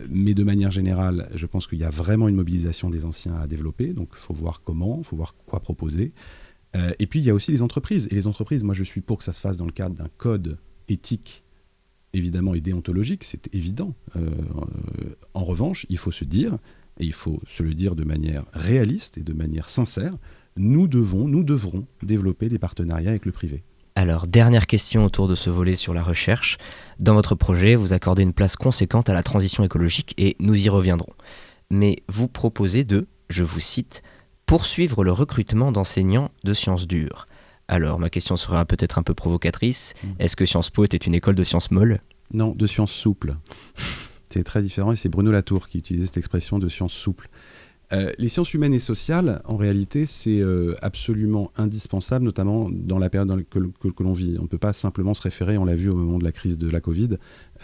mais 0.08 0.34
de 0.34 0.44
manière 0.44 0.70
générale, 0.70 1.30
je 1.34 1.46
pense 1.46 1.66
qu'il 1.66 1.78
y 1.78 1.84
a 1.84 1.90
vraiment 1.90 2.28
une 2.28 2.36
mobilisation 2.36 2.90
des 2.90 3.04
anciens 3.04 3.34
à 3.34 3.46
développer, 3.46 3.92
donc 3.92 4.10
il 4.12 4.20
faut 4.20 4.34
voir 4.34 4.62
comment, 4.62 4.98
il 4.98 5.04
faut 5.04 5.16
voir 5.16 5.34
quoi 5.46 5.60
proposer. 5.60 6.12
Euh, 6.76 6.92
et 6.98 7.06
puis 7.06 7.20
il 7.20 7.24
y 7.24 7.30
a 7.30 7.34
aussi 7.34 7.50
les 7.50 7.62
entreprises. 7.62 8.08
Et 8.10 8.14
les 8.14 8.26
entreprises, 8.26 8.62
moi 8.62 8.74
je 8.74 8.84
suis 8.84 9.00
pour 9.00 9.18
que 9.18 9.24
ça 9.24 9.32
se 9.32 9.40
fasse 9.40 9.56
dans 9.56 9.66
le 9.66 9.72
cadre 9.72 9.94
d'un 9.94 10.08
code 10.16 10.58
éthique, 10.88 11.42
évidemment, 12.12 12.54
et 12.54 12.60
déontologique, 12.60 13.24
c'est 13.24 13.54
évident. 13.54 13.94
Euh, 14.16 14.20
euh, 14.20 15.16
en 15.34 15.44
revanche, 15.44 15.86
il 15.88 15.98
faut 15.98 16.12
se 16.12 16.24
dire, 16.24 16.58
et 16.98 17.04
il 17.04 17.12
faut 17.12 17.40
se 17.46 17.62
le 17.62 17.74
dire 17.74 17.94
de 17.94 18.04
manière 18.04 18.44
réaliste 18.52 19.18
et 19.18 19.22
de 19.22 19.32
manière 19.32 19.68
sincère, 19.68 20.16
nous 20.60 20.88
devons, 20.88 21.26
nous 21.26 21.42
devrons 21.42 21.86
développer 22.02 22.48
des 22.48 22.58
partenariats 22.58 23.10
avec 23.10 23.24
le 23.24 23.32
privé. 23.32 23.62
Alors, 23.96 24.26
dernière 24.26 24.66
question 24.66 25.04
autour 25.04 25.26
de 25.26 25.34
ce 25.34 25.50
volet 25.50 25.74
sur 25.74 25.94
la 25.94 26.02
recherche. 26.02 26.58
Dans 26.98 27.14
votre 27.14 27.34
projet, 27.34 27.74
vous 27.74 27.92
accordez 27.92 28.22
une 28.22 28.34
place 28.34 28.56
conséquente 28.56 29.08
à 29.08 29.14
la 29.14 29.22
transition 29.22 29.64
écologique 29.64 30.14
et 30.18 30.36
nous 30.38 30.54
y 30.54 30.68
reviendrons. 30.68 31.14
Mais 31.70 32.02
vous 32.08 32.28
proposez 32.28 32.84
de 32.84 33.06
je 33.30 33.42
vous 33.42 33.60
cite, 33.60 34.02
poursuivre 34.44 35.02
le 35.02 35.12
recrutement 35.12 35.72
d'enseignants 35.72 36.30
de 36.44 36.52
sciences 36.52 36.86
dures. 36.86 37.26
Alors, 37.68 37.98
ma 37.98 38.10
question 38.10 38.36
sera 38.36 38.64
peut-être 38.64 38.98
un 38.98 39.02
peu 39.02 39.14
provocatrice. 39.14 39.94
Mm. 40.02 40.08
Est-ce 40.18 40.36
que 40.36 40.44
Sciences 40.44 40.70
Po 40.70 40.84
était 40.84 40.96
une 40.96 41.14
école 41.14 41.36
de 41.36 41.44
sciences 41.44 41.70
molles? 41.70 42.00
Non, 42.34 42.54
de 42.54 42.66
sciences 42.66 42.92
souples. 42.92 43.36
c'est 44.28 44.44
très 44.44 44.60
différent 44.60 44.92
et 44.92 44.96
c'est 44.96 45.08
Bruno 45.08 45.30
Latour 45.30 45.68
qui 45.68 45.78
utilisait 45.78 46.06
cette 46.06 46.18
expression 46.18 46.58
de 46.58 46.68
sciences 46.68 46.92
souples. 46.92 47.30
Euh, 47.92 48.12
les 48.18 48.28
sciences 48.28 48.54
humaines 48.54 48.72
et 48.72 48.78
sociales, 48.78 49.42
en 49.44 49.56
réalité, 49.56 50.06
c'est 50.06 50.40
euh, 50.40 50.74
absolument 50.80 51.50
indispensable, 51.56 52.24
notamment 52.24 52.68
dans 52.70 52.98
la 52.98 53.10
période 53.10 53.44
que, 53.48 54.02
l'on 54.02 54.12
vit. 54.12 54.36
On 54.38 54.42
ne 54.42 54.48
peut 54.48 54.58
pas 54.58 54.72
simplement 54.72 55.12
se 55.14 55.22
référer, 55.22 55.58
on 55.58 55.64
l'a 55.64 55.74
vu 55.74 55.88
au 55.88 55.96
moment 55.96 56.18
de 56.18 56.24
la 56.24 56.32
crise 56.32 56.56
de 56.56 56.70
la 56.70 56.80
Covid, 56.80 57.10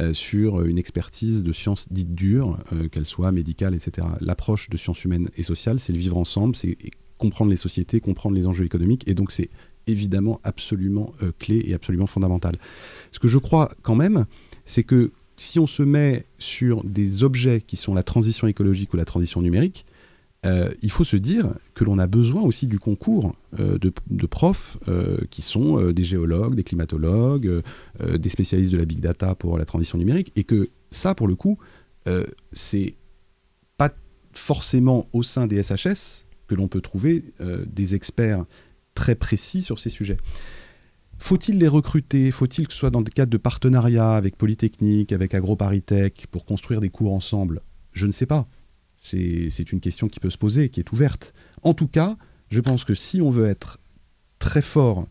euh, 0.01 0.13
sur 0.13 0.63
une 0.65 0.79
expertise 0.79 1.45
de 1.45 1.53
sciences 1.53 1.87
dites 1.91 2.15
dures, 2.15 2.59
qu'elles 2.91 3.07
soient 3.07 3.33
médicales, 3.33 3.75
etc. 3.75 4.07
L'approche 4.21 4.69
de 4.69 4.77
sciences 4.77 5.05
humaines 5.05 5.29
et 5.37 5.43
sociales, 5.43 5.79
c'est 5.79 5.93
le 5.93 5.99
vivre 5.99 6.19
ensemble, 6.19 6.57
c'est 6.57 6.77
comprendre 7.19 7.51
les 7.51 7.57
sociétés, 7.57 8.01
comprendre 8.01 8.35
les 8.35 8.47
enjeux 8.47 8.65
économiques, 8.65 9.09
et 9.09 9.15
donc 9.15 9.31
c'est 9.31 9.51
évidemment 9.87 10.41
absolument 10.43 11.13
clé 11.39 11.63
et 11.65 11.75
absolument 11.75 12.07
fondamental. 12.07 12.57
Ce 13.13 13.21
que 13.21 13.29
je 13.29 13.39
crois 13.39 13.71
quand 13.83 13.95
même, 13.95 14.27
c'est 14.65 14.83
que 14.83 15.13
si 15.37 15.59
on 15.59 15.67
se 15.67 15.83
met 15.83 16.25
sur 16.39 16.83
des 16.85 17.23
objets 17.23 17.61
qui 17.61 17.77
sont 17.77 17.95
la 17.95 18.03
transition 18.03 18.47
écologique 18.49 18.93
ou 18.95 18.97
la 18.97 19.05
transition 19.05 19.41
numérique, 19.43 19.87
euh, 20.47 20.73
il 20.81 20.91
faut 20.91 21.05
se 21.05 21.17
dire 21.17 21.53
que 21.75 21.85
l'on 21.85 21.99
a 21.99 22.07
besoin 22.07 22.43
aussi 22.43 22.67
du 22.67 22.79
concours 22.79 23.35
euh, 23.59 23.79
de, 23.79 24.27
profs 24.27 24.79
euh, 24.89 25.19
qui 25.31 25.43
sont 25.43 25.91
des 25.91 26.05
géologues, 26.05 26.55
des 26.55 26.63
climatologues, 26.63 27.63
des 28.01 28.29
spécialistes 28.29 28.73
de 28.73 28.79
la 28.79 28.85
big 28.85 29.01
data 29.01 29.35
pour 29.35 29.59
la 29.59 29.65
transition 29.65 29.99
numérique, 29.99 30.33
et 30.37 30.45
que 30.45 30.69
ça, 30.91 31.15
pour 31.15 31.29
le 31.29 31.35
coup, 31.35 31.59
c'est 32.53 32.95
pas 33.77 33.93
forcément 34.33 35.09
au 35.13 35.23
sein 35.23 35.47
des 35.47 35.63
SHS 35.63 36.27
que 36.47 36.55
l'on 36.55 36.69
peut 36.69 36.81
trouver 36.81 37.25
des 37.67 37.95
experts 37.95 38.45
très 38.95 39.15
précis 39.15 39.63
sur 39.63 39.79
ces 39.79 39.91
sujets. 39.91 40.17
Faut-il 41.19 41.59
les 41.59 41.69
recruter? 41.69 42.31
Faut-il 42.31 42.69
que 42.69 42.73
ce 42.73 42.79
soit 42.79 42.91
dans 42.91 43.03
des 43.03 43.11
cadres 43.11 43.33
de 43.33 43.39
partenariat 43.39 44.15
avec 44.15 44.37
Polytechnique, 44.37 45.13
avec 45.13 45.35
AgroParisTech, 45.35 46.27
pour 46.31 46.45
construire 46.45 46.81
des 46.81 46.91
cours 46.91 47.13
ensemble? 47.13 47.63
Je 47.93 48.07
ne 48.07 48.13
sais 48.13 48.27
pas. 48.27 48.47
C'est 49.07 49.73
une 49.73 49.81
question 49.81 50.09
qui 50.09 50.21
peut 50.21 50.31
se 50.31 50.39
poser, 50.39 50.69
qui 50.69 50.81
est 50.81 50.93
ouverte. 50.93 51.33
En 51.63 51.75
tout 51.75 51.89
cas, 51.89 52.17
je 52.51 52.61
pense 52.61 52.85
que 52.85 52.95
si 52.95 53.21
on 53.21 53.31
veut 53.31 53.47
être 53.47 53.79
très 54.39 54.63
fort 54.63 55.07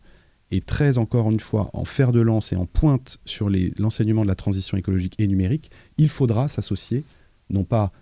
et 0.50 0.60
très, 0.60 0.98
encore 0.98 1.30
une 1.30 1.40
fois, 1.40 1.70
en 1.72 1.84
fer 1.84 2.12
de 2.12 2.20
lance 2.20 2.52
et 2.52 2.56
en 2.56 2.66
pointe 2.66 3.18
sur 3.24 3.48
l'enseignement 3.78 4.22
de 4.22 4.28
la 4.28 4.34
transition 4.34 4.76
écologique 4.76 5.14
et 5.18 5.26
numérique, 5.26 5.70
il 5.98 6.08
faudra 6.08 6.48
s'associer, 6.48 7.04
non 7.50 7.64
pas 7.64 7.92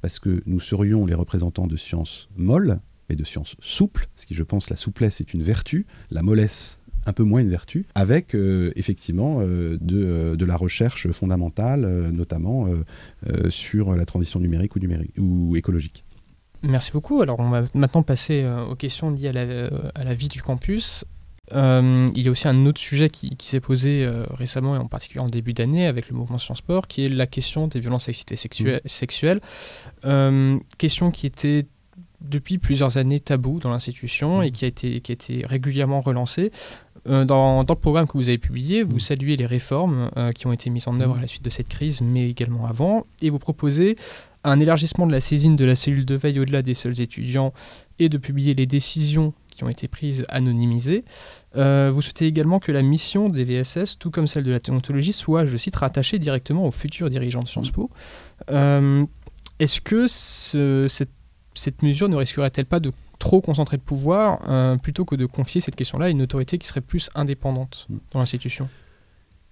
parce 0.00 0.18
que 0.18 0.42
nous 0.46 0.58
serions 0.58 1.06
les 1.06 1.14
représentants 1.14 1.68
de 1.68 1.76
sciences 1.76 2.28
molles, 2.36 2.80
mais 3.08 3.14
de 3.14 3.24
sciences 3.24 3.54
souples, 3.60 4.08
parce 4.14 4.26
que 4.26 4.34
je 4.34 4.42
pense 4.42 4.68
la 4.68 4.76
souplesse 4.76 5.20
est 5.20 5.32
une 5.32 5.42
vertu, 5.42 5.86
la 6.10 6.22
mollesse 6.22 6.80
un 7.06 7.12
peu 7.12 7.22
moins 7.22 7.40
une 7.40 7.48
vertu, 7.48 7.86
avec 7.94 8.34
euh, 8.34 8.72
effectivement 8.76 9.38
euh, 9.40 9.76
de, 9.80 10.04
euh, 10.04 10.36
de 10.36 10.44
la 10.44 10.56
recherche 10.56 11.10
fondamentale, 11.10 12.10
notamment 12.12 12.68
sur 13.48 13.94
la 13.94 14.04
transition 14.04 14.40
numérique 14.40 14.76
ou, 14.76 14.78
numérique, 14.78 15.12
ou 15.18 15.56
écologique. 15.56 16.04
Merci 16.62 16.92
beaucoup. 16.92 17.22
Alors, 17.22 17.40
on 17.40 17.50
va 17.50 17.62
maintenant 17.74 18.02
passer 18.02 18.42
aux 18.70 18.76
questions 18.76 19.10
liées 19.10 19.28
à 19.28 19.32
la, 19.32 19.70
à 19.94 20.04
la 20.04 20.14
vie 20.14 20.28
du 20.28 20.42
campus. 20.42 21.04
Euh, 21.52 22.08
il 22.14 22.24
y 22.24 22.28
a 22.28 22.30
aussi 22.30 22.48
un 22.48 22.66
autre 22.66 22.80
sujet 22.80 23.10
qui, 23.10 23.36
qui 23.36 23.48
s'est 23.48 23.60
posé 23.60 24.04
euh, 24.04 24.24
récemment 24.30 24.76
et 24.76 24.78
en 24.78 24.86
particulier 24.86 25.20
en 25.20 25.28
début 25.28 25.52
d'année 25.52 25.86
avec 25.86 26.08
le 26.08 26.16
mouvement 26.16 26.38
Sciences 26.38 26.58
Sport, 26.58 26.86
qui 26.86 27.04
est 27.04 27.08
la 27.08 27.26
question 27.26 27.66
des 27.66 27.80
violences 27.80 28.10
sexuelles. 28.10 28.80
sexuelles. 28.86 29.40
Euh, 30.04 30.58
question 30.78 31.10
qui 31.10 31.26
était 31.26 31.64
depuis 32.20 32.58
plusieurs 32.58 32.96
années 32.96 33.18
tabou 33.18 33.58
dans 33.58 33.70
l'institution 33.70 34.42
et 34.42 34.52
qui 34.52 34.64
a 34.64 34.68
été, 34.68 35.00
qui 35.00 35.12
a 35.12 35.14
été 35.14 35.44
régulièrement 35.44 36.00
relancée. 36.00 36.52
Euh, 37.08 37.24
dans, 37.24 37.64
dans 37.64 37.74
le 37.74 37.80
programme 37.80 38.06
que 38.06 38.16
vous 38.16 38.28
avez 38.28 38.38
publié, 38.38 38.82
vous 38.84 38.96
Mm. 38.96 39.00
saluez 39.00 39.36
les 39.36 39.46
réformes 39.46 40.08
euh, 40.16 40.30
qui 40.30 40.46
ont 40.46 40.52
été 40.52 40.70
mises 40.70 40.86
en 40.86 41.00
œuvre 41.00 41.14
Mm. 41.14 41.18
à 41.18 41.20
la 41.22 41.26
suite 41.26 41.44
de 41.44 41.50
cette 41.50 41.68
crise, 41.68 42.00
mais 42.00 42.28
également 42.30 42.66
avant, 42.66 43.06
et 43.20 43.28
vous 43.30 43.38
proposez 43.40 43.96
un 44.44 44.58
élargissement 44.60 45.06
de 45.06 45.12
la 45.12 45.20
saisine 45.20 45.56
de 45.56 45.64
la 45.64 45.74
cellule 45.76 46.04
de 46.04 46.14
veille 46.14 46.38
au-delà 46.40 46.62
des 46.62 46.74
seuls 46.74 47.00
étudiants 47.00 47.52
et 47.98 48.08
de 48.08 48.18
publier 48.18 48.54
les 48.54 48.66
décisions 48.66 49.32
qui 49.50 49.64
ont 49.64 49.68
été 49.68 49.86
prises 49.86 50.24
anonymisées. 50.28 51.04
Euh, 51.56 51.90
vous 51.92 52.02
souhaitez 52.02 52.26
également 52.26 52.58
que 52.58 52.72
la 52.72 52.82
mission 52.82 53.28
des 53.28 53.44
VSS, 53.44 53.98
tout 53.98 54.10
comme 54.10 54.26
celle 54.26 54.44
de 54.44 54.50
la 54.50 54.58
déontologie, 54.60 55.12
soit, 55.12 55.44
je 55.44 55.56
cite, 55.56 55.76
rattachée 55.76 56.18
directement 56.18 56.66
aux 56.66 56.70
futurs 56.70 57.10
dirigeants 57.10 57.42
de 57.42 57.48
Sciences 57.48 57.70
Po. 57.70 57.90
Euh, 58.50 59.04
Est-ce 59.58 59.80
que 59.80 60.06
ce- 60.08 60.86
cette, 60.88 61.10
cette 61.54 61.82
mesure 61.82 62.08
ne 62.08 62.16
risquerait-elle 62.16 62.64
pas 62.66 62.80
de 62.80 62.90
trop 63.22 63.40
concentrer 63.40 63.76
le 63.76 63.82
pouvoir 63.82 64.40
euh, 64.48 64.76
plutôt 64.76 65.04
que 65.04 65.14
de 65.14 65.26
confier 65.26 65.60
cette 65.60 65.76
question-là 65.76 66.06
à 66.06 66.08
une 66.08 66.22
autorité 66.22 66.58
qui 66.58 66.66
serait 66.66 66.80
plus 66.80 67.08
indépendante 67.14 67.86
dans 68.10 68.18
l'institution 68.18 68.68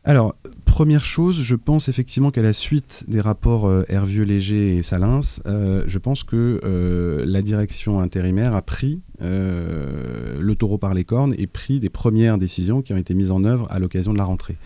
Alors, 0.02 0.35
première 0.64 1.04
chose, 1.04 1.40
je 1.40 1.54
pense 1.54 1.88
effectivement 1.88 2.33
qu'à 2.33 2.42
la 2.42 2.52
suite 2.52 3.04
des 3.06 3.20
rapports 3.20 3.68
euh, 3.68 3.85
Hervieux-Léger 3.88 4.76
et 4.76 4.83
Salins, 4.83 5.20
euh, 5.46 5.85
je 5.87 5.98
pense 5.98 6.24
que 6.24 6.61
euh, 6.64 7.22
la 7.24 7.42
direction 7.42 8.00
intérimaire 8.00 8.56
a 8.56 8.62
pris 8.62 9.02
le 9.20 10.54
taureau 10.54 10.78
par 10.78 10.94
les 10.94 11.04
cornes 11.04 11.35
et 11.38 11.46
pris 11.46 11.78
des 11.78 11.90
premières 11.90 12.38
décisions 12.38 12.83
qui 12.83 12.92
ont 12.92 12.96
été 12.96 13.14
mises 13.14 13.30
en 13.30 13.44
œuvre 13.44 13.68
à 13.70 13.78
l'occasion 13.78 14.12
de 14.12 14.18
la 14.18 14.24
rentrée. 14.24 14.56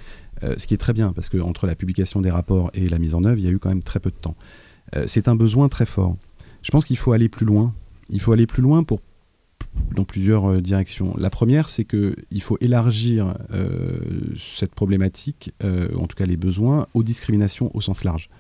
Ce 0.57 0.67
qui 0.69 0.75
est 0.75 0.79
très 0.79 0.93
bien, 0.93 1.13
parce 1.13 1.29
qu'entre 1.29 1.67
la 1.67 1.75
publication 1.75 2.21
des 2.21 2.31
rapports 2.31 2.71
et 2.73 2.87
la 2.87 3.01
mise 3.01 3.17
en 3.17 3.25
œuvre, 3.25 3.39
il 3.39 3.45
y 3.45 3.49
a 3.49 3.51
eu 3.51 3.59
quand 3.59 3.71
même 3.71 3.83
très 3.83 3.99
peu 3.99 4.11
de 4.11 4.17
temps. 4.17 4.37
C'est 5.07 5.27
un 5.27 5.35
besoin 5.35 5.69
très 5.69 5.87
fort. 5.87 6.15
Je 6.63 6.71
pense 6.71 6.85
qu'il 6.85 6.97
faut 6.97 7.11
aller 7.13 7.29
plus 7.29 7.47
loin. 7.47 7.75
Il 8.15 8.21
faut 8.21 8.33
aller 8.33 8.47
plus 8.47 8.63
loin 8.63 8.85
pour 8.85 9.01
dans 9.95 10.05
plusieurs 10.05 10.47
euh, 10.47 10.61
directions. 10.61 11.15
La 11.19 11.31
première, 11.31 11.69
c'est 11.69 11.85
qu'il 11.85 12.43
faut 12.43 12.57
élargir 12.61 13.37
euh, 13.53 13.99
cette 14.39 14.75
problématique, 14.75 15.53
euh, 15.65 15.89
en 15.97 16.07
tout 16.07 16.17
cas 16.17 16.25
les 16.25 16.37
besoins, 16.37 16.87
aux 16.95 17.03
discriminations 17.03 17.71
au 17.75 17.81
sens 17.81 18.05
large. 18.05 18.31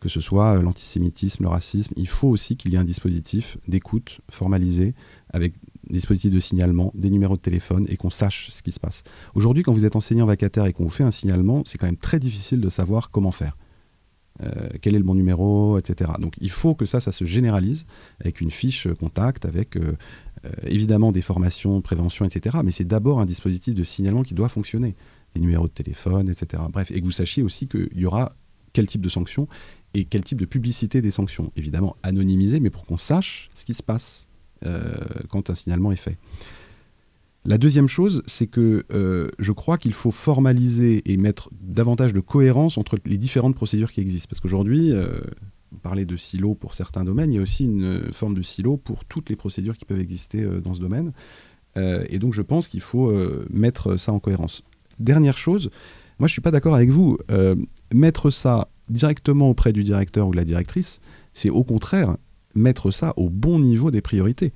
Que 0.00 0.08
ce 0.08 0.20
soit 0.20 0.60
l'antisémitisme, 0.60 1.44
le 1.44 1.48
racisme, 1.48 1.94
il 1.96 2.08
faut 2.08 2.28
aussi 2.28 2.56
qu'il 2.56 2.72
y 2.72 2.74
ait 2.74 2.78
un 2.78 2.84
dispositif 2.84 3.56
d'écoute 3.68 4.20
formalisé 4.30 4.94
avec 5.30 5.54
des 5.88 5.94
dispositifs 5.94 6.32
de 6.32 6.40
signalement, 6.40 6.92
des 6.94 7.08
numéros 7.08 7.36
de 7.36 7.40
téléphone 7.40 7.86
et 7.88 7.96
qu'on 7.96 8.10
sache 8.10 8.50
ce 8.50 8.62
qui 8.62 8.72
se 8.72 8.80
passe. 8.80 9.04
Aujourd'hui, 9.34 9.62
quand 9.62 9.72
vous 9.72 9.84
êtes 9.84 9.96
enseignant 9.96 10.26
vacataire 10.26 10.66
et 10.66 10.72
qu'on 10.72 10.84
vous 10.84 10.90
fait 10.90 11.04
un 11.04 11.12
signalement, 11.12 11.62
c'est 11.66 11.78
quand 11.78 11.86
même 11.86 11.96
très 11.96 12.18
difficile 12.18 12.60
de 12.60 12.68
savoir 12.68 13.10
comment 13.10 13.30
faire. 13.30 13.56
Euh, 14.40 14.68
quel 14.80 14.94
est 14.94 14.98
le 14.98 15.04
bon 15.04 15.14
numéro, 15.14 15.78
etc. 15.78 16.12
Donc 16.18 16.34
il 16.40 16.50
faut 16.50 16.74
que 16.74 16.86
ça, 16.86 17.00
ça 17.00 17.12
se 17.12 17.24
généralise 17.24 17.84
avec 18.20 18.40
une 18.40 18.50
fiche 18.50 18.88
contact, 18.98 19.44
avec 19.44 19.76
euh, 19.76 19.96
euh, 20.44 20.50
évidemment 20.64 21.12
des 21.12 21.20
formations, 21.20 21.80
prévention, 21.82 22.24
etc. 22.24 22.58
Mais 22.64 22.70
c'est 22.70 22.84
d'abord 22.84 23.20
un 23.20 23.26
dispositif 23.26 23.74
de 23.74 23.84
signalement 23.84 24.22
qui 24.22 24.34
doit 24.34 24.48
fonctionner. 24.48 24.94
Des 25.34 25.40
numéros 25.40 25.66
de 25.66 25.72
téléphone, 25.72 26.28
etc. 26.28 26.62
Bref, 26.70 26.90
et 26.90 27.00
que 27.00 27.06
vous 27.06 27.10
sachiez 27.10 27.42
aussi 27.42 27.66
qu'il 27.66 27.88
y 27.94 28.04
aura 28.04 28.36
quel 28.74 28.86
type 28.86 29.00
de 29.00 29.08
sanctions 29.08 29.48
et 29.94 30.04
quel 30.04 30.22
type 30.22 30.38
de 30.38 30.44
publicité 30.44 31.00
des 31.00 31.10
sanctions. 31.10 31.50
Évidemment 31.56 31.96
anonymisé, 32.02 32.60
mais 32.60 32.68
pour 32.68 32.84
qu'on 32.84 32.98
sache 32.98 33.50
ce 33.54 33.64
qui 33.64 33.72
se 33.72 33.82
passe 33.82 34.28
quand 35.30 35.50
un 35.50 35.54
signalement 35.54 35.90
est 35.90 35.96
fait. 35.96 36.18
La 37.44 37.58
deuxième 37.58 37.88
chose, 37.88 38.22
c'est 38.26 38.46
que 38.46 38.84
euh, 38.92 39.28
je 39.40 39.50
crois 39.50 39.76
qu'il 39.76 39.92
faut 39.94 40.12
formaliser 40.12 41.02
et 41.10 41.16
mettre 41.16 41.50
davantage 41.60 42.12
de 42.12 42.20
cohérence 42.20 42.78
entre 42.78 42.98
les 43.04 43.18
différentes 43.18 43.56
procédures 43.56 43.90
qui 43.90 44.00
existent. 44.00 44.28
Parce 44.30 44.38
qu'aujourd'hui, 44.38 44.92
euh, 44.92 45.20
parlait 45.82 46.04
de 46.04 46.16
silo 46.16 46.54
pour 46.54 46.74
certains 46.74 47.02
domaines, 47.02 47.32
il 47.32 47.36
y 47.36 47.38
a 47.38 47.42
aussi 47.42 47.64
une 47.64 48.12
forme 48.12 48.34
de 48.34 48.42
silo 48.42 48.76
pour 48.76 49.04
toutes 49.04 49.28
les 49.28 49.34
procédures 49.34 49.76
qui 49.76 49.84
peuvent 49.84 49.98
exister 49.98 50.44
euh, 50.44 50.60
dans 50.60 50.74
ce 50.74 50.80
domaine. 50.80 51.12
Et 51.74 52.18
donc 52.18 52.34
je 52.34 52.42
pense 52.42 52.68
qu'il 52.68 52.82
faut 52.82 53.10
mettre 53.48 53.96
ça 53.96 54.12
en 54.12 54.18
cohérence. 54.18 54.62
Dernière 54.98 55.38
chose, 55.38 55.70
moi 56.18 56.28
je 56.28 56.32
suis 56.32 56.42
pas 56.42 56.50
d'accord 56.50 56.74
avec 56.74 56.90
vous. 56.90 57.16
Mettre 57.94 58.28
ça 58.28 58.68
directement 58.90 59.48
auprès 59.48 59.72
du 59.72 59.82
directeur 59.82 60.28
ou 60.28 60.32
de 60.32 60.36
la 60.36 60.44
directrice, 60.44 61.00
c'est 61.32 61.48
au 61.48 61.64
contraire 61.64 62.18
mettre 62.54 62.90
ça 62.90 63.14
au 63.16 63.30
bon 63.30 63.58
niveau 63.58 63.90
des 63.90 64.02
priorités. 64.02 64.52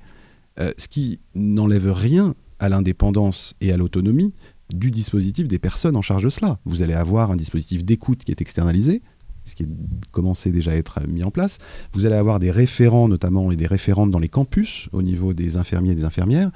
Ce 0.59 0.87
qui 0.87 1.19
n'enlève 1.33 1.91
rien 1.91 2.35
à 2.59 2.69
l'indépendance 2.69 3.53
et 3.61 3.71
à 3.71 3.77
l'autonomie 3.77 4.33
du 4.73 4.91
dispositif 4.91 5.47
des 5.47 5.59
personnes 5.59 5.95
en 5.95 6.01
charge 6.01 6.23
de 6.23 6.29
cela. 6.29 6.59
Vous 6.65 6.81
allez 6.81 6.93
avoir 6.93 7.31
un 7.31 7.35
dispositif 7.35 7.83
d'écoute 7.83 8.23
qui 8.23 8.31
est 8.31 8.41
externalisé, 8.41 9.01
ce 9.45 9.55
qui 9.55 9.65
commencé 10.11 10.51
déjà 10.51 10.71
à 10.71 10.75
être 10.75 10.99
mis 11.07 11.23
en 11.23 11.31
place. 11.31 11.59
Vous 11.93 12.05
allez 12.05 12.15
avoir 12.15 12.39
des 12.39 12.51
référents 12.51 13.07
notamment 13.07 13.51
et 13.51 13.55
des 13.55 13.67
référentes 13.67 14.11
dans 14.11 14.19
les 14.19 14.29
campus 14.29 14.89
au 14.91 15.01
niveau 15.01 15.33
des 15.33 15.57
infirmiers 15.57 15.91
et 15.91 15.95
des 15.95 16.05
infirmières. 16.05 16.51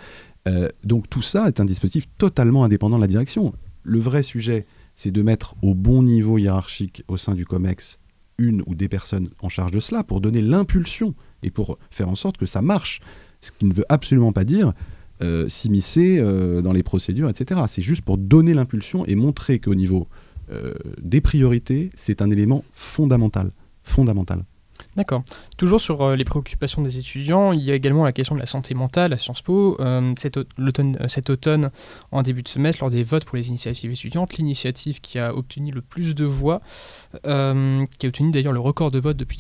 Euh, 0.48 0.68
donc 0.84 1.10
tout 1.10 1.22
ça 1.22 1.48
est 1.48 1.60
un 1.60 1.66
dispositif 1.66 2.06
totalement 2.18 2.64
indépendant 2.64 2.98
de 2.98 3.02
la 3.02 3.08
direction. 3.08 3.54
Le 3.84 4.00
vrai 4.00 4.24
sujet, 4.24 4.66
c'est 4.96 5.12
de 5.12 5.22
mettre 5.22 5.56
au 5.62 5.74
bon 5.74 6.04
niveau 6.04 6.38
hiérarchique 6.38 7.04
au 7.08 7.18
sein 7.18 7.34
du 7.34 7.46
COMEX 7.46 8.00
une 8.38 8.64
ou 8.66 8.76
des 8.76 8.90
personnes 8.90 9.30
en 9.42 9.50
charge 9.50 9.72
de 9.72 9.80
cela 9.80 10.04
pour 10.04 10.20
donner 10.20 10.42
l'impulsion 10.42 11.14
et 11.44 11.52
pour 11.52 11.78
faire 11.92 12.10
en 12.10 12.16
sorte 12.16 12.38
que 12.38 12.46
ça 12.46 12.62
marche. 12.62 13.00
Ce 13.40 13.52
qui 13.52 13.66
ne 13.66 13.74
veut 13.74 13.86
absolument 13.90 14.34
pas 14.34 14.44
dire 14.44 14.74
euh, 15.22 15.48
s'immiscer 15.48 16.18
euh, 16.20 16.62
dans 16.62 16.72
les 16.72 16.84
procédures, 16.84 17.30
etc. 17.30 17.62
C'est 17.68 17.82
juste 17.82 18.02
pour 18.02 18.18
donner 18.18 18.54
l'impulsion 18.54 19.06
et 19.06 19.16
montrer 19.16 19.60
qu'au 19.60 19.76
niveau 19.76 20.08
euh, 20.52 20.74
des 21.02 21.22
priorités, 21.22 21.92
c'est 21.96 22.22
un 22.22 22.32
élément 22.32 22.64
fondamental. 22.72 23.52
Fondamental. 23.84 24.46
D'accord. 24.98 25.24
Toujours 25.58 25.80
sur 25.80 26.02
euh, 26.02 26.16
les 26.18 26.26
préoccupations 26.26 26.82
des 26.82 26.98
étudiants, 26.98 27.54
il 27.54 27.62
y 27.62 27.72
a 27.72 27.76
également 27.76 28.04
la 28.04 28.12
question 28.12 28.36
de 28.36 28.42
la 28.42 28.46
santé 28.46 28.74
mentale 28.74 29.14
à 29.14 29.18
Sciences 29.18 29.42
Po. 29.42 29.78
Euh, 29.80 30.14
cet, 30.20 30.36
automne, 30.36 30.98
euh, 31.00 31.08
cet, 31.08 31.30
automne, 31.30 31.72
en 32.12 32.24
début 32.24 32.44
de 32.44 32.50
semestre, 32.50 32.84
lors 32.84 32.90
des 32.90 33.04
votes 33.04 33.24
pour 33.24 33.38
les 33.38 33.48
initiatives 33.48 33.92
étudiantes, 33.92 34.34
l'initiative 34.34 35.00
qui 35.00 35.18
a 35.18 35.34
obtenu 35.34 35.72
le 35.72 35.82
plus 35.82 36.14
de 36.14 36.26
voix, 36.26 36.62
qui 37.24 37.30
a 37.30 38.08
obtenu 38.08 38.32
d'ailleurs 38.32 38.52
le 38.52 38.60
record 38.60 38.92
de 38.92 39.00
vote 39.00 39.16
depuis, 39.16 39.38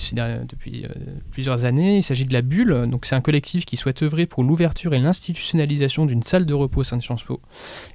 depuis 0.47 0.85
plusieurs 1.31 1.65
années, 1.65 1.97
il 1.97 2.03
s'agit 2.03 2.25
de 2.25 2.33
la 2.33 2.41
Bulle. 2.41 2.89
Donc 2.89 3.05
c'est 3.05 3.15
un 3.15 3.21
collectif 3.21 3.65
qui 3.65 3.75
souhaite 3.75 4.01
œuvrer 4.03 4.25
pour 4.25 4.43
l'ouverture 4.43 4.93
et 4.93 4.99
l'institutionnalisation 4.99 6.05
d'une 6.05 6.23
salle 6.23 6.45
de 6.45 6.53
repos 6.53 6.81
au 6.81 6.83
sein 6.83 6.97
de 6.97 7.01
Sciences 7.01 7.23
Po, 7.23 7.41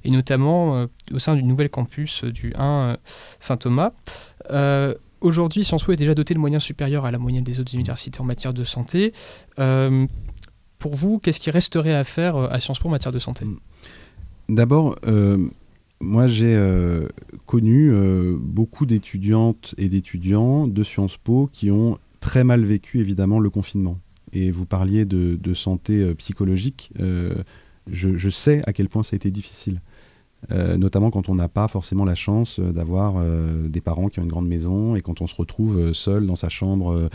et 0.03 0.11
notamment 0.11 0.87
au 1.11 1.19
sein 1.19 1.35
du 1.35 1.43
nouvel 1.43 1.69
campus 1.69 2.23
du 2.23 2.53
1 2.57 2.97
Saint-Thomas. 3.39 3.93
Aujourd'hui, 5.21 5.63
Sciences 5.63 5.83
Po 5.83 5.91
est 5.91 5.97
déjà 5.97 6.13
doté 6.13 6.33
de 6.33 6.39
moyens 6.39 6.63
supérieurs 6.63 7.05
à 7.05 7.11
la 7.11 7.17
moyenne 7.17 7.43
des 7.43 7.59
autres 7.59 7.73
universités 7.73 8.21
en 8.21 8.23
matière 8.23 8.53
de 8.53 8.63
santé. 8.63 9.13
Euh, 9.57 10.05
pour 10.77 10.95
vous, 10.95 11.17
qu'est-ce 11.17 11.39
qui 11.39 11.49
resterait 11.49 11.95
à 11.95 12.03
faire 12.03 12.35
euh, 12.35 12.47
à 12.51 12.59
Sciences 12.59 12.79
Po 12.79 12.87
en 12.87 12.91
matière 12.91 13.11
de 13.11 13.19
santé? 13.19 13.45
Mm. 13.45 13.57
D'abord, 14.49 14.95
euh, 15.07 15.49
moi 15.99 16.27
j'ai 16.27 16.57
connu 17.45 17.91
beaucoup 18.39 18.85
d'étudiantes 18.85 19.75
et 19.77 19.89
d'étudiants 19.89 20.67
de 20.67 20.83
Sciences 20.83 21.17
Po 21.17 21.49
qui 21.51 21.69
ont 21.69 21.97
très 22.21 22.45
mal 22.45 22.63
vécu 22.63 23.01
évidemment 23.01 23.39
le 23.39 23.49
confinement. 23.49 23.99
Et 24.31 24.51
vous 24.51 24.65
parliez 24.65 25.03
de, 25.03 25.53
santé 25.53 26.13
psychologique. 26.15 26.93
Je, 26.99 28.15
je, 28.15 28.29
sais 28.29 28.61
à 28.67 28.73
quel 28.73 28.87
point 28.87 29.03
ça 29.03 29.15
a 29.15 29.17
été 29.17 29.31
difficile. 29.31 29.81
Euh, 30.51 30.77
notamment 30.77 31.09
quand 31.09 31.29
on 31.29 31.35
n'a 31.35 31.49
pas 31.49 31.67
forcément 31.67 32.05
la 32.05 32.13
chance 32.13 32.59
euh, 32.59 32.71
d'avoir 32.71 33.15
euh, 33.17 33.67
des 33.67 33.81
parents 33.81 34.07
qui 34.07 34.19
ont 34.19 34.23
une 34.23 34.29
grande 34.29 34.47
maison 34.47 34.95
et 34.95 35.01
quand 35.01 35.19
on 35.21 35.27
se 35.27 35.35
retrouve 35.35 35.93
seul 35.93 36.27
dans 36.27 36.35
sa 36.35 36.47
chambre 36.47 37.09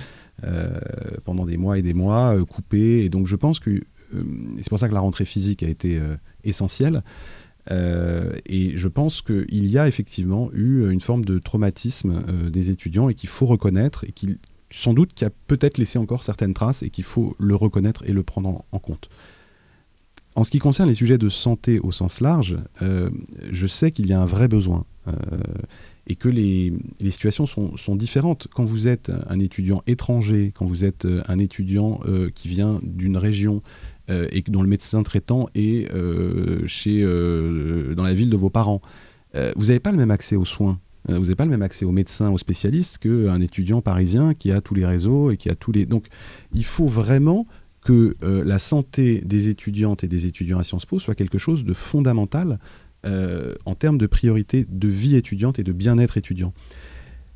pendant 1.24 1.44
des 1.44 1.56
mois 1.56 1.78
et 1.78 1.82
des 1.82 1.94
mois, 1.94 2.36
coupé. 2.46 3.04
Et 3.04 3.08
donc 3.08 3.26
je 3.26 3.36
pense 3.36 3.60
que 3.60 3.82
c'est 4.58 4.68
pour 4.68 4.78
ça 4.78 4.88
que 4.88 4.94
la 4.94 5.00
rentrée 5.00 5.24
physique 5.24 5.62
a 5.62 5.68
été 5.68 6.00
essentielle. 6.42 7.02
et 7.70 8.72
je 8.76 8.88
pense 8.88 9.22
qu'il 9.22 9.66
y 9.66 9.78
a 9.78 9.86
effectivement 9.86 10.50
eu 10.52 10.90
une 10.90 11.00
forme 11.00 11.24
de 11.24 11.38
traumatisme 11.38 12.24
des 12.50 12.70
étudiants 12.70 13.08
et 13.08 13.14
qu'il 13.14 13.28
faut 13.28 13.46
reconnaître 13.46 14.04
et 14.04 14.12
qui 14.12 14.38
sans 14.72 14.94
doute 14.94 15.12
qui 15.14 15.24
a 15.24 15.30
peut-être 15.46 15.78
laissé 15.78 15.98
encore 15.98 16.24
certaines 16.24 16.54
traces 16.54 16.82
et 16.82 16.90
qu'il 16.90 17.04
faut 17.04 17.36
le 17.38 17.54
reconnaître 17.54 18.02
et 18.06 18.12
le 18.12 18.22
prendre 18.22 18.64
en 18.72 18.78
compte. 18.78 19.10
En 20.34 20.44
ce 20.44 20.50
qui 20.50 20.58
concerne 20.58 20.88
les 20.88 20.94
sujets 20.94 21.18
de 21.18 21.28
santé 21.28 21.78
au 21.80 21.92
sens 21.92 22.20
large, 22.20 22.56
euh, 22.80 23.10
je 23.50 23.66
sais 23.66 23.90
qu'il 23.90 24.06
y 24.06 24.12
a 24.14 24.20
un 24.20 24.26
vrai 24.26 24.48
besoin 24.48 24.86
euh, 25.06 25.12
et 26.06 26.14
que 26.14 26.28
les, 26.28 26.72
situations 27.10 27.44
sont, 27.46 27.96
différentes. 27.96 28.48
Quand 28.54 28.64
vous 28.64 28.88
êtes 28.88 29.12
un 29.28 29.38
étudiant 29.38 29.82
étranger, 29.86 30.52
quand 30.54 30.64
vous 30.64 30.84
êtes 30.84 31.06
un 31.28 31.38
étudiant 31.38 32.00
euh, 32.06 32.30
qui 32.34 32.48
vient 32.48 32.80
d'une 32.82 33.16
région 33.16 33.62
et 34.08 34.42
dont 34.48 34.62
le 34.62 34.68
médecin 34.68 35.02
traitant 35.02 35.48
est 35.54 35.88
chez, 36.66 37.02
dans 37.02 38.02
la 38.02 38.12
ville 38.12 38.28
de 38.28 38.36
vos 38.36 38.50
parents, 38.50 38.82
vous 39.56 39.66
n'avez 39.66 39.80
pas 39.80 39.90
le 39.90 39.96
même 39.96 40.10
accès 40.10 40.36
aux 40.36 40.44
soins. 40.44 40.80
Vous 41.08 41.14
n'avez 41.14 41.34
pas 41.34 41.44
le 41.44 41.50
même 41.50 41.62
accès 41.62 41.86
aux 41.86 41.92
médecins, 41.92 42.30
aux 42.30 42.36
spécialistes 42.36 42.98
qu'un 42.98 43.40
étudiant 43.40 43.80
parisien 43.80 44.34
qui 44.34 44.52
a 44.52 44.60
tous 44.60 44.74
les 44.74 44.84
réseaux 44.84 45.30
et 45.30 45.38
qui 45.38 45.48
a 45.48 45.54
tous 45.54 45.72
les. 45.72 45.86
Donc, 45.86 46.08
il 46.52 46.64
faut 46.64 46.88
vraiment 46.88 47.46
que 47.82 48.16
euh, 48.22 48.44
la 48.44 48.58
santé 48.58 49.22
des 49.24 49.48
étudiantes 49.48 50.04
et 50.04 50.08
des 50.08 50.26
étudiants 50.26 50.58
à 50.58 50.62
Sciences 50.62 50.86
Po 50.86 50.98
soit 50.98 51.14
quelque 51.14 51.38
chose 51.38 51.64
de 51.64 51.74
fondamental 51.74 52.58
euh, 53.04 53.54
en 53.64 53.74
termes 53.74 53.98
de 53.98 54.06
priorité 54.06 54.64
de 54.68 54.88
vie 54.88 55.16
étudiante 55.16 55.58
et 55.58 55.64
de 55.64 55.72
bien-être 55.72 56.16
étudiant. 56.16 56.54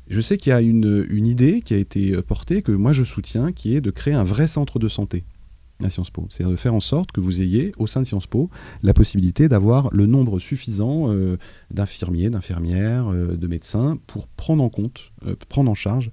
Je 0.09 0.21
sais 0.21 0.37
qu'il 0.37 0.51
y 0.51 0.53
a 0.53 0.61
une, 0.61 1.27
idée 1.27 1.61
qui 1.61 1.73
a 1.73 1.77
été 1.77 2.13
euh, 2.13 2.21
portée, 2.21 2.61
que 2.61 2.71
moi 2.71 2.93
je 2.93 3.03
soutiens, 3.03 3.51
qui 3.51 3.75
est 3.75 3.81
de 3.81 3.91
créer 3.91 4.13
un 4.13 4.23
vrai 4.23 4.47
centre 4.47 4.79
de 4.79 4.87
santé 4.87 5.25
à 5.83 5.89
Sciences 5.89 6.09
Po. 6.09 6.27
C'est-à-dire 6.29 6.51
de 6.51 6.55
faire 6.55 6.73
en 6.73 6.79
sorte 6.79 7.11
que 7.11 7.19
vous 7.19 7.41
ayez 7.41 7.71
au 7.77 7.87
sein 7.87 8.01
de 8.01 8.05
Sciences 8.05 8.27
Po 8.27 8.49
la 8.83 8.93
possibilité 8.93 9.47
d'avoir 9.47 9.89
le 9.91 10.05
nombre 10.05 10.39
suffisant 10.39 11.13
euh, 11.13 11.37
d'infirmiers, 11.71 12.29
d'infirmières, 12.29 13.11
euh, 13.11 13.37
de 13.37 13.47
médecins 13.47 13.97
pour 14.07 14.27
prendre 14.27 14.63
en 14.63 14.69
compte, 14.69 15.11
euh, 15.25 15.35
prendre 15.49 15.69
en 15.69 15.75
charge 15.75 16.11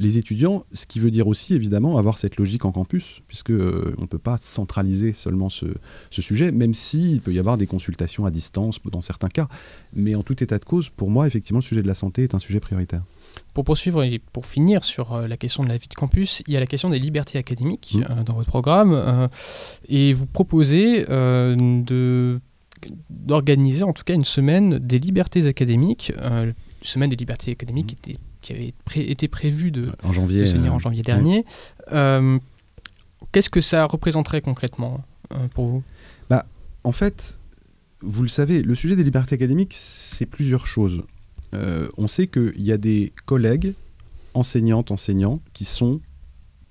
les 0.00 0.16
étudiants, 0.16 0.64
ce 0.72 0.86
qui 0.86 1.00
veut 1.00 1.10
dire 1.10 1.28
aussi 1.28 1.52
évidemment 1.52 1.98
avoir 1.98 2.16
cette 2.16 2.38
logique 2.38 2.64
en 2.64 2.72
campus, 2.72 3.20
puisque 3.28 3.50
on 3.50 4.00
ne 4.00 4.06
peut 4.06 4.18
pas 4.18 4.38
centraliser 4.40 5.12
seulement 5.12 5.50
ce, 5.50 5.66
ce 6.10 6.22
sujet, 6.22 6.50
même 6.50 6.72
s'il 6.72 7.20
peut 7.20 7.34
y 7.34 7.38
avoir 7.38 7.58
des 7.58 7.66
consultations 7.66 8.24
à 8.24 8.30
distance 8.30 8.80
dans 8.90 9.02
certains 9.02 9.28
cas. 9.28 9.48
Mais 9.92 10.14
en 10.14 10.22
tout 10.22 10.42
état 10.42 10.58
de 10.58 10.64
cause, 10.64 10.88
pour 10.88 11.10
moi, 11.10 11.26
effectivement, 11.26 11.58
le 11.58 11.64
sujet 11.64 11.82
de 11.82 11.88
la 11.88 11.94
santé 11.94 12.22
est 12.22 12.34
un 12.34 12.38
sujet 12.38 12.58
prioritaire. 12.58 13.02
Pour 13.56 13.64
poursuivre 13.64 14.02
et 14.02 14.18
pour 14.18 14.44
finir 14.44 14.84
sur 14.84 15.14
euh, 15.14 15.26
la 15.26 15.38
question 15.38 15.64
de 15.64 15.70
la 15.70 15.78
vie 15.78 15.88
de 15.88 15.94
campus, 15.94 16.42
il 16.46 16.52
y 16.52 16.58
a 16.58 16.60
la 16.60 16.66
question 16.66 16.90
des 16.90 16.98
libertés 16.98 17.38
académiques 17.38 17.94
mmh. 17.94 18.02
euh, 18.02 18.22
dans 18.22 18.34
votre 18.34 18.48
programme. 18.48 18.92
Euh, 18.92 19.28
et 19.88 20.12
vous 20.12 20.26
proposez 20.26 21.06
de 21.06 22.38
d'organiser 23.08 23.82
en 23.82 23.94
tout 23.94 24.04
cas 24.04 24.12
une 24.12 24.26
semaine 24.26 24.78
des 24.78 24.98
libertés 24.98 25.46
académiques, 25.46 26.12
une 26.22 26.52
semaine 26.82 27.08
des 27.08 27.16
libertés 27.16 27.52
académiques 27.52 27.92
mmh. 27.92 28.02
qui, 28.02 28.18
qui 28.42 28.52
avait 28.52 28.74
été 29.10 29.26
prévue 29.26 29.70
de, 29.70 29.90
en 30.04 30.12
janvier, 30.12 30.44
se 30.44 30.58
en 30.58 30.78
janvier 30.78 31.02
dernier. 31.02 31.46
Qu'est-ce 33.32 33.48
que 33.48 33.62
ça 33.62 33.86
représenterait 33.86 34.42
concrètement 34.42 35.02
pour 35.54 35.64
vous? 35.68 35.82
Bah, 36.28 36.44
En 36.84 36.92
fait, 36.92 37.38
vous 38.02 38.22
le 38.22 38.28
savez, 38.28 38.60
le 38.60 38.74
sujet 38.74 38.96
des 38.96 39.04
libertés 39.04 39.34
académiques, 39.34 39.74
c'est 39.74 40.26
plusieurs 40.26 40.66
choses. 40.66 41.04
Euh, 41.56 41.88
on 41.96 42.06
sait 42.06 42.26
qu'il 42.26 42.62
y 42.62 42.72
a 42.72 42.78
des 42.78 43.12
collègues, 43.24 43.74
enseignantes, 44.34 44.90
enseignants, 44.90 45.40
qui 45.52 45.64
sont 45.64 46.00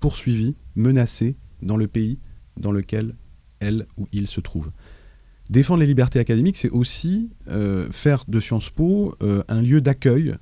poursuivis, 0.00 0.54
menacés 0.76 1.36
dans 1.62 1.76
le 1.76 1.88
pays 1.88 2.18
dans 2.58 2.72
lequel 2.72 3.14
elles 3.60 3.86
ou 3.96 4.06
ils 4.12 4.28
se 4.28 4.40
trouvent. 4.40 4.70
Défendre 5.50 5.80
les 5.80 5.86
libertés 5.86 6.18
académiques, 6.18 6.56
c'est 6.56 6.70
aussi 6.70 7.30
euh, 7.48 7.90
faire 7.90 8.24
de 8.28 8.40
Sciences 8.40 8.70
Po 8.70 9.14
euh, 9.22 9.42
un 9.48 9.62
lieu 9.62 9.80
d'accueil 9.80 10.34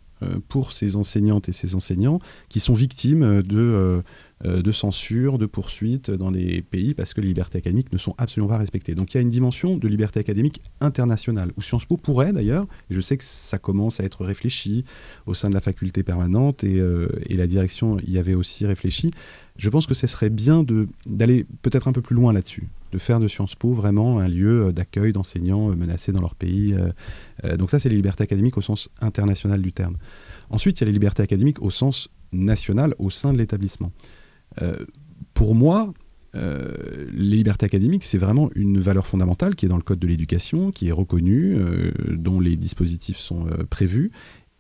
pour 0.49 0.73
ces 0.73 0.97
enseignantes 0.97 1.51
et 1.51 1.53
ces 1.53 1.75
enseignants 1.75 2.19
qui 2.49 2.59
sont 2.59 2.73
victimes 2.73 3.43
de 3.43 4.03
de 4.45 4.73
censure, 4.73 5.39
de 5.39 5.47
poursuite 5.47 6.11
dans 6.11 6.31
les 6.31 6.63
pays 6.63 6.95
parce 6.95 7.15
que 7.15 7.21
les 7.21 7.29
libertés 7.29 7.59
académiques 7.59 7.93
ne 7.93 7.99
sont 7.99 8.15
absolument 8.19 8.49
pas 8.49 8.59
respectées. 8.59 8.95
Donc 8.95 9.15
il 9.15 9.17
y 9.17 9.19
a 9.19 9.23
une 9.23 9.29
dimension 9.29 9.77
de 9.77 9.89
liberté 9.89 10.21
académique 10.21 10.61
internationale, 10.81 11.53
où 11.57 11.63
Sciences 11.63 11.87
Po 11.87 11.97
pourrait 11.97 12.33
d'ailleurs, 12.33 12.67
et 12.91 12.95
je 12.95 13.01
sais 13.01 13.17
que 13.17 13.25
ça 13.25 13.59
commence 13.59 14.01
à 14.01 14.05
être 14.05 14.25
réfléchi 14.25 14.85
au 15.27 15.35
sein 15.35 15.49
de 15.49 15.55
la 15.55 15.61
faculté 15.61 16.03
permanente, 16.03 16.65
et, 16.65 16.79
euh, 16.79 17.09
la 17.31 17.47
direction 17.47 17.99
y 18.07 18.19
avait 18.19 18.35
aussi 18.35 18.65
réfléchi, 18.65 19.11
je 19.57 19.69
pense 19.69 19.87
que 19.87 19.95
ce 19.95 20.07
serait 20.07 20.31
bien 20.31 20.65
d'aller 21.07 21.47
peut-être 21.63 21.89
un 21.89 21.93
peu 21.93 22.01
plus 22.01 22.15
loin 22.15 22.33
là-dessus, 22.33 22.69
de 22.93 22.99
faire 22.99 23.21
de 23.21 23.29
Sciences 23.29 23.55
Po 23.55 23.73
vraiment 23.73 24.19
un 24.19 24.29
lieu 24.29 24.73
d'accueil 24.73 25.13
d'enseignants 25.13 25.69
menacés 25.75 26.13
dans 26.13 26.21
leur 26.21 26.35
pays. 26.35 26.75
Euh, 27.45 27.57
donc 27.57 27.71
ça, 27.71 27.79
c'est 27.79 27.89
les 27.89 27.97
libertés 27.97 28.23
académiques 28.23 28.57
au 28.57 28.63
sens 28.63 28.89
international 29.01 29.63
du 29.63 29.73
terme. 29.73 29.97
Ensuite, 30.51 30.81
il 30.81 30.83
y 30.83 30.85
a 30.85 30.87
les 30.87 30.93
libertés 30.93 31.23
académiques 31.23 31.63
au 31.63 31.71
sens 31.71 32.09
national 32.33 32.95
au 32.99 33.11
sein 33.11 33.33
de 33.33 33.39
l'établissement. 33.39 33.93
Euh, 34.63 34.77
pour 35.33 35.55
moi, 35.55 35.93
euh, 36.35 36.73
les 37.13 37.37
libertés 37.37 37.67
académiques, 37.67 38.05
c'est 38.05 38.19
vraiment 38.19 38.51
une 38.55 38.79
valeur 38.79 39.07
fondamentale 39.07 39.55
qui 39.55 39.67
est 39.67 39.69
dans 39.69 39.77
le 39.77 39.83
Code 39.83 39.99
de 39.99 40.07
l'éducation, 40.07 40.71
qui 40.71 40.89
est 40.89 40.93
reconnue, 40.93 41.57
euh, 41.57 41.93
dont 42.11 42.41
les 42.41 42.57
dispositifs 42.57 43.19
sont 43.19 43.47
prévus. 43.71 44.11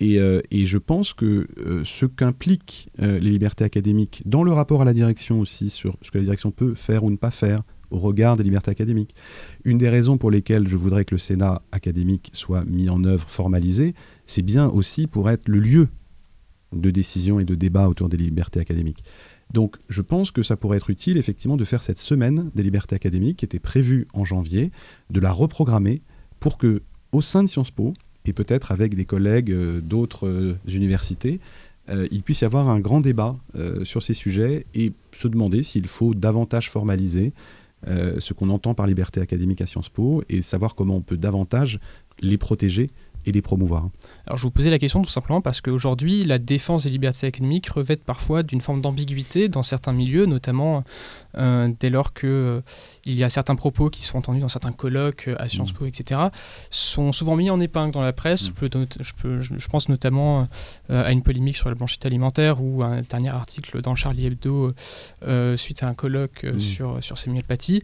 Et, 0.00 0.18
je 0.66 0.78
pense 0.78 1.14
que 1.14 1.46
ce 1.84 2.04
qu'impliquent 2.04 2.90
les 2.98 3.20
libertés 3.20 3.64
académiques, 3.64 4.22
dans 4.26 4.42
le 4.42 4.52
rapport 4.52 4.82
à 4.82 4.84
la 4.84 4.92
direction 4.92 5.40
aussi, 5.40 5.70
sur 5.70 5.96
ce 6.02 6.10
que 6.10 6.18
la 6.18 6.24
direction 6.24 6.50
peut 6.50 6.74
faire 6.74 7.04
ou 7.04 7.10
ne 7.10 7.16
pas 7.16 7.30
faire 7.30 7.60
au 7.90 7.98
regard 7.98 8.36
des 8.36 8.42
libertés 8.42 8.70
académiques, 8.70 9.14
une 9.64 9.78
des 9.78 9.88
raisons 9.88 10.18
pour 10.18 10.30
lesquelles 10.30 10.68
je 10.68 10.76
voudrais 10.76 11.06
que 11.06 11.14
le 11.14 11.18
Sénat 11.18 11.62
académique 11.72 12.30
soit 12.34 12.64
mis 12.64 12.90
en 12.90 13.02
œuvre, 13.04 13.26
formalisé, 13.28 13.94
c'est 14.26 14.42
bien 14.42 14.68
aussi 14.68 15.06
pour 15.06 15.30
être 15.30 15.48
le 15.48 15.60
lieu 15.60 15.88
de 16.72 16.90
décision 16.90 17.40
et 17.40 17.44
de 17.44 17.54
débat 17.54 17.88
autour 17.88 18.08
des 18.08 18.16
libertés 18.16 18.60
académiques. 18.60 19.04
Donc 19.52 19.76
je 19.88 20.02
pense 20.02 20.30
que 20.30 20.42
ça 20.42 20.56
pourrait 20.56 20.78
être 20.78 20.90
utile 20.90 21.16
effectivement 21.16 21.56
de 21.56 21.64
faire 21.64 21.82
cette 21.82 21.98
semaine 21.98 22.50
des 22.54 22.62
libertés 22.62 22.96
académiques 22.96 23.38
qui 23.38 23.44
était 23.44 23.58
prévue 23.58 24.06
en 24.14 24.24
janvier, 24.24 24.70
de 25.10 25.20
la 25.20 25.32
reprogrammer 25.32 26.02
pour 26.40 26.58
que 26.58 26.82
au 27.12 27.20
sein 27.20 27.42
de 27.42 27.48
Sciences 27.48 27.70
Po, 27.70 27.94
et 28.24 28.32
peut-être 28.32 28.72
avec 28.72 28.94
des 28.94 29.04
collègues 29.04 29.52
euh, 29.52 29.80
d'autres 29.80 30.26
euh, 30.26 30.56
universités, 30.68 31.40
euh, 31.90 32.08
il 32.10 32.22
puisse 32.22 32.40
y 32.40 32.44
avoir 32.44 32.68
un 32.68 32.80
grand 32.80 33.00
débat 33.00 33.36
sur 33.82 34.02
ces 34.02 34.14
sujets 34.14 34.64
et 34.74 34.92
se 35.12 35.28
demander 35.28 35.62
s'il 35.62 35.86
faut 35.86 36.14
davantage 36.14 36.70
formaliser 36.70 37.32
ce 37.86 38.32
qu'on 38.32 38.48
entend 38.48 38.72
par 38.72 38.86
liberté 38.86 39.20
académique 39.20 39.60
à 39.60 39.66
Sciences 39.66 39.90
Po 39.90 40.24
et 40.30 40.40
savoir 40.40 40.74
comment 40.74 40.96
on 40.96 41.02
peut 41.02 41.18
davantage 41.18 41.78
les 42.20 42.38
protéger 42.38 42.88
et 43.26 43.32
les 43.32 43.42
promouvoir. 43.42 43.88
Alors 44.26 44.36
je 44.36 44.42
vous 44.42 44.50
posais 44.50 44.70
la 44.70 44.78
question 44.78 45.02
tout 45.02 45.10
simplement 45.10 45.40
parce 45.40 45.60
qu'aujourd'hui, 45.60 46.24
la 46.24 46.38
défense 46.38 46.84
des 46.84 46.90
libertés 46.90 47.26
académiques 47.26 47.68
revêt 47.68 47.96
parfois 47.96 48.42
d'une 48.42 48.60
forme 48.60 48.80
d'ambiguïté 48.80 49.48
dans 49.48 49.62
certains 49.62 49.92
milieux, 49.92 50.26
notamment 50.26 50.84
euh, 51.36 51.68
dès 51.80 51.90
lors 51.90 52.12
qu'il 52.14 52.28
euh, 52.28 52.60
il 53.06 53.14
y 53.14 53.24
a 53.24 53.28
certains 53.28 53.56
propos 53.56 53.90
qui 53.90 54.02
sont 54.02 54.18
entendus 54.18 54.40
dans 54.40 54.48
certains 54.48 54.72
colloques 54.72 55.28
euh, 55.28 55.36
à 55.38 55.48
Sciences 55.48 55.72
mm. 55.72 55.76
Po, 55.76 55.86
etc., 55.86 56.20
sont 56.70 57.12
souvent 57.12 57.36
mis 57.36 57.50
en 57.50 57.60
épingle 57.60 57.92
dans 57.92 58.02
la 58.02 58.12
presse. 58.12 58.50
Mm. 58.50 58.86
Je, 59.00 59.40
je, 59.40 59.68
pense 59.68 59.88
notamment 59.88 60.46
à 60.88 61.10
une 61.10 61.22
polémique 61.22 61.56
sur 61.56 61.68
la 61.68 61.74
blanchité 61.74 62.06
alimentaire 62.06 62.62
ou 62.62 62.84
un 62.84 63.00
dernier 63.00 63.30
article 63.30 63.80
dans 63.80 63.94
Charlie 63.94 64.26
Hebdo 64.26 64.72
suite 65.56 65.82
à 65.82 65.88
un 65.88 65.94
colloque 65.94 66.44
mm. 66.44 66.60
sur, 66.60 67.02
sur 67.02 67.18
Samuel 67.18 67.44
Paty. 67.44 67.82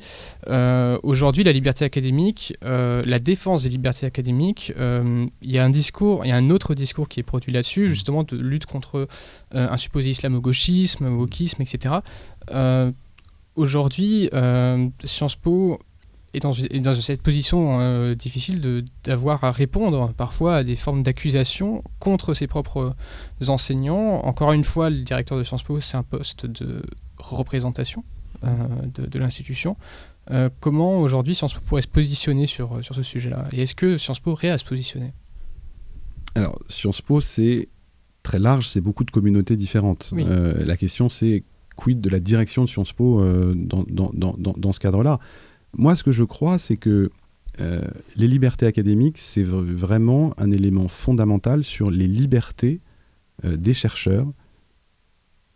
Aujourd'hui, 1.02 1.44
la 1.44 1.52
liberté 1.52 1.84
académique, 1.84 2.54
la 2.62 3.18
défense 3.18 3.64
des 3.64 3.68
libertés 3.68 4.06
académiques, 4.06 4.72
il 4.78 5.50
y 5.50 5.58
a 5.58 5.64
un 5.64 5.70
discours, 5.70 6.24
il 6.24 6.28
y 6.28 6.32
a 6.32 6.36
un 6.36 6.50
autre 6.50 6.74
discours 6.74 7.08
qui 7.08 7.20
est 7.20 7.24
produit 7.24 7.52
là-dessus, 7.52 7.88
justement 7.88 8.22
de 8.22 8.36
lutte 8.36 8.66
contre 8.66 9.08
un 9.52 9.76
supposé 9.76 10.10
islamo-gauchisme, 10.10 11.08
wokisme, 11.08 11.62
etc 11.62 12.00
aujourd'hui, 13.60 14.28
euh, 14.32 14.88
Sciences 15.04 15.36
Po 15.36 15.78
est 16.32 16.40
dans, 16.40 16.52
dans 16.80 16.94
cette 16.94 17.22
position 17.22 17.80
euh, 17.80 18.14
difficile 18.14 18.84
d'avoir 19.04 19.44
à 19.44 19.52
répondre 19.52 20.12
parfois 20.16 20.56
à 20.56 20.64
des 20.64 20.76
formes 20.76 21.02
d'accusation 21.02 21.82
contre 21.98 22.34
ses 22.34 22.46
propres 22.46 22.94
enseignants. 23.46 24.20
Encore 24.24 24.52
une 24.52 24.64
fois, 24.64 24.90
le 24.90 25.02
directeur 25.02 25.38
de 25.38 25.42
Sciences 25.42 25.62
Po, 25.62 25.80
c'est 25.80 25.96
un 25.96 26.02
poste 26.02 26.46
de 26.46 26.82
représentation 27.18 28.04
euh, 28.44 28.48
de, 28.94 29.18
l'institution. 29.18 29.76
comment 30.60 31.00
aujourd'hui 31.00 31.34
Sciences 31.34 31.54
Po 31.54 31.60
pourrait 31.60 31.82
se 31.82 31.88
positionner 31.88 32.46
sur, 32.46 32.82
sur 32.82 32.94
ce 32.94 33.02
sujet-là? 33.02 33.48
Et 33.52 33.62
est-ce 33.62 33.74
que 33.74 33.98
Sciences 33.98 34.20
Po 34.20 34.32
aurait 34.32 34.50
à 34.50 34.58
se 34.58 34.64
positionner? 34.64 35.12
Alors, 36.36 36.58
Sciences 36.68 37.02
Po, 37.02 37.20
c'est 37.20 37.68
très 38.22 38.38
large, 38.38 38.68
c'est 38.68 38.80
beaucoup 38.80 39.04
de 39.04 39.10
communautés 39.10 39.56
différentes. 39.56 40.12
la 40.14 40.76
question, 40.76 41.08
c'est 41.08 41.42
quid 41.76 42.00
de 42.00 42.08
la 42.08 42.20
direction 42.20 42.64
de 42.64 42.68
Sciences 42.68 42.92
Po 42.92 43.20
euh, 43.20 43.54
dans, 43.56 44.72
ce 44.72 44.80
cadre-là? 44.80 45.18
Moi, 45.76 45.94
ce 45.96 46.02
que 46.02 46.12
je 46.12 46.24
crois, 46.24 46.58
c'est 46.58 46.76
que 46.76 47.10
euh, 47.60 47.82
les 48.16 48.28
libertés 48.28 48.66
académiques, 48.66 49.18
c'est 49.18 49.42
vraiment 49.42 50.34
un 50.38 50.50
élément 50.50 50.88
fondamental 50.88 51.64
sur 51.64 51.90
les 51.90 52.06
libertés 52.06 52.80
euh, 53.44 53.56
des 53.56 53.74
chercheurs 53.74 54.26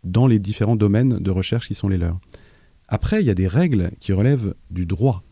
dans 0.03 0.27
les 0.27 0.39
différents 0.39 0.75
domaines 0.75 1.17
de 1.17 1.31
recherche 1.31 1.67
qui 1.67 1.75
sont 1.75 1.87
les 1.87 1.97
leurs. 1.97 2.19
Après, 2.87 3.21
il 3.21 3.25
y 3.25 3.31
a 3.31 3.35
des 3.35 3.47
règles 3.47 3.91
qui 3.99 4.13
relèvent 4.13 4.53
du 4.69 4.85
droit. 4.85 5.23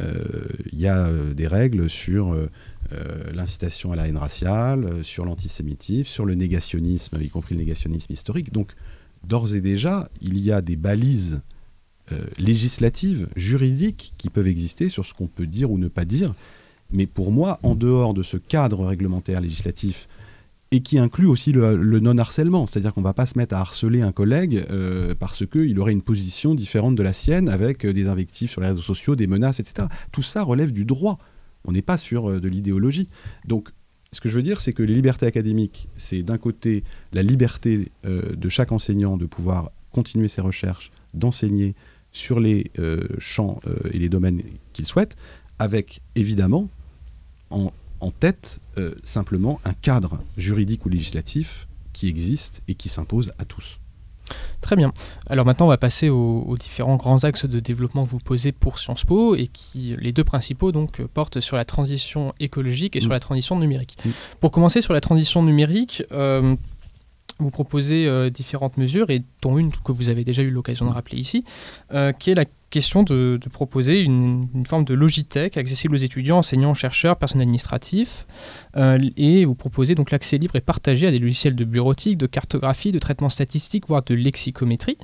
Il 0.00 0.78
y 0.78 0.88
a 0.88 1.10
des 1.34 1.46
règles 1.46 1.88
sur 1.88 2.34
l'incitation 3.32 3.92
à 3.92 3.96
la 3.96 4.08
haine 4.08 4.16
raciale, 4.16 5.02
sur 5.04 5.24
l'antisémitisme, 5.24 6.04
sur 6.04 6.24
le 6.24 6.34
négationnisme, 6.34 7.18
y 7.22 7.28
compris 7.28 7.54
le 7.54 7.60
négationnisme 7.60 8.12
historique. 8.12 8.52
Donc, 8.52 8.74
d'ores 9.26 9.54
et 9.54 9.60
déjà, 9.60 10.08
il 10.20 10.38
y 10.38 10.52
a 10.52 10.60
des 10.62 10.76
balises 10.76 11.40
euh, 12.12 12.24
législatives, 12.38 13.28
juridiques, 13.34 14.12
qui 14.16 14.30
peuvent 14.30 14.46
exister 14.46 14.88
sur 14.88 15.04
ce 15.04 15.12
qu'on 15.12 15.26
peut 15.26 15.46
dire 15.46 15.70
ou 15.70 15.78
ne 15.78 15.88
pas 15.88 16.04
dire. 16.04 16.34
Mais 16.92 17.06
pour 17.06 17.32
moi, 17.32 17.58
en 17.64 17.74
dehors 17.74 18.14
de 18.14 18.22
ce 18.22 18.36
cadre 18.36 18.86
réglementaire 18.86 19.40
législatif, 19.40 20.06
et 20.70 20.80
qui 20.80 20.98
inclut 20.98 21.26
aussi 21.26 21.52
le, 21.52 22.00
non-harcèlement, 22.00 22.66
c'est-à-dire 22.66 22.92
qu'on 22.92 23.00
ne 23.00 23.06
va 23.06 23.12
pas 23.12 23.26
se 23.26 23.38
mettre 23.38 23.54
à 23.54 23.60
harceler 23.60 24.02
un 24.02 24.12
collègue 24.12 24.64
euh, 24.70 25.14
parce 25.18 25.46
qu'il 25.46 25.78
aurait 25.78 25.92
une 25.92 26.02
position 26.02 26.54
différente 26.54 26.94
de 26.96 27.02
la 27.02 27.12
sienne, 27.12 27.48
avec 27.48 27.84
euh, 27.84 27.92
des 27.92 28.08
invectives 28.08 28.50
sur 28.50 28.60
les 28.60 28.68
réseaux 28.68 28.82
sociaux, 28.82 29.16
des 29.16 29.26
menaces, 29.26 29.60
etc. 29.60 29.88
Tout 30.12 30.22
ça 30.22 30.42
relève 30.42 30.72
du 30.72 30.84
droit. 30.84 31.18
On 31.64 31.72
n'est 31.72 31.82
pas 31.82 31.96
sur 31.96 32.40
de 32.40 32.48
l'idéologie. 32.48 33.08
Donc 33.46 33.70
ce 34.12 34.20
que 34.20 34.28
je 34.28 34.36
veux 34.36 34.42
dire, 34.42 34.60
c'est 34.60 34.72
que 34.72 34.82
les 34.82 34.94
libertés 34.94 35.26
académiques, 35.26 35.88
c'est 35.96 36.22
d'un 36.22 36.38
côté 36.38 36.84
la 37.12 37.22
liberté 37.22 37.90
euh, 38.04 38.34
de 38.36 38.48
chaque 38.48 38.72
enseignant 38.72 39.16
de 39.16 39.26
pouvoir 39.26 39.70
continuer 39.92 40.28
ses 40.28 40.40
recherches, 40.40 40.90
d'enseigner 41.14 41.74
sur 42.12 42.40
les 42.40 42.70
euh, 42.78 43.06
champs 43.18 43.60
euh, 43.66 43.76
et 43.92 43.98
les 43.98 44.08
domaines 44.08 44.42
qu'il 44.72 44.86
souhaite, 44.86 45.16
avec 45.58 46.00
évidemment 46.14 46.68
en, 47.50 47.72
en 48.00 48.10
tête 48.10 48.60
simplement 49.04 49.58
un 49.64 49.72
cadre 49.72 50.18
juridique 50.36 50.84
ou 50.84 50.90
législatif 50.90 51.66
qui 51.94 52.08
existe 52.08 52.62
et 52.68 52.74
qui 52.74 52.90
s'impose 52.90 53.32
à 53.38 53.46
tous. 53.46 53.78
Très 54.66 54.74
bien. 54.74 54.92
Alors 55.30 55.46
maintenant, 55.46 55.66
on 55.66 55.68
va 55.68 55.78
passer 55.78 56.08
aux, 56.08 56.56
différents 56.58 56.96
grands 56.96 57.22
axes 57.22 57.46
de 57.46 57.60
développement 57.60 58.04
que 58.04 58.08
vous 58.08 58.18
posez 58.18 58.50
pour 58.50 58.80
Sciences 58.80 59.04
Po 59.04 59.36
et 59.36 59.46
qui, 59.46 59.94
les 60.00 60.10
deux 60.10 60.24
principaux, 60.24 60.72
donc, 60.72 61.00
portent 61.14 61.38
sur 61.38 61.56
la 61.56 61.64
transition 61.64 62.32
écologique 62.40 62.96
et 62.96 63.00
sur 63.00 63.10
mm. 63.10 63.12
la 63.12 63.20
transition 63.20 63.56
numérique. 63.60 63.96
Mm. 64.04 64.10
Pour 64.40 64.50
commencer 64.50 64.82
sur 64.82 64.92
la 64.92 65.00
transition 65.00 65.44
numérique, 65.44 66.02
euh, 66.10 66.56
vous 67.38 67.50
proposez 67.50 68.06
euh, 68.06 68.30
différentes 68.30 68.76
mesures, 68.76 69.10
et 69.10 69.22
dont 69.42 69.58
une 69.58 69.70
que 69.72 69.92
vous 69.92 70.08
avez 70.08 70.24
déjà 70.24 70.42
eu 70.42 70.50
l'occasion 70.50 70.86
de 70.86 70.90
rappeler 70.90 71.18
ici, 71.18 71.44
euh, 71.92 72.12
qui 72.12 72.30
est 72.30 72.34
la 72.34 72.46
question 72.70 73.02
de, 73.02 73.38
proposer 73.52 74.02
une, 74.02 74.48
forme 74.66 74.84
de 74.84 74.94
logitech 74.94 75.56
accessible 75.56 75.94
aux 75.94 75.98
étudiants, 75.98 76.38
enseignants, 76.38 76.74
chercheurs, 76.74 77.16
personnels 77.16 77.44
administratifs, 77.44 78.26
euh, 78.76 78.98
et 79.16 79.44
vous 79.44 79.54
proposez 79.54 79.94
donc 79.94 80.10
l'accès 80.10 80.38
libre 80.38 80.56
et 80.56 80.60
partagé 80.60 81.06
à 81.06 81.10
des 81.10 81.18
logiciels 81.18 81.54
de 81.54 81.64
bureautique, 81.64 82.18
de 82.18 82.26
cartographie, 82.26 82.92
de 82.92 82.98
traitement 82.98 83.30
statistique, 83.30 83.86
voire 83.86 84.02
de 84.02 84.14
lexicométrie. 84.14 84.98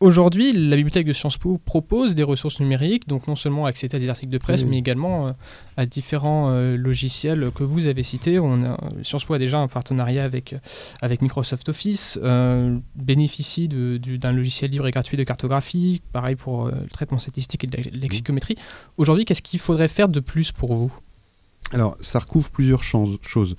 Aujourd'hui, 0.00 0.52
la 0.52 0.76
bibliothèque 0.76 1.08
de 1.08 1.12
Sciences 1.12 1.38
Po 1.38 1.58
propose 1.58 2.14
des 2.14 2.22
ressources 2.22 2.60
numériques, 2.60 3.08
donc 3.08 3.26
non 3.26 3.34
seulement 3.34 3.66
accéder 3.66 3.96
à 3.96 3.98
des 3.98 4.08
articles 4.08 4.30
de 4.30 4.38
presse, 4.38 4.64
mais 4.64 4.78
également 4.78 5.26
euh, 5.26 5.32
à 5.76 5.86
différents 5.86 6.50
euh, 6.50 6.76
logiciels 6.76 7.50
que 7.52 7.64
vous 7.64 7.88
avez 7.88 8.04
cités. 8.04 8.38
On 8.38 8.62
a, 8.62 8.78
Sciences 9.02 9.24
Po 9.24 9.34
a 9.34 9.38
déjà 9.38 9.58
un 9.58 9.66
partenariat 9.66 10.22
avec, 10.22 10.54
avec 11.02 11.20
Microsoft 11.20 11.68
Office, 11.68 12.16
euh, 12.22 12.78
bénéficie 12.94 13.66
d'un 13.66 14.30
logiciel 14.30 14.70
libre 14.70 14.86
et 14.86 14.92
gratuit 14.92 15.16
de 15.16 15.24
cartographie, 15.24 16.00
pareil 16.12 16.36
pour 16.36 16.68
le 16.68 16.86
traitement 16.86 17.18
statistique 17.18 17.64
et 17.64 17.66
de 17.66 17.76
la 17.76 17.82
lexicométrie. 17.90 18.54
Aujourd'hui, 18.98 19.24
qu'est-ce 19.24 19.42
qu'il 19.42 19.58
faudrait 19.58 19.88
faire 19.88 20.08
de 20.08 20.20
plus 20.20 20.52
pour 20.52 20.74
vous? 20.74 20.96
Alors, 21.72 21.96
ça 22.00 22.20
recouvre 22.20 22.50
plusieurs 22.50 22.84
choses. 22.84 23.56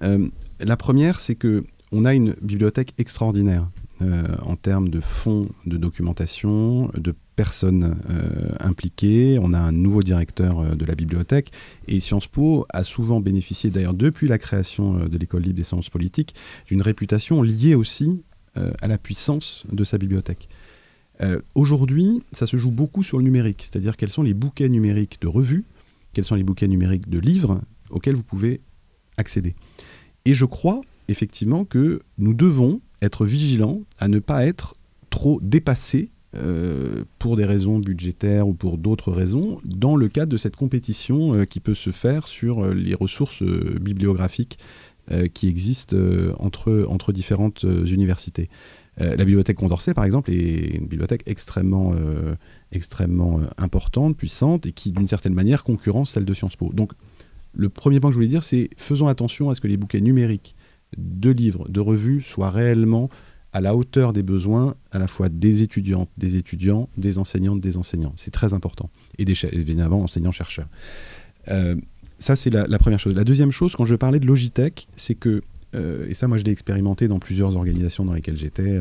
la 0.00 0.76
première, 0.76 1.18
c'est 1.18 1.34
que 1.34 1.64
on 1.90 2.04
a 2.04 2.14
une 2.14 2.34
bibliothèque 2.40 2.94
extraordinaire. 2.98 3.66
Euh, 4.02 4.22
en 4.42 4.56
termes 4.56 4.88
de 4.88 5.00
fonds 5.00 5.48
de 5.66 5.76
documentation, 5.76 6.90
de 6.96 7.14
personnes 7.36 7.96
euh, 8.10 8.52
impliquées. 8.58 9.38
On 9.40 9.52
a 9.52 9.58
un 9.58 9.70
nouveau 9.70 10.02
directeur 10.02 10.60
euh, 10.60 10.74
de 10.74 10.84
la 10.84 10.94
bibliothèque. 10.94 11.52
Et 11.88 12.00
Sciences 12.00 12.26
Po 12.26 12.66
a 12.70 12.84
souvent 12.84 13.20
bénéficié, 13.20 13.70
d'ailleurs 13.70 13.94
depuis 13.94 14.28
la 14.28 14.38
création 14.38 15.06
de 15.06 15.18
l'école 15.18 15.42
libre 15.42 15.56
des 15.56 15.64
sciences 15.64 15.90
politiques, 15.90 16.34
d'une 16.66 16.82
réputation 16.82 17.42
liée 17.42 17.74
aussi 17.74 18.22
à 18.54 18.86
la 18.86 18.98
puissance 18.98 19.64
de 19.72 19.82
sa 19.82 19.96
bibliothèque. 19.96 20.50
Aujourd'hui, 21.54 22.22
ça 22.32 22.46
se 22.46 22.58
joue 22.58 22.70
beaucoup 22.70 23.02
sur 23.02 23.16
le 23.16 23.24
numérique, 23.24 23.62
c'est-à-dire 23.62 23.96
quels 23.96 24.10
sont 24.10 24.22
les 24.22 24.34
bouquets 24.34 24.68
numériques 24.68 25.18
de 25.22 25.26
revues, 25.28 25.64
quels 26.12 26.26
sont 26.26 26.34
les 26.34 26.42
bouquets 26.42 26.68
numériques 26.68 27.08
de 27.08 27.18
livres 27.18 27.62
auxquels 27.88 28.14
vous 28.14 28.22
pouvez 28.22 28.60
accéder. 29.16 29.54
Et 30.26 30.34
je 30.34 30.44
crois 30.44 30.82
effectivement 31.08 31.64
que 31.64 32.02
nous 32.18 32.34
devons 32.34 32.80
être 33.02 33.26
vigilant 33.26 33.80
à 33.98 34.08
ne 34.08 34.18
pas 34.18 34.46
être 34.46 34.76
trop 35.10 35.38
dépassé 35.42 36.10
euh, 36.34 37.04
pour 37.18 37.36
des 37.36 37.44
raisons 37.44 37.78
budgétaires 37.78 38.48
ou 38.48 38.54
pour 38.54 38.78
d'autres 38.78 39.12
raisons, 39.12 39.60
dans 39.66 39.96
le 39.96 40.08
cadre 40.08 40.32
de 40.32 40.38
cette 40.38 40.56
compétition 40.56 41.34
euh, 41.34 41.44
qui 41.44 41.60
peut 41.60 41.74
se 41.74 41.90
faire 41.90 42.26
sur 42.26 42.64
euh, 42.64 42.72
les 42.72 42.94
ressources 42.94 43.42
bibliographiques 43.42 44.58
qui 45.34 45.48
existent 45.48 45.96
entre, 46.38 46.86
entre 46.88 47.12
différentes 47.12 47.64
universités. 47.64 48.48
la 48.98 49.16
bibliothèque 49.16 49.56
Condorcet, 49.56 49.94
par 49.94 50.04
exemple, 50.04 50.30
est 50.30 50.76
une 50.76 50.86
bibliothèque 50.86 51.24
extrêmement, 51.26 51.92
extrêmement 52.70 53.40
importante, 53.58 54.16
puissante, 54.16 54.64
et 54.64 54.70
qui, 54.70 54.92
d'une 54.92 55.08
certaine 55.08 55.34
manière, 55.34 55.64
concurrence 55.64 56.12
celle 56.12 56.24
de 56.24 56.32
Sciences 56.32 56.54
Po. 56.54 56.70
Donc, 56.72 56.92
le 57.52 57.68
premier 57.68 57.98
point 57.98 58.10
que 58.10 58.12
je 58.12 58.18
voulais 58.18 58.28
dire, 58.28 58.44
c'est 58.44 58.70
faisons 58.76 59.08
attention 59.08 59.50
à 59.50 59.56
ce 59.56 59.60
que 59.60 59.66
les 59.66 59.76
bouquets 59.76 60.00
numériques 60.00 60.54
de 60.96 61.30
livres, 61.30 61.68
de 61.68 61.80
revues 61.80 62.20
soient 62.20 62.50
réellement 62.50 63.08
à 63.52 63.60
la 63.60 63.76
hauteur 63.76 64.12
des 64.12 64.22
besoins 64.22 64.74
à 64.90 64.98
la 64.98 65.06
fois 65.06 65.28
des 65.28 65.62
étudiantes, 65.62 66.08
des 66.16 66.36
étudiants, 66.36 66.88
des 66.96 67.18
enseignantes, 67.18 67.60
des 67.60 67.76
enseignants. 67.76 68.14
C'est 68.16 68.30
très 68.30 68.54
important. 68.54 68.88
Et 69.18 69.24
des 69.24 69.34
évidemment 69.52 70.02
enseignants-chercheurs. 70.02 70.68
Euh, 71.48 71.76
ça, 72.18 72.36
c'est 72.36 72.50
la, 72.50 72.78
première 72.78 73.00
chose. 73.00 73.14
La 73.14 73.24
deuxième 73.24 73.50
chose, 73.50 73.74
quand 73.76 73.84
je 73.84 73.94
parlais 73.94 74.20
de 74.20 74.26
Logitech, 74.26 74.86
c'est 74.96 75.16
que, 75.16 75.42
euh, 75.74 76.06
et 76.08 76.14
ça, 76.14 76.28
moi, 76.28 76.38
je 76.38 76.44
l'ai 76.44 76.52
expérimenté 76.52 77.08
dans 77.08 77.18
plusieurs 77.18 77.56
organisations 77.56 78.04
dans 78.04 78.14
lesquelles 78.14 78.38
j'étais, 78.38 78.80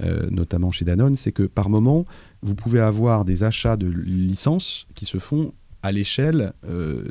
euh, 0.00 0.30
notamment 0.30 0.70
chez 0.70 0.84
Danone, 0.84 1.14
c'est 1.14 1.32
que 1.32 1.42
par 1.42 1.68
moment, 1.68 2.06
vous 2.42 2.54
pouvez 2.54 2.80
avoir 2.80 3.24
des 3.24 3.44
achats 3.44 3.76
de 3.76 3.86
licences 3.86 4.86
qui 4.94 5.04
se 5.04 5.18
font 5.18 5.52
à 5.82 5.92
l'échelle 5.92 6.52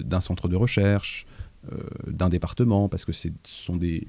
d'un 0.04 0.22
centre 0.22 0.48
de 0.48 0.56
recherche, 0.56 1.26
d'un 2.08 2.30
département, 2.30 2.90
parce 2.90 3.06
que 3.06 3.12
ce 3.12 3.30
sont 3.44 3.76
des, 3.76 4.06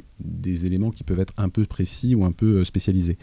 éléments 0.66 0.90
qui 0.90 1.04
peuvent 1.04 1.20
être 1.20 1.34
un 1.36 1.48
peu 1.48 1.64
précis 1.64 2.14
ou 2.14 2.24
un 2.24 2.32
peu 2.32 2.58
euh, 2.58 2.64
spécialisés. 2.64 3.18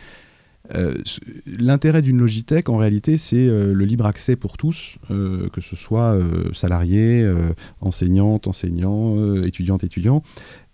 L'intérêt 1.46 2.02
d'une 2.02 2.18
Logitech, 2.18 2.68
en 2.68 2.76
réalité, 2.76 3.18
c'est 3.18 3.48
le 3.48 3.86
libre 3.86 4.06
accès 4.06 4.36
pour 4.36 4.58
tous, 4.58 4.98
que 5.08 5.62
ce 5.62 5.78
soit 5.78 6.20
salariés, 6.52 7.26
enseignantes, 7.80 8.50
enseignants, 8.50 9.42
étudiantes, 9.44 9.86
étudiants, 9.86 10.24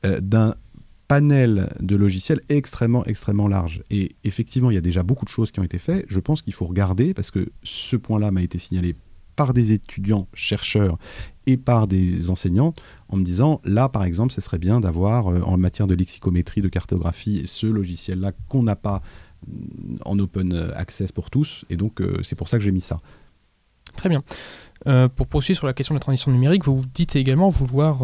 d'un 0.04 0.56
panel 1.08 1.70
de 1.80 1.96
logiciels 1.96 2.42
extrêmement, 2.50 3.06
extrêmement 3.06 3.48
large. 3.48 3.84
Et 3.92 4.16
effectivement, 4.24 4.72
il 4.72 4.74
y 4.74 4.78
a 4.78 4.82
déjà 4.82 5.04
beaucoup 5.04 5.26
de 5.26 5.30
choses 5.30 5.52
qui 5.52 5.60
ont 5.60 5.64
été 5.64 5.78
faites. 5.78 6.06
Je 6.08 6.20
pense 6.20 6.42
qu'il 6.42 6.54
faut 6.54 6.66
regarder, 6.66 7.14
parce 7.14 7.30
que 7.30 7.50
ce 7.62 7.96
point-là 7.96 8.32
m'a 8.32 8.42
été 8.42 8.58
signalé 8.58 8.96
par 9.36 9.54
des 9.54 9.72
étudiants, 9.72 10.28
chercheurs 10.34 10.98
et 11.46 11.58
par 11.58 11.88
des 11.88 12.30
enseignantes, 12.30 12.82
en 13.10 13.18
me 13.18 13.24
disant, 13.24 13.60
là, 13.64 13.90
par 13.90 14.04
exemple, 14.04 14.34
ce 14.34 14.42
serait 14.42 14.58
bien 14.58 14.80
d'avoir, 14.80 15.28
euh, 15.28 15.42
en 15.42 15.58
matière 15.58 15.88
de 15.88 15.96
lexicométrie, 15.96 16.62
de 16.62 16.70
cartographie, 16.70 17.44
ce 17.46 17.68
logiciel-là 17.68 18.32
qu'on 18.48 18.64
n'a 18.64 18.76
pas 18.76 19.02
mm, 19.48 19.98
en 20.06 20.20
open 20.20 20.72
access 20.76 21.12
pour 21.12 21.30
tous. 21.30 21.66
Et 21.70 21.76
donc, 21.76 22.02
euh, 22.02 22.20
c'est 22.24 22.36
pour 22.36 22.48
ça 22.48 22.58
que 22.58 22.64
j'ai 22.64 22.72
mis 22.72 22.82
ça. 22.82 22.98
Très 23.96 24.10
bien. 24.10 24.20
Euh, 24.88 25.08
pour 25.10 25.28
poursuivre 25.28 25.58
sur 25.58 25.68
la 25.68 25.74
question 25.74 25.94
de 25.94 26.00
la 26.00 26.04
transition 26.04 26.32
numérique, 26.32 26.66
vous 26.66 26.84
dites 26.94 27.16
également 27.16 27.50
vouloir 27.50 28.02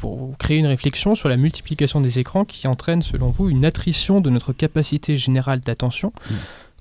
pour 0.00 0.36
créer 0.36 0.58
une 0.58 0.66
réflexion 0.66 1.14
sur 1.14 1.28
la 1.28 1.36
multiplication 1.36 2.00
des 2.00 2.18
écrans 2.18 2.44
qui 2.44 2.66
entraîne, 2.66 3.02
selon 3.02 3.30
vous, 3.30 3.48
une 3.48 3.64
attrition 3.64 4.20
de 4.20 4.30
notre 4.30 4.52
capacité 4.52 5.16
générale 5.16 5.60
d'attention. 5.60 6.12
Mm. 6.28 6.34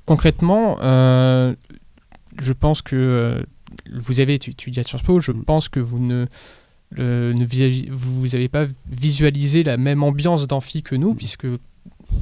Concrètement, 0.05 0.79
euh, 0.81 1.53
je 2.39 2.53
pense 2.53 2.81
que 2.81 2.95
euh, 2.95 3.41
vous 3.93 4.19
avez 4.19 4.35
étudié 4.35 4.81
à 4.81 4.83
Sciences 4.83 5.03
Po, 5.03 5.19
je 5.19 5.31
mm. 5.31 5.43
pense 5.43 5.69
que 5.69 5.79
vous 5.79 5.99
ne, 5.99 6.25
ne 6.97 7.91
vous 7.91 8.27
n'avez 8.27 8.49
pas 8.49 8.65
visualisé 8.89 9.63
la 9.63 9.77
même 9.77 10.03
ambiance 10.03 10.47
d'amphi 10.47 10.83
que 10.83 10.95
nous, 10.95 11.13
mm. 11.13 11.17
puisque 11.17 11.45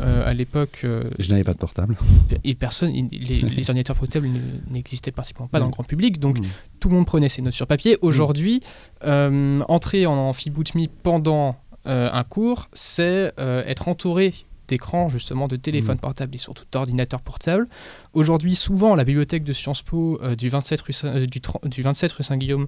euh, 0.02 0.30
à 0.30 0.34
l'époque. 0.34 0.82
Euh, 0.84 1.10
je 1.18 1.30
n'avais 1.32 1.44
pas 1.44 1.54
de 1.54 1.58
portable. 1.58 1.98
Et 2.44 2.54
personne, 2.54 2.94
les, 3.12 3.70
ordinateurs 3.70 3.96
portables 3.96 4.30
n'existaient 4.70 5.12
pratiquement 5.12 5.48
pas 5.48 5.60
dans 5.60 5.66
le 5.66 5.72
grand 5.72 5.84
public, 5.84 6.20
donc 6.20 6.38
tout 6.80 6.90
le 6.90 6.96
monde 6.96 7.06
prenait 7.06 7.30
ses 7.30 7.42
notes 7.42 7.54
sur 7.54 7.68
papier. 7.68 7.98
Aujourd'hui, 8.02 8.62
entrer 9.04 10.06
en 10.06 10.16
amphibootme 10.16 10.88
pendant 11.04 11.56
un 11.86 12.24
cours, 12.24 12.70
c'est 12.74 13.34
être 13.38 13.88
entouré 13.88 14.34
d'écrans, 14.70 15.10
justement, 15.10 15.48
de 15.48 15.56
téléphones 15.58 16.00
portables 16.00 16.36
et 16.36 16.40
surtout 16.40 16.64
d'ordinateurs 16.72 17.22
portables. 17.22 17.68
Aujourd'hui, 18.14 18.56
souvent, 18.56 18.96
la 18.96 19.04
bibliothèque 19.04 19.44
de 19.44 19.54
Sciences 19.54 19.82
Po 19.82 20.20
du 20.38 20.50
27 20.50 20.82
rue, 20.82 21.28
du, 21.28 21.42
du 21.66 21.82
27 21.82 22.12
rue 22.14 22.24
Saint-Guillaume 22.24 22.68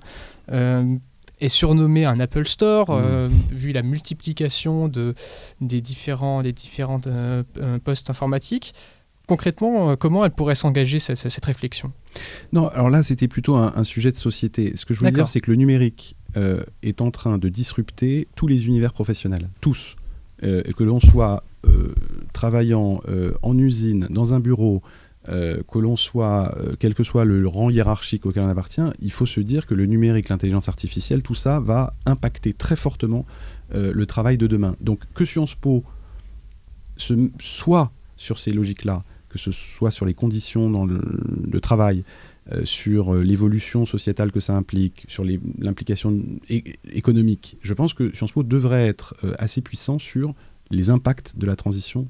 est 1.42 1.50
surnommé 1.50 2.06
un 2.06 2.20
Apple 2.20 2.48
Store, 2.48 2.92
mmh. 2.92 3.04
euh, 3.04 3.30
vu 3.52 3.72
la 3.72 3.82
multiplication 3.82 4.88
de, 4.88 5.10
des 5.60 5.82
différents, 5.82 6.44
des 6.44 6.54
différentes 6.54 7.08
euh, 7.08 7.44
euh, 7.58 7.80
postes 7.80 8.10
informatiques. 8.10 8.74
Concrètement, 9.28 9.96
comment 9.96 10.26
elle 10.26 10.32
pourrait 10.32 10.56
s'engager 10.56 11.00
cette, 11.00 11.46
réflexion? 11.46 11.94
Non, 12.52 12.68
alors 12.68 12.90
là, 12.90 13.02
c'était 13.02 13.30
plutôt 13.30 13.56
un, 13.56 13.84
sujet 13.86 14.12
de 14.12 14.18
société. 14.18 14.74
Ce 14.76 14.86
que 14.86 14.94
je 14.94 15.00
voulais 15.00 15.12
dire, 15.12 15.30
c'est 15.30 15.40
que 15.40 15.52
le 15.52 15.56
numérique 15.56 16.18
est 16.82 17.00
en 17.00 17.12
train 17.12 17.38
de 17.38 17.48
disrupter 17.48 18.28
tous 18.36 18.48
les 18.48 18.68
univers 18.68 18.92
professionnels, 18.92 19.48
tous. 19.62 19.96
que 20.42 20.84
l'on 20.84 21.00
soit 21.00 21.46
travaillant 22.34 23.02
en 23.42 23.58
usine, 23.58 24.08
dans 24.10 24.34
un 24.34 24.40
bureau, 24.40 24.82
euh, 25.30 25.62
que 25.72 25.78
l'on 25.78 25.96
soit, 25.96 26.58
euh, 26.58 26.74
quel 26.80 26.96
que 26.96 27.04
soit 27.04 27.26
le 27.26 27.48
rang 27.48 27.70
hiérarchique 27.70 28.26
auquel 28.26 28.42
on 28.42 28.50
appartient, 28.50 28.82
il 29.02 29.12
faut 29.12 29.28
se 29.28 29.40
dire 29.40 29.68
que 29.68 29.76
le 29.76 29.86
numérique, 29.86 30.30
l'intelligence 30.30 30.68
artificielle, 30.68 31.22
tout 31.22 31.36
ça 31.36 31.60
va 31.60 31.94
impacter 32.08 32.54
très 32.54 32.76
fortement 32.76 33.28
euh, 33.76 33.92
le 33.94 34.06
travail 34.08 34.40
de 34.40 34.48
demain. 34.48 34.76
Donc 34.82 35.02
que 35.14 35.24
Sciences 35.24 35.54
Po 35.54 35.84
soit 36.98 37.92
sur 38.18 38.40
ces 38.40 38.52
logiques-là, 38.52 39.04
que 39.30 39.38
ce 39.38 39.52
soit 39.52 39.92
sur 39.92 40.08
les 40.08 40.16
conditions 40.16 40.72
dans 40.72 40.86
le, 40.86 41.60
travail, 41.62 42.04
sur 42.64 43.16
l'évolution 43.16 43.86
sociétale 43.86 44.32
que 44.32 44.40
ça 44.40 44.56
implique, 44.56 45.06
sur 45.08 45.24
l'implication 45.58 46.22
économique, 46.92 47.58
je 47.62 47.74
pense 47.74 47.94
que 47.94 48.14
Sciences 48.14 48.34
Po 48.34 48.44
devrait 48.44 48.88
être 48.88 49.16
assez 49.40 49.62
puissant 49.62 49.98
sur 49.98 50.36
les 50.72 50.90
impacts 50.90 51.38
de 51.38 51.46
la 51.46 51.56
transition 51.56 52.08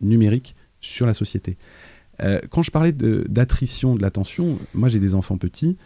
numérique 0.00 0.54
sur 0.80 1.06
la 1.06 1.14
société. 1.14 1.56
Euh, 2.22 2.40
quand 2.50 2.62
je 2.62 2.70
parlais 2.70 2.92
d'attrition 2.92 3.94
de, 3.94 4.02
l'attention, 4.02 4.58
moi 4.74 4.88
j'ai 4.88 4.98
des 4.98 5.14
enfants 5.14 5.38
petits 5.38 5.76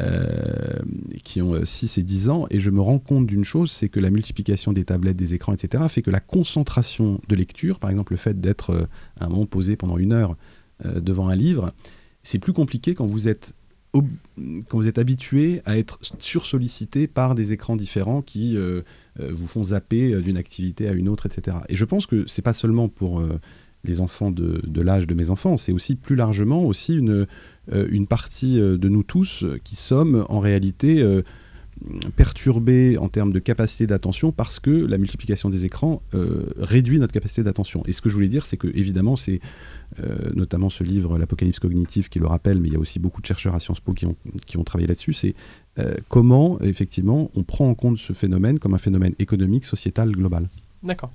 euh, 0.00 0.78
qui 1.22 1.42
ont 1.42 1.64
6 1.64 1.98
euh, 1.98 2.00
et 2.00 2.04
10 2.04 2.30
ans 2.30 2.46
et 2.50 2.60
je 2.60 2.70
me 2.70 2.80
rends 2.80 2.98
compte 2.98 3.26
d'une 3.26 3.44
chose, 3.44 3.70
c'est 3.70 3.88
que 3.88 4.00
la 4.00 4.10
multiplication 4.10 4.72
des 4.72 4.84
tablettes, 4.84 5.16
des 5.16 5.34
écrans, 5.34 5.52
etc. 5.52 5.84
fait 5.88 6.02
que 6.02 6.10
la 6.10 6.20
concentration 6.20 7.20
de 7.28 7.36
lecture, 7.36 7.78
par 7.78 7.90
exemple 7.90 8.12
le 8.12 8.18
fait 8.18 8.40
d'être 8.40 8.88
à 9.20 9.26
un 9.26 9.28
moment 9.28 9.46
posé 9.46 9.76
pendant 9.76 9.98
une 9.98 10.12
heure 10.12 10.36
devant 10.84 11.28
un 11.28 11.36
livre, 11.36 11.72
c'est 12.22 12.38
plus 12.38 12.52
compliqué 12.52 12.94
quand 12.94 13.06
vous 13.06 13.28
êtes 13.28 13.54
quand 13.94 14.78
vous 14.78 14.86
êtes 14.86 14.98
habitué 14.98 15.60
à 15.64 15.76
être 15.76 15.98
sursollicité 16.18 17.06
par 17.06 17.34
des 17.34 17.52
écrans 17.52 17.76
différents 17.76 18.22
qui 18.22 18.56
vous 19.18 19.46
font 19.46 19.64
zapper 19.64 20.22
d'une 20.22 20.38
activité 20.38 20.88
à 20.88 20.92
une 20.92 21.10
autre, 21.10 21.26
etc. 21.26 21.58
Et 21.68 21.76
je 21.76 21.84
pense 21.84 22.06
que 22.06 22.26
c'est 22.26 22.40
pas 22.40 22.54
seulement 22.54 22.88
pour 22.88 23.22
les 23.84 24.00
enfants 24.00 24.30
de, 24.30 24.80
l'âge 24.80 25.06
de 25.06 25.14
mes 25.14 25.30
enfants, 25.30 25.56
c'est 25.56 25.72
aussi 25.72 25.96
plus 25.96 26.16
largement 26.16 26.64
aussi 26.64 26.96
une, 26.96 27.26
euh, 27.72 27.88
une 27.90 28.06
partie 28.06 28.60
euh, 28.60 28.78
de 28.78 28.88
nous 28.88 29.02
tous 29.02 29.44
qui 29.64 29.76
sommes 29.76 30.24
en 30.28 30.40
réalité 30.40 31.02
euh, 31.02 31.22
perturbés 32.16 32.98
en 32.98 33.08
termes 33.08 33.32
de 33.32 33.38
capacité 33.38 33.86
d'attention 33.86 34.32
parce 34.32 34.60
que 34.60 34.70
la 34.70 34.98
multiplication 34.98 35.48
des 35.48 35.64
écrans 35.64 36.02
réduit 36.58 36.98
notre 36.98 37.12
capacité 37.12 37.42
d'attention. 37.42 37.82
Et 37.86 37.92
ce 37.92 38.00
que 38.00 38.08
je 38.08 38.14
voulais 38.14 38.28
dire, 38.28 38.46
c'est 38.46 38.56
que 38.56 38.68
évidemment, 38.68 39.16
c'est 39.16 39.40
notamment 40.34 40.70
ce 40.70 40.84
livre, 40.84 41.18
L'Apocalypse 41.18 41.58
cognitive, 41.58 42.08
qui 42.08 42.18
le 42.18 42.26
rappelle, 42.26 42.60
mais 42.60 42.68
il 42.68 42.74
y 42.74 42.76
a 42.76 42.80
aussi 42.80 42.98
beaucoup 42.98 43.20
de 43.20 43.26
chercheurs 43.26 43.54
à 43.54 43.60
Sciences 43.60 43.80
Po 43.80 43.92
qui 43.92 44.06
ont, 44.06 44.16
qui 44.46 44.56
ont 44.56 44.64
travaillé 44.64 44.86
là-dessus, 44.86 45.12
c'est 45.12 45.34
comment, 46.08 46.60
effectivement, 46.60 47.30
on 47.36 47.42
prend 47.42 47.68
en 47.68 47.74
compte 47.74 47.98
ce 47.98 48.12
phénomène 48.12 48.58
comme 48.58 48.74
un 48.74 48.78
phénomène 48.78 49.14
économique, 49.18 49.64
sociétal, 49.64 50.12
global. 50.12 50.48
D'accord. 50.82 51.10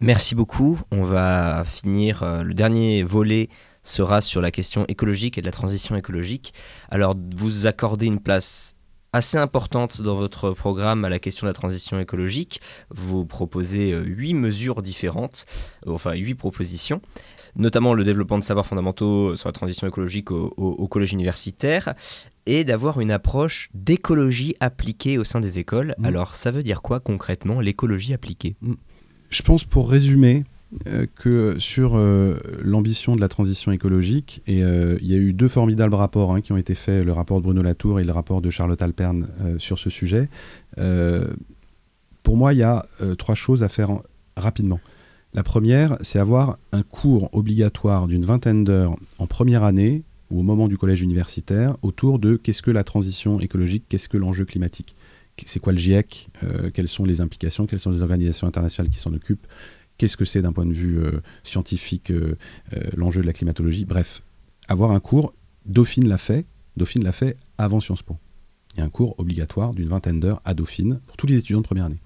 Merci 0.00 0.36
beaucoup. 0.36 0.78
On 0.92 1.02
va 1.02 1.64
finir. 1.64 2.22
Euh, 2.22 2.42
le 2.44 2.54
dernier 2.54 3.02
volet 3.02 3.48
sera 3.82 4.20
sur 4.20 4.40
la 4.40 4.52
question 4.52 4.84
écologique 4.86 5.38
et 5.38 5.40
de 5.40 5.46
la 5.46 5.52
transition 5.52 5.96
écologique. 5.96 6.54
Alors, 6.88 7.16
vous 7.36 7.66
accordez 7.66 8.06
une 8.06 8.20
place 8.20 8.76
assez 9.12 9.38
importante 9.38 10.02
dans 10.02 10.16
votre 10.16 10.52
programme 10.52 11.04
à 11.04 11.08
la 11.08 11.18
question 11.18 11.46
de 11.46 11.50
la 11.50 11.54
transition 11.54 11.98
écologique. 11.98 12.60
Vous 12.90 13.24
proposez 13.24 13.92
euh, 13.92 14.02
huit 14.02 14.34
mesures 14.34 14.82
différentes, 14.82 15.46
euh, 15.86 15.92
enfin 15.92 16.12
huit 16.14 16.34
propositions, 16.34 17.00
notamment 17.56 17.94
le 17.94 18.04
développement 18.04 18.38
de 18.38 18.44
savoirs 18.44 18.66
fondamentaux 18.66 19.36
sur 19.36 19.48
la 19.48 19.52
transition 19.52 19.86
écologique 19.86 20.30
au, 20.30 20.88
collège 20.88 21.12
universitaire 21.12 21.94
et 22.46 22.64
d'avoir 22.64 23.00
une 23.00 23.10
approche 23.10 23.68
d'écologie 23.74 24.56
appliquée 24.60 25.18
au 25.18 25.24
sein 25.24 25.40
des 25.40 25.58
écoles. 25.58 25.94
Mmh. 25.98 26.04
Alors, 26.04 26.34
ça 26.34 26.50
veut 26.50 26.62
dire 26.62 26.82
quoi 26.82 27.00
concrètement 27.00 27.60
l'écologie 27.60 28.14
appliquée? 28.14 28.56
Mmh 28.62 28.74
je 29.30 29.42
pense 29.42 29.64
pour 29.64 29.90
résumer 29.90 30.44
que 31.14 31.58
sur 31.58 31.96
euh, 31.96 32.38
l'ambition 32.62 33.16
de 33.16 33.20
la 33.20 33.28
transition 33.28 33.72
écologique, 33.72 34.42
et 34.46 34.62
euh, 34.62 34.98
il 35.00 35.08
y 35.08 35.14
a 35.14 35.16
eu 35.16 35.32
deux 35.32 35.48
formidables 35.48 35.94
rapports 35.94 36.32
hein, 36.32 36.40
qui 36.40 36.52
ont 36.52 36.56
été 36.56 36.74
faits, 36.74 37.04
le 37.04 37.12
rapport 37.12 37.38
de 37.38 37.44
Bruno 37.44 37.62
Latour 37.62 38.00
et 38.00 38.04
le 38.04 38.12
rapport 38.12 38.42
de 38.42 38.50
Charlotte 38.50 38.80
Alperne 38.82 39.28
sur 39.58 39.78
ce 39.78 39.90
sujet. 39.90 40.28
pour 42.22 42.36
moi, 42.36 42.52
il 42.52 42.58
y 42.58 42.62
a 42.62 42.86
trois 43.16 43.34
choses 43.34 43.62
à 43.62 43.68
faire 43.68 43.90
rapidement. 44.36 44.80
La 45.34 45.42
première, 45.42 45.96
c'est 46.00 46.18
avoir 46.18 46.58
un 46.72 46.82
cours 46.82 47.28
obligatoire 47.32 48.06
d'une 48.06 48.24
vingtaine 48.24 48.64
d'heures 48.64 48.96
en 49.18 49.26
première 49.26 49.62
année 49.62 50.02
ou 50.30 50.40
au 50.40 50.42
moment 50.42 50.68
du 50.68 50.76
collège 50.76 51.02
universitaire 51.02 51.76
autour 51.82 52.18
de 52.18 52.36
qu'est-ce 52.36 52.62
que 52.62 52.70
la 52.70 52.84
transition 52.84 53.40
écologique, 53.40 53.84
qu'est-ce 53.88 54.08
que 54.08 54.18
l'enjeu 54.18 54.44
climatique 54.44 54.94
c'est 55.46 55.60
quoi 55.60 55.72
le 55.72 55.78
GIEC, 55.78 56.28
euh, 56.42 56.70
quelles 56.72 56.88
sont 56.88 57.04
les 57.04 57.20
implications, 57.20 57.66
quelles 57.66 57.80
sont 57.80 57.90
les 57.90 58.02
organisations 58.02 58.46
internationales 58.46 58.90
qui 58.90 58.98
s'en 58.98 59.12
occupent, 59.12 59.46
qu'est-ce 59.98 60.16
que 60.16 60.24
c'est 60.24 60.42
d'un 60.42 60.52
point 60.52 60.66
de 60.66 60.72
vue 60.72 60.98
euh, 60.98 61.20
scientifique 61.44 62.10
euh, 62.10 62.36
l'enjeu 62.96 63.20
de 63.20 63.26
la 63.26 63.32
climatologie? 63.32 63.84
Bref, 63.84 64.22
avoir 64.68 64.92
un 64.92 65.00
cours, 65.00 65.34
Dauphine 65.66 66.08
l'a 66.08 66.18
fait, 66.18 66.46
Dauphine 66.76 67.04
l'a 67.04 67.12
fait 67.12 67.36
avant 67.58 67.80
Sciences 67.80 68.02
Po. 68.02 68.16
Il 68.74 68.80
y 68.80 68.82
a 68.82 68.84
un 68.84 68.90
cours 68.90 69.14
obligatoire 69.18 69.74
d'une 69.74 69.88
vingtaine 69.88 70.20
d'heures 70.20 70.40
à 70.44 70.54
Dauphine 70.54 71.00
pour 71.06 71.16
tous 71.16 71.26
les 71.26 71.36
étudiants 71.36 71.60
de 71.60 71.66
première 71.66 71.86
année. 71.86 72.00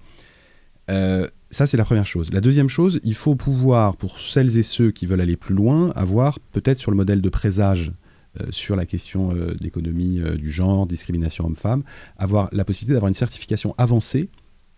ça, 1.51 1.67
c'est 1.67 1.77
la 1.77 1.85
première 1.85 2.07
chose. 2.07 2.31
La 2.31 2.41
deuxième 2.41 2.69
chose, 2.69 2.99
il 3.03 3.13
faut 3.13 3.35
pouvoir, 3.35 3.95
pour 3.95 4.19
celles 4.19 4.57
et 4.57 4.63
ceux 4.63 4.91
qui 4.91 5.05
veulent 5.05 5.21
aller 5.21 5.37
plus 5.37 5.53
loin, 5.53 5.91
avoir 5.91 6.39
peut-être 6.51 6.79
sur 6.79 6.89
le 6.89 6.97
modèle 6.97 7.21
de 7.21 7.29
présage 7.29 7.93
euh, 8.41 8.47
sur 8.49 8.75
la 8.75 8.87
question 8.87 9.35
euh, 9.35 9.53
d'économie 9.53 10.19
euh, 10.19 10.35
du 10.35 10.49
genre, 10.49 10.87
discrimination 10.87 11.45
homme-femme, 11.45 11.83
avoir 12.17 12.49
la 12.51 12.65
possibilité 12.65 12.93
d'avoir 12.93 13.09
une 13.09 13.13
certification 13.13 13.75
avancée 13.77 14.27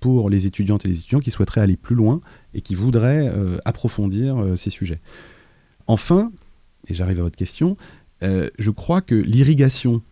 pour 0.05 0.29
les 0.29 0.45
étudiantes 0.45 0.85
et 0.85 0.87
les 0.87 0.99
étudiants 0.99 1.19
qui 1.19 1.31
souhaiteraient 1.31 1.61
aller 1.61 1.77
plus 1.77 1.95
loin 1.95 2.21
et 2.53 2.61
qui 2.61 2.75
voudraient 2.75 3.31
approfondir 3.65 4.37
ces 4.55 4.69
sujets. 4.69 4.99
Enfin, 5.87 6.31
et 6.87 6.93
j'arrive 6.93 7.19
à 7.21 7.23
votre 7.23 7.35
question, 7.35 7.75
je 8.21 8.69
crois 8.69 9.01
que 9.01 9.15
l'irrigation 9.15 10.03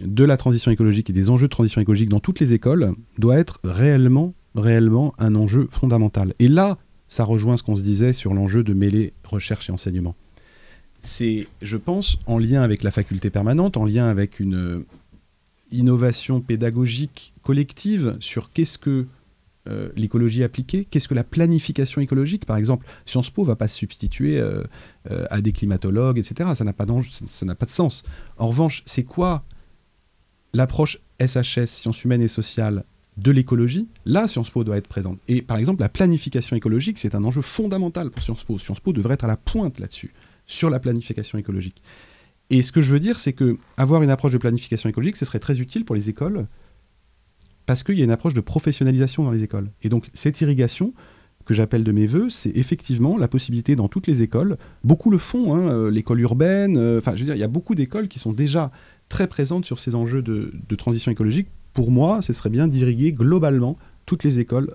de 0.00 0.24
la 0.24 0.36
transition 0.36 0.70
écologique 0.70 1.10
et 1.10 1.12
des 1.12 1.28
enjeux 1.28 1.48
de 1.48 1.50
transition 1.50 1.80
écologique 1.80 2.08
dans 2.08 2.20
toutes 2.20 2.38
les 2.38 2.54
écoles 2.54 2.94
doit 3.18 3.36
être 3.36 3.58
réellement, 3.64 4.32
réellement 4.54 5.12
un 5.18 5.34
enjeu 5.34 5.66
fondamental. 5.72 6.34
Et 6.38 6.46
là, 6.46 6.78
ça 7.08 7.24
rejoint 7.24 7.56
ce 7.56 7.64
qu'on 7.64 7.76
se 7.76 7.82
disait 7.82 8.12
sur 8.12 8.34
l'enjeu 8.34 8.62
de 8.62 8.74
mêler 8.74 9.12
recherche 9.24 9.68
et 9.70 9.72
enseignement. 9.72 10.14
c'est, 11.00 11.48
je 11.60 11.76
pense, 11.76 12.16
en 12.26 12.38
lien 12.38 12.62
avec 12.62 12.84
la 12.84 12.92
faculté 12.92 13.28
permanente, 13.28 13.76
en 13.76 13.84
lien 13.84 14.06
avec 14.06 14.38
une 14.38 14.54
euh, 14.54 14.86
innovation 15.72 16.40
pédagogique 16.40 17.32
collective 17.42 18.16
sur 18.20 18.52
qu'est-ce 18.52 18.78
que 18.78 19.06
euh, 19.68 19.90
l'écologie 19.96 20.42
appliquée, 20.42 20.84
qu'est-ce 20.84 21.08
que 21.08 21.14
la 21.14 21.24
planification 21.24 22.00
écologique. 22.00 22.46
Par 22.46 22.56
exemple, 22.56 22.86
Sciences 23.06 23.30
Po 23.30 23.44
va 23.44 23.56
pas 23.56 23.68
se 23.68 23.76
substituer 23.76 24.38
euh, 24.40 24.64
à 25.30 25.40
des 25.40 25.52
climatologues, 25.52 26.18
etc. 26.18 26.50
Ça 26.54 26.64
n'a 26.64 26.72
pas, 26.72 26.86
ça 27.28 27.46
n'a 27.46 27.54
pas 27.54 27.66
de 27.66 27.70
sens. 27.70 28.02
En 28.38 28.48
revanche, 28.48 28.82
c'est 28.86 29.04
quoi 29.04 29.44
l'approche 30.52 30.98
SHS, 31.20 31.66
sciences 31.66 32.04
humaines 32.04 32.22
et 32.22 32.28
sociales, 32.28 32.84
de 33.16 33.30
l'écologie, 33.30 33.88
là, 34.06 34.26
Sciences 34.26 34.50
Po 34.50 34.64
doit 34.64 34.76
être 34.76 34.88
présente. 34.88 35.18
Et 35.28 35.42
par 35.42 35.58
exemple, 35.58 35.82
la 35.82 35.88
planification 35.88 36.56
écologique, 36.56 36.98
c'est 36.98 37.14
un 37.14 37.24
enjeu 37.24 37.42
fondamental 37.42 38.10
pour 38.10 38.22
Sciences 38.22 38.44
Po. 38.44 38.58
Sciences 38.58 38.80
Po 38.80 38.92
devrait 38.92 39.14
être 39.14 39.24
à 39.24 39.28
la 39.28 39.36
pointe 39.36 39.78
là-dessus 39.78 40.14
sur 40.46 40.70
la 40.70 40.80
planification 40.80 41.38
écologique. 41.38 41.82
Et 42.50 42.62
ce 42.62 42.72
que 42.72 42.82
je 42.82 42.92
veux 42.92 43.00
dire, 43.00 43.20
c'est 43.20 43.32
que 43.32 43.56
avoir 43.76 44.02
une 44.02 44.10
approche 44.10 44.32
de 44.32 44.38
planification 44.38 44.88
écologique, 44.88 45.16
ce 45.16 45.24
serait 45.24 45.38
très 45.38 45.60
utile 45.60 45.84
pour 45.84 45.94
les 45.94 46.08
écoles, 46.08 46.46
parce 47.66 47.82
qu'il 47.82 47.98
y 47.98 48.00
a 48.02 48.04
une 48.04 48.10
approche 48.10 48.34
de 48.34 48.40
professionnalisation 48.40 49.24
dans 49.24 49.30
les 49.30 49.44
écoles. 49.44 49.70
Et 49.82 49.88
donc 49.88 50.08
cette 50.14 50.40
irrigation 50.40 50.92
que 51.44 51.54
j'appelle 51.54 51.84
de 51.84 51.92
mes 51.92 52.06
voeux, 52.06 52.30
c'est 52.30 52.50
effectivement 52.56 53.18
la 53.18 53.28
possibilité 53.28 53.74
dans 53.76 53.88
toutes 53.88 54.06
les 54.06 54.22
écoles, 54.22 54.56
beaucoup 54.84 55.10
le 55.10 55.18
font, 55.18 55.54
hein, 55.54 55.72
euh, 55.72 55.90
l'école 55.90 56.20
urbaine, 56.20 56.76
euh, 56.76 56.98
enfin 56.98 57.12
je 57.14 57.20
veux 57.20 57.26
dire, 57.26 57.34
il 57.34 57.40
y 57.40 57.44
a 57.44 57.48
beaucoup 57.48 57.74
d'écoles 57.74 58.08
qui 58.08 58.18
sont 58.18 58.32
déjà 58.32 58.70
très 59.08 59.26
présentes 59.26 59.64
sur 59.64 59.78
ces 59.78 59.94
enjeux 59.94 60.22
de, 60.22 60.52
transition 60.76 61.10
écologique. 61.10 61.48
Pour 61.74 61.90
moi, 61.90 62.22
ce 62.22 62.32
serait 62.32 62.50
bien 62.50 62.68
d'irriguer 62.68 63.12
globalement 63.12 63.76
toutes 64.06 64.24
les 64.24 64.38
écoles 64.38 64.74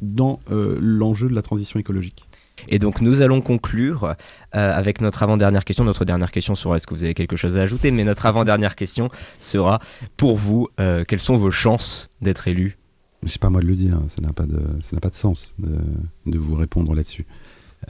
dans 0.00 0.40
euh, 0.50 0.78
l'enjeu 0.80 1.28
de 1.28 1.34
la 1.34 1.42
transition 1.42 1.78
écologique. 1.78 2.26
Et 2.68 2.78
donc 2.78 3.00
nous 3.00 3.22
allons 3.22 3.40
conclure 3.40 4.04
euh, 4.04 4.14
avec 4.52 5.00
notre 5.00 5.22
avant-dernière 5.22 5.64
question. 5.64 5.84
Notre 5.84 6.04
dernière 6.04 6.30
question 6.30 6.54
sera 6.54 6.76
est-ce 6.76 6.86
que 6.86 6.94
vous 6.94 7.04
avez 7.04 7.14
quelque 7.14 7.36
chose 7.36 7.56
à 7.56 7.62
ajouter? 7.62 7.90
Mais 7.90 8.04
notre 8.04 8.26
avant-dernière 8.26 8.76
question 8.76 9.10
sera 9.40 9.80
pour 10.16 10.36
vous, 10.36 10.68
euh, 10.80 11.04
quelles 11.06 11.20
sont 11.20 11.36
vos 11.36 11.50
chances 11.50 12.10
d'être 12.20 12.48
élu? 12.48 12.78
C'est 13.26 13.40
pas 13.40 13.50
moi 13.50 13.60
de 13.60 13.66
le 13.66 13.76
dire, 13.76 13.94
hein. 13.94 14.06
ça 14.08 14.20
n'a 14.20 14.32
pas, 14.32 14.46
de, 14.46 14.60
ça 14.80 14.98
pas 14.98 15.10
de 15.10 15.14
sens 15.14 15.54
de, 15.58 16.38
vous 16.38 16.56
répondre 16.56 16.94
là-dessus. 16.94 17.24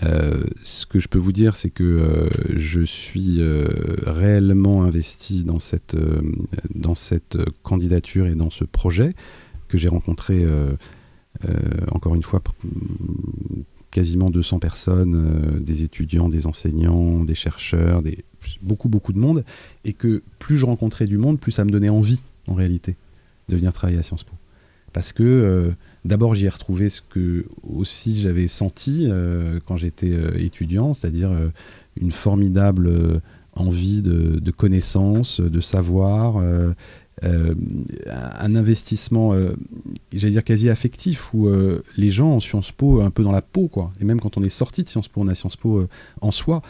Euh, 0.03 0.45
ce 0.63 0.85
que 0.85 1.01
je 1.01 1.09
peux 1.09 1.19
vous 1.19 1.33
dire, 1.33 1.57
c'est 1.57 1.71
que 1.71 2.29
je 2.55 2.83
suis 2.83 3.41
réellement 4.07 4.83
investi 4.83 5.43
dans 5.43 5.59
cette, 5.59 5.97
dans 6.75 6.95
cette 6.95 7.39
candidature 7.63 8.27
et 8.27 8.35
dans 8.35 8.51
ce 8.51 8.65
projet 8.65 9.15
que 9.69 9.79
j'ai 9.79 9.89
rencontré, 9.89 10.47
encore 11.91 12.15
une 12.15 12.23
fois, 12.23 12.43
quasiment 13.93 14.31
200 14.31 14.59
personnes, 14.59 15.15
euh, 15.15 15.61
des 15.61 15.85
étudiants, 15.85 16.29
des 16.29 16.49
enseignants, 16.49 17.23
des 17.23 17.37
chercheurs, 17.37 18.03
des, 18.03 18.25
beaucoup, 18.63 18.89
beaucoup 18.89 19.13
de 19.13 19.19
monde. 19.19 19.45
Et 19.85 19.93
que 19.93 20.23
plus 20.41 20.57
je 20.57 20.67
rencontrais 20.67 21.07
du 21.07 21.19
monde, 21.19 21.39
plus 21.39 21.53
ça 21.53 21.65
me 21.65 21.71
donnait 21.71 21.91
envie, 21.91 22.21
en 22.49 22.55
réalité, 22.55 22.97
de 23.49 23.57
venir 23.57 23.73
travailler 23.73 23.99
à 23.99 24.03
Sciences 24.03 24.25
Po. 24.25 24.33
Parce 24.93 25.13
que 25.13 25.23
euh, 25.23 25.71
d'abord, 26.05 26.35
j'y 26.35 26.47
ai 26.47 26.49
retrouvé 26.49 26.89
ce 26.89 27.03
que 27.03 27.47
aussi 27.63 28.21
j'avais 28.21 28.49
senti 28.49 29.07
euh, 29.09 29.61
quand 29.67 29.77
j'étais 29.77 30.13
étudiant, 30.43 30.95
c'est-à-dire 30.95 31.31
une 31.97 32.13
formidable 32.13 33.21
envie 33.55 34.03
de, 34.03 34.39
de, 34.39 34.51
connaissance, 34.51 35.41
de 35.41 35.61
savoir, 35.61 36.43
euh, 37.25 37.55
un 38.07 38.55
investissement, 38.57 39.33
euh, 39.33 39.53
j'allais 40.13 40.33
dire 40.33 40.45
quasi 40.45 40.71
affectif, 40.71 41.33
où 41.35 41.47
euh, 41.47 41.83
les 41.97 42.11
gens 42.11 42.33
en 42.33 42.41
Sciences 42.41 42.73
Po, 42.73 43.01
un 43.01 43.11
peu 43.11 43.23
dans 43.23 43.33
la 43.33 43.43
peau, 43.43 43.69
quoi. 43.69 43.91
Et 44.01 44.05
même 44.05 44.21
quand 44.21 44.37
on 44.37 44.43
est 44.43 44.49
sorti 44.49 44.83
de 44.83 44.89
Sciences 44.89 45.09
Po, 45.09 45.21
on 45.21 45.29
a 45.29 45.35
Sciences 45.35 45.57
Po 45.57 45.87
en 46.21 46.31
soi. 46.31 46.63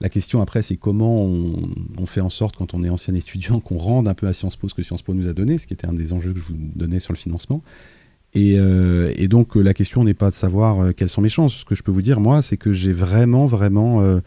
La 0.00 0.08
question 0.08 0.40
après, 0.42 0.62
c'est 0.62 0.76
comment 0.76 1.24
on, 1.24 2.06
fait 2.06 2.20
en 2.20 2.28
sorte, 2.28 2.56
quand 2.56 2.74
on 2.74 2.84
est 2.84 2.88
ancien 2.88 3.14
étudiant, 3.14 3.60
qu'on 3.60 3.78
rende 3.78 4.06
un 4.08 4.14
peu 4.14 4.26
à 4.26 4.32
Sciences 4.32 4.56
Po 4.56 4.68
ce 4.68 4.74
que 4.74 4.82
Sciences 4.82 5.02
Po 5.02 5.14
nous 5.14 5.28
a 5.28 5.32
donné, 5.32 5.58
ce 5.58 5.66
qui 5.66 5.74
était 5.74 5.86
un 5.86 5.92
des 5.92 6.12
enjeux 6.12 6.32
que 6.32 6.38
je 6.38 6.44
vous 6.44 6.56
donnais 6.56 7.00
sur 7.00 7.12
le 7.12 7.18
financement. 7.18 7.62
Et, 8.34 8.58
donc 9.28 9.56
la 9.56 9.74
question 9.74 10.04
n'est 10.04 10.14
pas 10.14 10.30
de 10.30 10.34
savoir 10.34 10.94
quelles 10.94 11.08
sont 11.08 11.22
mes 11.22 11.28
chances. 11.28 11.54
Ce 11.54 11.64
que 11.64 11.74
je 11.74 11.82
peux 11.82 11.90
vous 11.90 12.02
dire, 12.02 12.20
moi, 12.20 12.42
c'est 12.42 12.56
que 12.56 12.72
j'ai 12.72 12.92
vraiment, 12.92 13.46
vraiment 13.46 14.20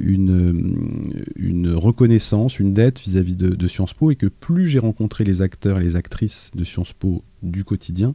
une, 0.00 1.24
une 1.36 1.72
reconnaissance, 1.72 2.58
une 2.58 2.72
dette 2.72 3.00
vis-à-vis 3.00 3.36
de, 3.36 3.68
Sciences 3.68 3.94
Po, 3.94 4.10
et 4.10 4.16
que 4.16 4.26
plus 4.26 4.66
j'ai 4.66 4.78
rencontré 4.78 5.24
les 5.24 5.42
acteurs 5.42 5.78
et 5.78 5.82
les 5.82 5.96
actrices 5.96 6.50
de 6.54 6.64
Sciences 6.64 6.92
Po 6.92 7.22
du 7.42 7.64
quotidien, 7.64 8.14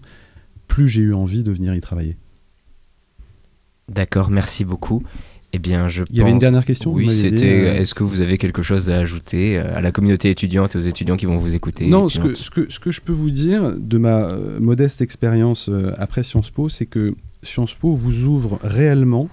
plus 0.67 0.87
j'ai 0.87 1.01
eu 1.01 1.13
envie 1.13 1.43
de 1.43 1.51
venir 1.51 1.73
y 1.75 1.81
travailler. 1.81 2.17
D'accord, 3.89 4.29
merci 4.29 4.65
beaucoup. 4.65 5.03
Eh 5.51 5.57
bien, 5.57 5.87
je 5.87 6.03
Il 6.11 6.17
y 6.17 6.21
avait 6.21 6.29
une 6.29 6.37
dernière 6.37 6.63
question 6.63 6.91
Oui, 6.91 7.11
c'était 7.11 7.65
euh, 7.65 7.81
est-ce 7.81 7.95
que 7.95 8.03
vous 8.03 8.21
avez 8.21 8.37
quelque 8.37 8.61
chose 8.61 8.91
à 8.91 8.97
ajouter 8.97 9.57
euh, 9.57 9.75
à 9.75 9.81
la 9.81 9.91
communauté 9.91 10.29
étudiante 10.29 10.75
et 10.75 10.77
aux 10.77 10.83
étudiants 10.83 11.17
qui 11.17 11.25
vont 11.25 11.39
vous 11.39 11.55
écouter 11.55 11.87
Non, 11.87 12.07
ce 12.07 12.19
que, 12.19 12.35
ce, 12.35 12.51
que, 12.51 12.71
ce 12.71 12.79
que 12.79 12.91
je 12.91 13.01
peux 13.01 13.13
vous 13.13 13.31
dire 13.31 13.73
de 13.75 13.97
ma 13.97 14.31
modeste 14.59 15.01
expérience 15.01 15.69
après 15.97 16.21
Sciences 16.21 16.51
Po, 16.51 16.69
c'est 16.69 16.85
que 16.85 17.15
Sciences 17.41 17.73
Po 17.73 17.95
vous 17.95 18.25
ouvre 18.25 18.59
réellement 18.61 19.27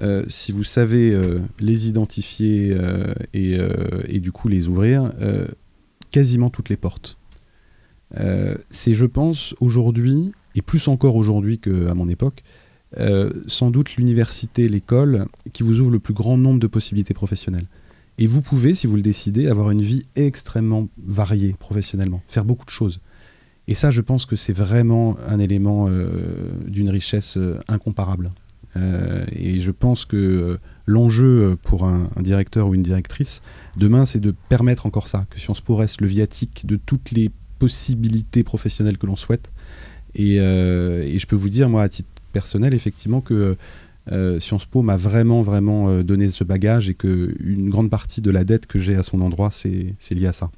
euh, 0.00 0.24
si 0.28 0.50
vous 0.50 0.64
savez 0.64 1.12
euh, 1.12 1.38
les 1.60 1.88
identifier 1.88 2.72
euh, 2.72 3.14
et, 3.32 4.18
du 4.18 4.32
coup 4.32 4.48
les 4.48 4.68
ouvrir, 4.68 5.12
quasiment 6.10 6.50
toutes 6.50 6.68
les 6.68 6.76
portes. 6.76 7.18
c'est, 8.70 8.94
je 8.94 9.06
pense, 9.06 9.54
aujourd'hui, 9.60 10.32
et 10.54 10.62
plus 10.62 10.88
encore 10.88 11.16
aujourd'hui 11.16 11.58
qu'à 11.58 11.94
mon 11.94 12.08
époque, 12.08 12.42
sans 13.46 13.70
doute 13.70 13.96
l'université, 13.96 14.68
l'école, 14.68 15.26
qui 15.52 15.62
vous 15.62 15.80
ouvre 15.80 15.90
le 15.90 15.98
plus 15.98 16.14
grand 16.14 16.36
nombre 16.36 16.60
de 16.60 16.66
possibilités 16.66 17.14
professionnelles. 17.14 17.66
Et 18.18 18.28
vous 18.28 18.42
pouvez, 18.42 18.74
si 18.74 18.86
vous 18.86 18.94
le 18.94 19.02
décidez, 19.02 19.48
avoir 19.48 19.72
une 19.72 19.82
vie 19.82 20.06
extrêmement 20.14 20.88
variée 21.04 21.56
professionnellement, 21.58 22.22
faire 22.28 22.44
beaucoup 22.44 22.64
de 22.64 22.70
choses. 22.70 23.00
Et 23.66 23.74
ça, 23.74 23.90
je 23.90 24.00
pense 24.00 24.26
que 24.26 24.36
c'est 24.36 24.52
vraiment 24.52 25.16
un 25.26 25.40
élément 25.40 25.88
d'une 26.66 26.90
richesse 26.90 27.38
incomparable. 27.66 28.30
Euh, 28.76 29.24
et 29.32 29.60
je 29.60 29.70
pense 29.70 30.04
que 30.04 30.16
euh, 30.16 30.58
l'enjeu 30.86 31.56
pour 31.62 31.84
un, 31.84 32.10
directeur 32.20 32.68
ou 32.68 32.74
une 32.74 32.82
directrice 32.82 33.42
demain, 33.76 34.04
c'est 34.06 34.20
de 34.20 34.34
permettre 34.48 34.86
encore 34.86 35.08
ça, 35.08 35.26
que 35.30 35.38
Sciences 35.38 35.60
Po 35.60 35.76
reste 35.76 36.00
le 36.00 36.06
viatique 36.06 36.66
de 36.66 36.76
toutes 36.76 37.10
les 37.10 37.30
possibilités 37.58 38.42
professionnelles 38.42 38.98
que 38.98 39.06
l'on 39.06 39.16
souhaite. 39.16 39.50
Et, 40.14 40.36
euh, 40.38 41.02
et, 41.02 41.18
je 41.18 41.26
peux 41.26 41.36
vous 41.36 41.48
dire, 41.48 41.68
moi, 41.68 41.82
à 41.82 41.88
titre 41.88 42.08
personnel, 42.32 42.74
effectivement, 42.74 43.20
que 43.20 43.56
Sciences 44.38 44.66
Po 44.66 44.82
m'a 44.82 44.98
vraiment, 44.98 45.40
vraiment 45.40 46.02
donné 46.02 46.28
ce 46.28 46.44
bagage 46.44 46.90
et 46.90 46.94
qu'une 46.94 47.70
grande 47.70 47.88
partie 47.88 48.20
de 48.20 48.30
la 48.30 48.44
dette 48.44 48.66
que 48.66 48.78
j'ai 48.78 48.96
à 48.96 49.02
son 49.02 49.22
endroit, 49.22 49.50
c'est 49.50 49.96
lié 50.10 50.26
à 50.26 50.34
ça. 50.34 50.50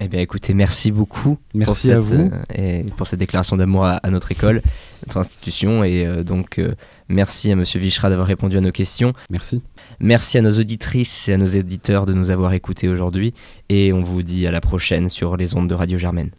Eh 0.00 0.08
bien, 0.08 0.20
écoutez, 0.20 0.54
merci 0.54 0.90
beaucoup. 0.90 1.38
Merci 1.54 1.92
à 1.92 2.00
vous. 2.00 2.30
Euh, 2.32 2.42
et 2.54 2.84
pour 2.96 3.06
cette 3.06 3.20
déclaration 3.20 3.56
d'amour 3.56 3.84
à, 3.84 4.00
notre 4.10 4.32
école, 4.32 4.60
notre 5.06 5.18
institution. 5.18 5.84
Et 5.84 6.04
euh, 6.04 6.24
donc, 6.24 6.58
euh, 6.58 6.74
merci 7.08 7.50
à 7.52 7.56
Monsieur 7.56 7.80
Vichra 7.80 8.08
d'avoir 8.08 8.26
répondu 8.26 8.56
à 8.56 8.60
nos 8.60 8.72
questions. 8.72 9.12
Merci. 9.30 9.62
Merci 10.00 10.38
à 10.38 10.42
nos 10.42 10.58
auditrices 10.58 11.28
et 11.28 11.34
à 11.34 11.36
nos 11.36 11.46
éditeurs 11.46 12.06
de 12.06 12.12
nous 12.12 12.30
avoir 12.30 12.52
écoutés 12.52 12.88
aujourd'hui. 12.88 13.34
Et 13.68 13.92
on 13.92 14.02
vous 14.02 14.22
dit 14.22 14.46
à 14.46 14.50
la 14.50 14.60
prochaine 14.60 15.08
sur 15.08 15.36
les 15.36 15.54
ondes 15.56 15.68
de 15.68 15.74
Radio 15.74 15.98
Germaine. 15.98 16.30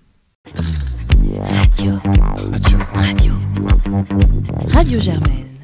Radio. 0.53 1.93
Radio. 2.53 2.77
Radio. 2.93 3.33
Radio 4.69 4.99
Germaine. 4.99 5.54